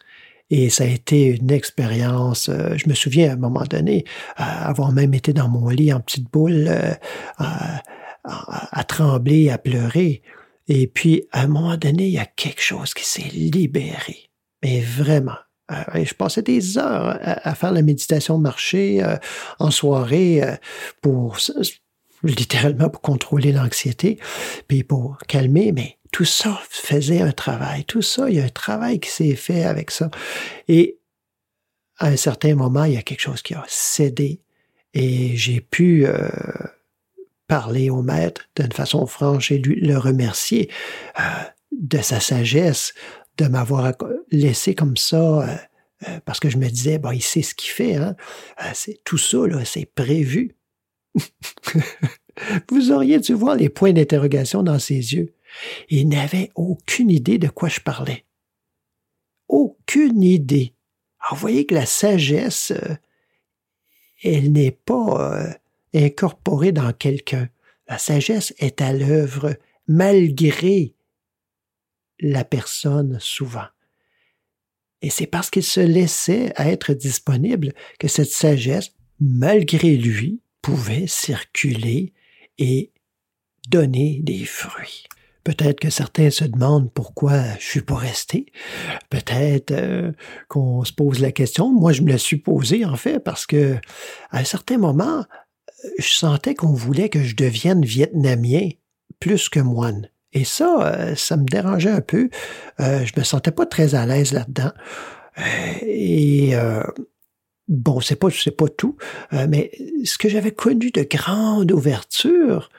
Et 0.49 0.69
ça 0.69 0.83
a 0.83 0.87
été 0.87 1.25
une 1.25 1.51
expérience, 1.51 2.49
euh, 2.49 2.75
je 2.75 2.87
me 2.87 2.93
souviens 2.93 3.31
à 3.31 3.33
un 3.33 3.37
moment 3.37 3.63
donné, 3.63 4.05
avoir 4.35 4.91
même 4.91 5.13
été 5.13 5.33
dans 5.33 5.47
mon 5.47 5.69
lit 5.69 5.91
en 5.91 5.99
petite 5.99 6.31
boule, 6.31 6.67
euh, 6.67 6.93
à, 7.39 8.83
trembler, 8.83 9.49
à 9.49 9.57
pleurer. 9.57 10.21
Et 10.67 10.87
puis, 10.87 11.27
à 11.31 11.41
un 11.41 11.47
moment 11.47 11.75
donné, 11.75 12.05
il 12.05 12.13
y 12.13 12.19
a 12.19 12.25
quelque 12.25 12.61
chose 12.61 12.93
qui 12.93 13.05
s'est 13.05 13.29
libéré. 13.33 14.29
Mais 14.63 14.81
vraiment. 14.81 15.37
Euh, 15.71 15.95
et 15.95 16.05
je 16.05 16.13
passais 16.13 16.43
des 16.43 16.77
heures 16.77 17.17
à, 17.21 17.55
faire 17.55 17.71
la 17.71 17.81
méditation 17.81 18.37
marché 18.37 19.03
en 19.59 19.71
soirée 19.71 20.41
pour 21.01 21.37
littéralement 22.23 22.89
pour 22.89 23.01
contrôler 23.01 23.51
l'anxiété, 23.51 24.19
puis 24.67 24.83
pour 24.83 25.17
calmer, 25.27 25.71
mais 25.71 25.97
tout 26.11 26.25
ça 26.25 26.61
faisait 26.69 27.21
un 27.21 27.31
travail. 27.31 27.83
Tout 27.85 28.01
ça, 28.01 28.29
il 28.29 28.37
y 28.37 28.39
a 28.39 28.45
un 28.45 28.49
travail 28.49 28.99
qui 28.99 29.09
s'est 29.09 29.35
fait 29.35 29.63
avec 29.63 29.91
ça. 29.91 30.09
Et 30.67 30.99
à 31.97 32.07
un 32.07 32.17
certain 32.17 32.55
moment, 32.55 32.83
il 32.85 32.93
y 32.93 32.97
a 32.97 33.01
quelque 33.01 33.21
chose 33.21 33.41
qui 33.41 33.53
a 33.53 33.63
cédé 33.67 34.41
et 34.93 35.35
j'ai 35.35 35.59
pu 35.59 36.05
euh, 36.05 36.29
parler 37.47 37.89
au 37.89 38.01
maître 38.01 38.41
d'une 38.55 38.71
façon 38.71 39.05
franche 39.07 39.51
et 39.51 39.57
lui 39.57 39.79
le 39.81 39.97
remercier 39.97 40.69
euh, 41.19 41.23
de 41.71 41.97
sa 41.97 42.19
sagesse, 42.19 42.93
de 43.37 43.47
m'avoir 43.47 43.93
laissé 44.31 44.75
comme 44.75 44.97
ça, 44.97 45.49
euh, 46.07 46.19
parce 46.25 46.39
que 46.39 46.49
je 46.49 46.57
me 46.57 46.67
disais, 46.67 46.99
bon, 46.99 47.11
il 47.11 47.23
sait 47.23 47.41
ce 47.41 47.55
qu'il 47.55 47.71
fait, 47.71 47.95
hein. 47.95 48.15
C'est 48.73 48.99
tout 49.03 49.17
ça, 49.17 49.39
c'est 49.65 49.85
prévu. 49.85 50.55
Vous 52.69 52.91
auriez 52.91 53.19
dû 53.19 53.33
voir 53.33 53.55
les 53.55 53.69
points 53.69 53.93
d'interrogation 53.93 54.63
dans 54.63 54.79
ses 54.79 55.13
yeux. 55.13 55.33
Il 55.89 56.09
n'avait 56.09 56.51
aucune 56.55 57.11
idée 57.11 57.37
de 57.37 57.47
quoi 57.47 57.69
je 57.69 57.79
parlais. 57.79 58.25
Aucune 59.47 60.23
idée. 60.23 60.73
Alors, 61.19 61.35
vous 61.35 61.41
voyez 61.41 61.65
que 61.65 61.75
la 61.75 61.85
sagesse, 61.85 62.71
euh, 62.71 62.95
elle 64.23 64.51
n'est 64.51 64.71
pas 64.71 65.37
euh, 65.37 65.53
incorporée 65.93 66.71
dans 66.71 66.91
quelqu'un. 66.91 67.49
La 67.87 67.97
sagesse 67.97 68.53
est 68.57 68.81
à 68.81 68.93
l'œuvre 68.93 69.55
malgré 69.87 70.95
la 72.19 72.43
personne 72.43 73.17
souvent. 73.19 73.67
Et 75.01 75.09
c'est 75.09 75.27
parce 75.27 75.49
qu'il 75.49 75.63
se 75.63 75.81
laissait 75.81 76.53
être 76.57 76.93
disponible 76.93 77.73
que 77.99 78.07
cette 78.07 78.31
sagesse, 78.31 78.93
malgré 79.19 79.97
lui, 79.97 80.39
pouvait 80.63 81.05
circuler 81.05 82.13
et 82.57 82.91
donner 83.69 84.21
des 84.23 84.45
fruits. 84.45 85.03
Peut-être 85.43 85.81
que 85.81 85.89
certains 85.89 86.29
se 86.29 86.45
demandent 86.45 86.91
pourquoi 86.91 87.43
je 87.59 87.65
suis 87.65 87.81
pas 87.81 87.97
resté. 87.97 88.45
Peut-être 89.09 89.71
euh, 89.71 90.13
qu'on 90.47 90.85
se 90.85 90.93
pose 90.93 91.19
la 91.19 91.33
question. 91.33 91.69
Moi, 91.69 91.91
je 91.91 92.01
me 92.01 92.09
la 92.09 92.17
suis 92.17 92.37
posée 92.37 92.85
en 92.85 92.95
fait 92.95 93.19
parce 93.19 93.45
que 93.45 93.75
à 94.31 94.39
un 94.39 94.43
certain 94.45 94.77
moment, 94.77 95.19
euh, 95.19 95.89
je 95.99 96.07
sentais 96.07 96.55
qu'on 96.55 96.73
voulait 96.73 97.09
que 97.09 97.21
je 97.23 97.35
devienne 97.35 97.83
vietnamien 97.83 98.69
plus 99.19 99.49
que 99.49 99.59
moine. 99.59 100.09
Et 100.31 100.45
ça, 100.45 100.77
euh, 100.81 101.15
ça 101.15 101.35
me 101.35 101.45
dérangeait 101.45 101.91
un 101.91 102.01
peu. 102.01 102.29
Je 102.79 103.11
me 103.19 103.23
sentais 103.23 103.51
pas 103.51 103.65
très 103.65 103.95
à 103.95 104.05
l'aise 104.05 104.31
là-dedans. 104.31 104.71
Et 105.81 106.55
euh, 106.55 106.83
bon, 107.67 108.01
c'est 108.01 108.15
pas, 108.15 108.29
c'est 108.29 108.51
pas 108.51 108.67
tout, 108.67 108.97
euh, 109.33 109.47
mais 109.49 109.71
ce 110.03 110.17
que 110.17 110.29
j'avais 110.29 110.51
connu 110.51 110.91
de 110.91 111.03
grande 111.03 111.71
ouverture 111.71 112.69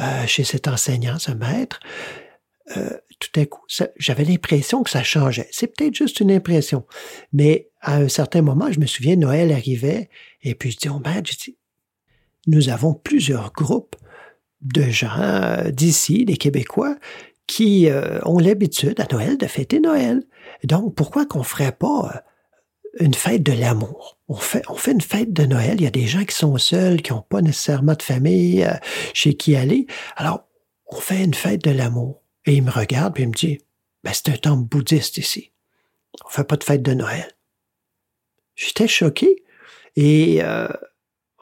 euh, 0.00 0.26
chez 0.26 0.44
cet 0.44 0.68
enseignant, 0.68 1.18
ce 1.18 1.32
maître, 1.32 1.80
euh, 2.76 2.90
tout 3.18 3.40
à 3.40 3.46
coup, 3.46 3.62
j'avais 3.96 4.24
l'impression 4.24 4.82
que 4.82 4.90
ça 4.90 5.02
changeait. 5.02 5.48
C'est 5.52 5.68
peut-être 5.68 5.94
juste 5.94 6.20
une 6.20 6.30
impression, 6.30 6.86
mais 7.32 7.70
à 7.80 7.96
un 7.96 8.08
certain 8.08 8.42
moment, 8.42 8.70
je 8.70 8.80
me 8.80 8.86
souviens, 8.86 9.16
Noël 9.16 9.52
arrivait, 9.52 10.08
et 10.42 10.54
puis 10.54 10.70
je 10.70 10.78
dis 10.78 10.88
au 10.88 10.98
maître, 10.98 11.30
je 11.30 11.36
dis, 11.36 11.58
nous 12.46 12.68
avons 12.68 12.94
plusieurs 12.94 13.52
groupes 13.52 13.96
de 14.60 14.82
gens 14.82 15.70
d'ici, 15.70 16.24
des 16.24 16.36
Québécois, 16.36 16.96
qui 17.46 17.88
ont 18.24 18.38
l'habitude 18.38 19.00
à 19.00 19.06
Noël 19.12 19.36
de 19.36 19.46
fêter 19.46 19.80
Noël. 19.80 20.22
Donc, 20.64 20.94
pourquoi 20.94 21.26
qu'on 21.26 21.42
ferait 21.42 21.72
pas 21.72 22.22
une 22.98 23.14
fête 23.14 23.42
de 23.42 23.52
l'amour? 23.52 24.18
On 24.32 24.36
fait, 24.36 24.62
on 24.70 24.76
fait 24.76 24.92
une 24.92 25.02
fête 25.02 25.34
de 25.34 25.44
Noël. 25.44 25.74
Il 25.74 25.82
y 25.82 25.86
a 25.86 25.90
des 25.90 26.06
gens 26.06 26.24
qui 26.24 26.34
sont 26.34 26.56
seuls, 26.56 27.02
qui 27.02 27.12
n'ont 27.12 27.20
pas 27.20 27.42
nécessairement 27.42 27.92
de 27.92 28.02
famille 28.02 28.64
euh, 28.64 28.72
chez 29.12 29.34
qui 29.34 29.54
aller. 29.56 29.86
Alors, 30.16 30.48
on 30.86 30.96
fait 30.96 31.22
une 31.22 31.34
fête 31.34 31.62
de 31.62 31.70
l'amour. 31.70 32.22
Et 32.46 32.54
il 32.54 32.62
me 32.62 32.70
regarde 32.70 33.18
et 33.18 33.24
il 33.24 33.28
me 33.28 33.34
dit, 33.34 33.58
ben, 34.02 34.12
c'est 34.14 34.30
un 34.30 34.38
temple 34.38 34.66
bouddhiste 34.66 35.18
ici. 35.18 35.52
On 36.24 36.30
fait 36.30 36.44
pas 36.44 36.56
de 36.56 36.64
fête 36.64 36.80
de 36.80 36.94
Noël. 36.94 37.30
J'étais 38.54 38.88
choqué 38.88 39.44
et 39.96 40.42
euh, 40.42 40.66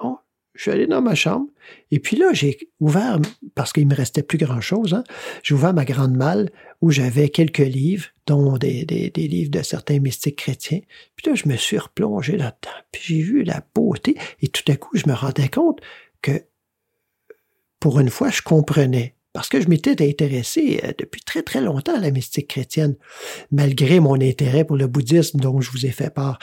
bon, 0.03 0.18
je 0.55 0.62
suis 0.62 0.72
allé 0.72 0.88
dans 0.88 1.01
ma 1.01 1.14
chambre 1.14 1.47
et 1.93 2.01
puis 2.01 2.16
là, 2.16 2.32
j'ai 2.32 2.59
ouvert, 2.80 3.20
parce 3.55 3.72
qu'il 3.72 3.86
me 3.86 3.95
restait 3.95 4.24
plus 4.24 4.38
grand-chose, 4.38 4.95
hein, 4.95 5.05
j'ai 5.45 5.55
ouvert 5.55 5.74
ma 5.74 5.84
grande 5.84 6.16
malle 6.16 6.51
où 6.81 6.91
j'avais 6.91 7.28
quelques 7.28 7.59
livres, 7.59 8.07
dont 8.26 8.57
des, 8.57 8.85
des, 8.85 9.11
livres 9.28 9.51
de 9.51 9.62
certains 9.62 9.99
mystiques 9.99 10.37
chrétiens. 10.37 10.81
Puis 11.16 11.28
là, 11.28 11.35
je 11.35 11.49
me 11.49 11.57
suis 11.57 11.78
replongé 11.78 12.37
là-dedans. 12.37 12.76
Puis 12.93 13.03
j'ai 13.05 13.22
vu 13.22 13.43
la 13.43 13.62
beauté 13.74 14.16
et 14.41 14.49
tout 14.49 14.70
à 14.70 14.76
coup, 14.76 14.97
je 14.97 15.09
me 15.09 15.14
rendais 15.14 15.49
compte 15.49 15.81
que 16.22 16.45
pour 17.81 18.01
une 18.01 18.11
fois, 18.11 18.31
je 18.31 18.43
comprenais. 18.43 19.16
Parce 19.33 19.49
que 19.49 19.61
je 19.61 19.68
m'étais 19.68 20.03
intéressé 20.07 20.81
euh, 20.83 20.93
depuis 20.99 21.22
très 21.22 21.43
très 21.43 21.61
longtemps 21.61 21.95
à 21.95 22.01
la 22.01 22.11
mystique 22.11 22.49
chrétienne, 22.49 22.97
malgré 23.53 24.01
mon 24.01 24.20
intérêt 24.20 24.64
pour 24.64 24.76
le 24.76 24.89
bouddhisme 24.89 25.39
dont 25.39 25.61
je 25.61 25.70
vous 25.70 25.87
ai 25.87 25.91
fait 25.91 26.12
part. 26.12 26.41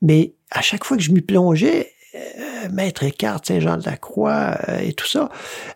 Mais 0.00 0.34
à 0.50 0.62
chaque 0.62 0.84
fois 0.84 0.96
que 0.96 1.02
je 1.02 1.10
m'y 1.10 1.22
plongeais, 1.22 1.90
euh, 2.14 2.68
Maître 2.70 3.04
Eckhart, 3.04 3.40
Saint-Jean-de-la-Croix 3.44 4.56
euh, 4.68 4.78
et 4.78 4.92
tout 4.92 5.06
ça, 5.06 5.30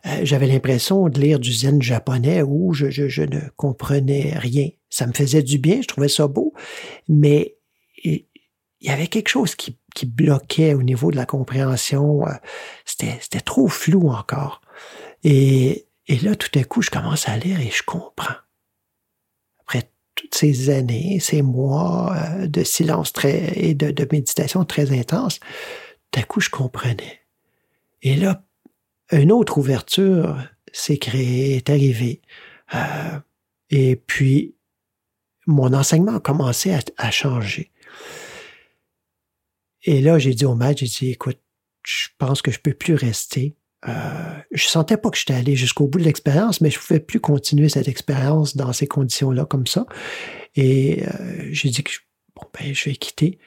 euh, 0.06 0.20
j'avais 0.22 0.46
l'impression 0.46 1.08
de 1.08 1.20
lire 1.20 1.40
du 1.40 1.52
zen 1.52 1.82
japonais 1.82 2.42
où 2.42 2.72
je, 2.72 3.22
ne 3.22 3.40
comprenais 3.56 4.34
rien. 4.36 4.68
Ça 4.88 5.06
me 5.06 5.12
faisait 5.12 5.42
du 5.42 5.58
bien, 5.58 5.80
je 5.82 5.88
trouvais 5.88 6.08
ça 6.08 6.28
beau, 6.28 6.54
mais 7.08 7.56
il 8.04 8.24
y 8.80 8.90
avait 8.90 9.08
quelque 9.08 9.28
chose 9.28 9.54
qui, 9.54 9.76
bloquait 10.06 10.74
au 10.74 10.84
niveau 10.84 11.10
de 11.10 11.16
la 11.16 11.26
compréhension. 11.26 12.24
C'était 12.84 13.40
trop 13.40 13.66
flou 13.66 14.10
encore. 14.10 14.60
Et, 15.24 15.88
et 16.06 16.20
là, 16.20 16.36
tout 16.36 16.56
à 16.56 16.62
coup, 16.62 16.82
je 16.82 16.90
commence 16.90 17.28
à 17.28 17.36
lire 17.36 17.60
et 17.60 17.70
je 17.70 17.82
comprends. 17.82 18.36
Après 19.66 19.90
toutes 20.14 20.36
ces 20.36 20.70
années, 20.70 21.18
ces 21.18 21.42
mois 21.42 22.14
de 22.44 22.62
silence 22.62 23.12
très, 23.12 23.54
et 23.56 23.74
de, 23.74 23.90
de 23.90 24.06
méditation 24.12 24.64
très 24.64 24.96
intense, 24.96 25.40
d'un 26.12 26.22
coup, 26.22 26.40
je 26.40 26.50
comprenais. 26.50 27.20
Et 28.02 28.16
là, 28.16 28.44
une 29.10 29.32
autre 29.32 29.58
ouverture 29.58 30.38
s'est 30.72 30.98
créée, 30.98 31.56
est 31.56 31.70
arrivée. 31.70 32.20
Euh, 32.74 33.18
et 33.70 33.96
puis, 33.96 34.54
mon 35.46 35.72
enseignement 35.72 36.16
a 36.16 36.20
commencé 36.20 36.76
à, 36.96 37.10
changer. 37.10 37.70
Et 39.82 40.00
là, 40.00 40.18
j'ai 40.18 40.34
dit 40.34 40.44
au 40.44 40.54
maître, 40.54 40.80
j'ai 40.80 40.86
dit, 40.86 41.10
écoute, 41.10 41.38
je 41.84 42.08
pense 42.18 42.42
que 42.42 42.50
je 42.50 42.60
peux 42.60 42.74
plus 42.74 42.94
rester. 42.94 43.56
Euh, 43.88 44.34
je 44.50 44.66
sentais 44.66 44.96
pas 44.96 45.08
que 45.08 45.16
j'étais 45.16 45.34
allé 45.34 45.56
jusqu'au 45.56 45.86
bout 45.86 45.98
de 45.98 46.04
l'expérience, 46.04 46.60
mais 46.60 46.70
je 46.70 46.78
pouvais 46.78 47.00
plus 47.00 47.20
continuer 47.20 47.68
cette 47.68 47.88
expérience 47.88 48.56
dans 48.56 48.72
ces 48.72 48.86
conditions-là 48.86 49.46
comme 49.46 49.66
ça. 49.66 49.86
Et 50.54 51.04
euh, 51.06 51.48
j'ai 51.52 51.70
dit 51.70 51.82
que 51.82 51.92
bon, 52.34 52.42
ben, 52.52 52.74
je 52.74 52.90
vais 52.90 52.96
quitter 52.96 53.38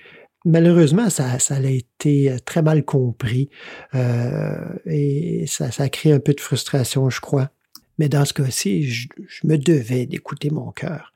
malheureusement, 0.45 1.09
ça, 1.09 1.39
ça 1.39 1.55
a 1.55 1.61
été 1.61 2.35
très 2.45 2.61
mal 2.61 2.83
compris 2.83 3.49
euh, 3.95 4.55
et 4.85 5.45
ça, 5.47 5.71
ça 5.71 5.83
a 5.83 5.89
créé 5.89 6.13
un 6.13 6.19
peu 6.19 6.33
de 6.33 6.41
frustration, 6.41 7.09
je 7.09 7.21
crois. 7.21 7.51
Mais 7.97 8.09
dans 8.09 8.25
ce 8.25 8.33
cas-ci, 8.33 8.89
je, 8.89 9.07
je, 9.27 9.47
me 9.47 9.57
devais 9.57 10.05
d'écouter 10.05 10.49
mon 10.49 10.71
cœur. 10.71 11.13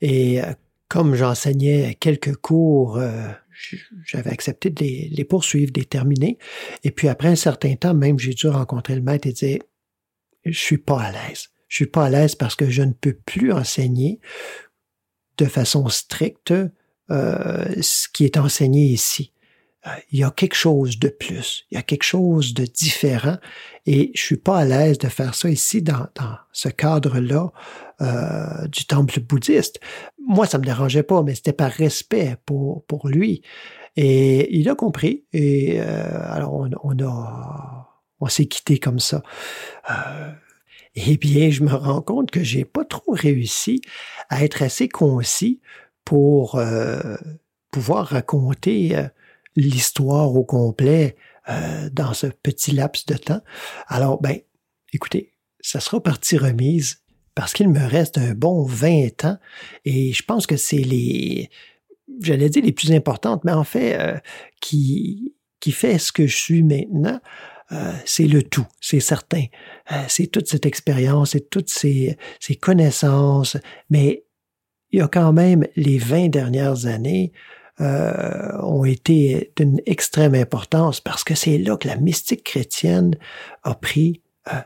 Et 0.00 0.42
euh, 0.42 0.52
comme 0.88 1.14
j'enseignais 1.14 1.96
quelques 1.98 2.36
cours, 2.36 2.98
euh, 2.98 3.28
j'avais 4.04 4.30
accepté 4.30 4.70
de 4.70 4.80
les, 4.80 5.08
les, 5.10 5.24
poursuivre, 5.24 5.72
de 5.72 5.82
terminer. 5.82 6.38
Et 6.84 6.90
puis 6.90 7.08
après 7.08 7.28
un 7.28 7.36
certain 7.36 7.74
temps, 7.74 7.94
même 7.94 8.18
j'ai 8.18 8.34
dû 8.34 8.48
rencontrer 8.48 8.94
le 8.94 9.02
maître 9.02 9.26
et 9.26 9.32
dire, 9.32 9.58
je 10.44 10.58
suis 10.58 10.78
pas 10.78 11.00
à 11.00 11.12
l'aise. 11.12 11.48
Je 11.68 11.76
suis 11.76 11.86
pas 11.86 12.06
à 12.06 12.10
l'aise 12.10 12.34
parce 12.34 12.56
que 12.56 12.68
je 12.68 12.82
ne 12.82 12.92
peux 12.92 13.14
plus 13.14 13.52
enseigner 13.52 14.20
de 15.36 15.44
façon 15.46 15.88
stricte 15.88 16.52
euh, 17.10 17.64
ce 17.80 18.08
qui 18.08 18.24
est 18.24 18.36
enseigné 18.36 18.84
ici. 18.84 19.32
Euh, 19.86 19.90
il 20.12 20.18
y 20.18 20.24
a 20.24 20.30
quelque 20.30 20.56
chose 20.56 20.98
de 20.98 21.08
plus, 21.08 21.64
il 21.70 21.76
y 21.76 21.78
a 21.78 21.82
quelque 21.82 22.02
chose 22.02 22.52
de 22.52 22.66
différent 22.66 23.38
et 23.86 24.12
je 24.14 24.20
suis 24.20 24.36
pas 24.36 24.58
à 24.58 24.64
l'aise 24.66 24.98
de 24.98 25.08
faire 25.08 25.34
ça 25.34 25.48
ici 25.48 25.80
dans, 25.80 26.06
dans 26.16 26.36
ce 26.52 26.68
cadre-là 26.68 27.50
euh, 28.02 28.66
du 28.68 28.84
temple 28.84 29.20
bouddhiste. 29.20 29.80
Moi, 30.26 30.46
ça 30.46 30.58
me 30.58 30.64
dérangeait 30.64 31.02
pas, 31.02 31.22
mais 31.22 31.34
c'était 31.34 31.52
par 31.52 31.70
respect 31.70 32.36
pour, 32.44 32.84
pour 32.86 33.08
lui. 33.08 33.42
Et 33.96 34.54
il 34.56 34.68
a 34.68 34.74
compris 34.74 35.24
et 35.32 35.80
euh, 35.80 36.32
alors 36.32 36.54
on, 36.54 36.98
a 37.04 37.88
on 38.20 38.26
s'est 38.26 38.46
quitté 38.46 38.78
comme 38.78 39.00
ça. 39.00 39.22
Euh, 39.90 40.32
eh 40.94 41.16
bien, 41.16 41.50
je 41.50 41.62
me 41.62 41.74
rends 41.74 42.02
compte 42.02 42.30
que 42.30 42.42
j'ai 42.42 42.64
pas 42.64 42.84
trop 42.84 43.12
réussi 43.12 43.80
à 44.28 44.44
être 44.44 44.62
assez 44.62 44.88
concis 44.88 45.60
pour 46.04 46.56
euh, 46.56 47.16
pouvoir 47.70 48.08
raconter 48.08 48.96
euh, 48.96 49.06
l'histoire 49.56 50.34
au 50.34 50.44
complet 50.44 51.16
euh, 51.48 51.88
dans 51.90 52.14
ce 52.14 52.26
petit 52.26 52.72
laps 52.72 53.06
de 53.06 53.14
temps. 53.14 53.40
Alors, 53.86 54.20
ben, 54.20 54.38
écoutez, 54.92 55.34
ça 55.60 55.80
sera 55.80 56.02
partie 56.02 56.36
remise 56.36 57.02
parce 57.34 57.52
qu'il 57.52 57.68
me 57.68 57.86
reste 57.86 58.18
un 58.18 58.34
bon 58.34 58.64
20 58.64 59.24
ans 59.24 59.38
et 59.84 60.12
je 60.12 60.22
pense 60.24 60.46
que 60.46 60.56
c'est 60.56 60.78
les, 60.78 61.50
j'allais 62.20 62.48
dire 62.48 62.64
les 62.64 62.72
plus 62.72 62.92
importantes, 62.92 63.44
mais 63.44 63.52
en 63.52 63.64
fait, 63.64 64.20
qui, 64.60 65.34
fait 65.70 65.98
ce 65.98 66.12
que 66.12 66.26
je 66.26 66.36
suis 66.36 66.62
maintenant, 66.62 67.20
c'est 68.04 68.26
le 68.26 68.42
tout, 68.42 68.66
c'est 68.80 69.00
certain. 69.00 69.44
C'est 70.08 70.26
toute 70.26 70.48
cette 70.48 70.66
expérience, 70.66 71.30
c'est 71.30 71.48
toutes 71.48 71.68
ces 71.68 72.16
connaissances, 72.60 73.56
mais 73.90 74.24
il 74.92 74.98
y 74.98 75.02
a 75.02 75.08
quand 75.08 75.32
même 75.32 75.66
les 75.76 75.98
20 75.98 76.28
dernières 76.28 76.86
années 76.86 77.32
euh, 77.80 78.60
ont 78.62 78.84
été 78.84 79.52
d'une 79.56 79.80
extrême 79.86 80.34
importance 80.34 81.00
parce 81.00 81.24
que 81.24 81.34
c'est 81.34 81.58
là 81.58 81.76
que 81.76 81.88
la 81.88 81.96
mystique 81.96 82.44
chrétienne 82.44 83.16
a 83.62 83.74
pris 83.74 84.22
euh, 84.52 84.60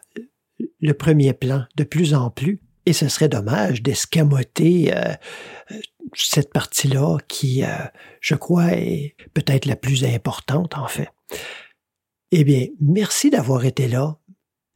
le 0.80 0.94
premier 0.94 1.32
plan 1.32 1.64
de 1.76 1.84
plus 1.84 2.14
en 2.14 2.30
plus. 2.30 2.60
Et 2.86 2.92
ce 2.92 3.08
serait 3.08 3.28
dommage 3.28 3.82
d'escamoter 3.82 4.94
euh, 4.94 5.14
cette 6.14 6.52
partie-là 6.52 7.18
qui, 7.28 7.64
euh, 7.64 7.68
je 8.20 8.34
crois, 8.34 8.72
est 8.72 9.16
peut-être 9.32 9.66
la 9.66 9.76
plus 9.76 10.04
importante 10.04 10.76
en 10.76 10.88
fait. 10.88 11.08
Eh 12.30 12.44
bien, 12.44 12.66
merci 12.80 13.30
d'avoir 13.30 13.64
été 13.64 13.88
là 13.88 14.18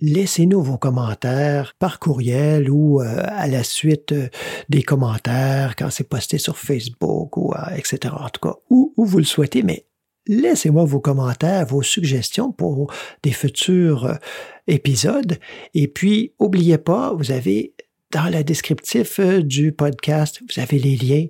laissez-nous 0.00 0.62
vos 0.62 0.78
commentaires 0.78 1.74
par 1.78 1.98
courriel 1.98 2.70
ou 2.70 3.00
euh, 3.00 3.22
à 3.26 3.46
la 3.48 3.64
suite 3.64 4.12
euh, 4.12 4.28
des 4.68 4.82
commentaires 4.82 5.74
quand 5.76 5.90
c'est 5.90 6.08
posté 6.08 6.38
sur 6.38 6.56
Facebook 6.56 7.36
ou 7.36 7.52
euh, 7.52 7.74
etc. 7.76 8.14
En 8.18 8.28
tout 8.28 8.40
cas, 8.40 8.56
où, 8.70 8.92
vous 8.96 9.18
le 9.18 9.24
souhaitez, 9.24 9.62
mais 9.62 9.86
laissez-moi 10.26 10.84
vos 10.84 11.00
commentaires, 11.00 11.66
vos 11.66 11.82
suggestions 11.82 12.52
pour 12.52 12.92
des 13.22 13.32
futurs 13.32 14.18
épisodes. 14.66 15.38
Et 15.74 15.88
puis, 15.88 16.32
oubliez 16.38 16.78
pas, 16.78 17.14
vous 17.14 17.30
avez 17.30 17.74
dans 18.12 18.30
le 18.30 18.44
descriptif 18.44 19.20
du 19.20 19.72
podcast, 19.72 20.42
vous 20.48 20.60
avez 20.60 20.78
les 20.78 20.96
liens 20.96 21.26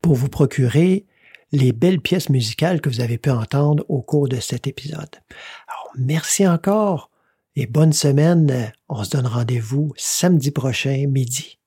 pour 0.00 0.14
vous 0.14 0.28
procurer 0.28 1.06
les 1.52 1.72
belles 1.72 2.00
pièces 2.00 2.30
musicales 2.30 2.80
que 2.80 2.88
vous 2.88 3.00
avez 3.00 3.18
pu 3.18 3.30
entendre 3.30 3.84
au 3.88 4.02
cours 4.02 4.28
de 4.28 4.40
cet 4.40 4.66
épisode. 4.66 5.10
Alors, 5.68 5.92
merci 5.96 6.46
encore 6.46 7.11
et 7.56 7.66
bonne 7.66 7.92
semaine. 7.92 8.72
On 8.88 9.04
se 9.04 9.10
donne 9.10 9.26
rendez-vous 9.26 9.92
samedi 9.96 10.50
prochain 10.50 11.06
midi. 11.08 11.61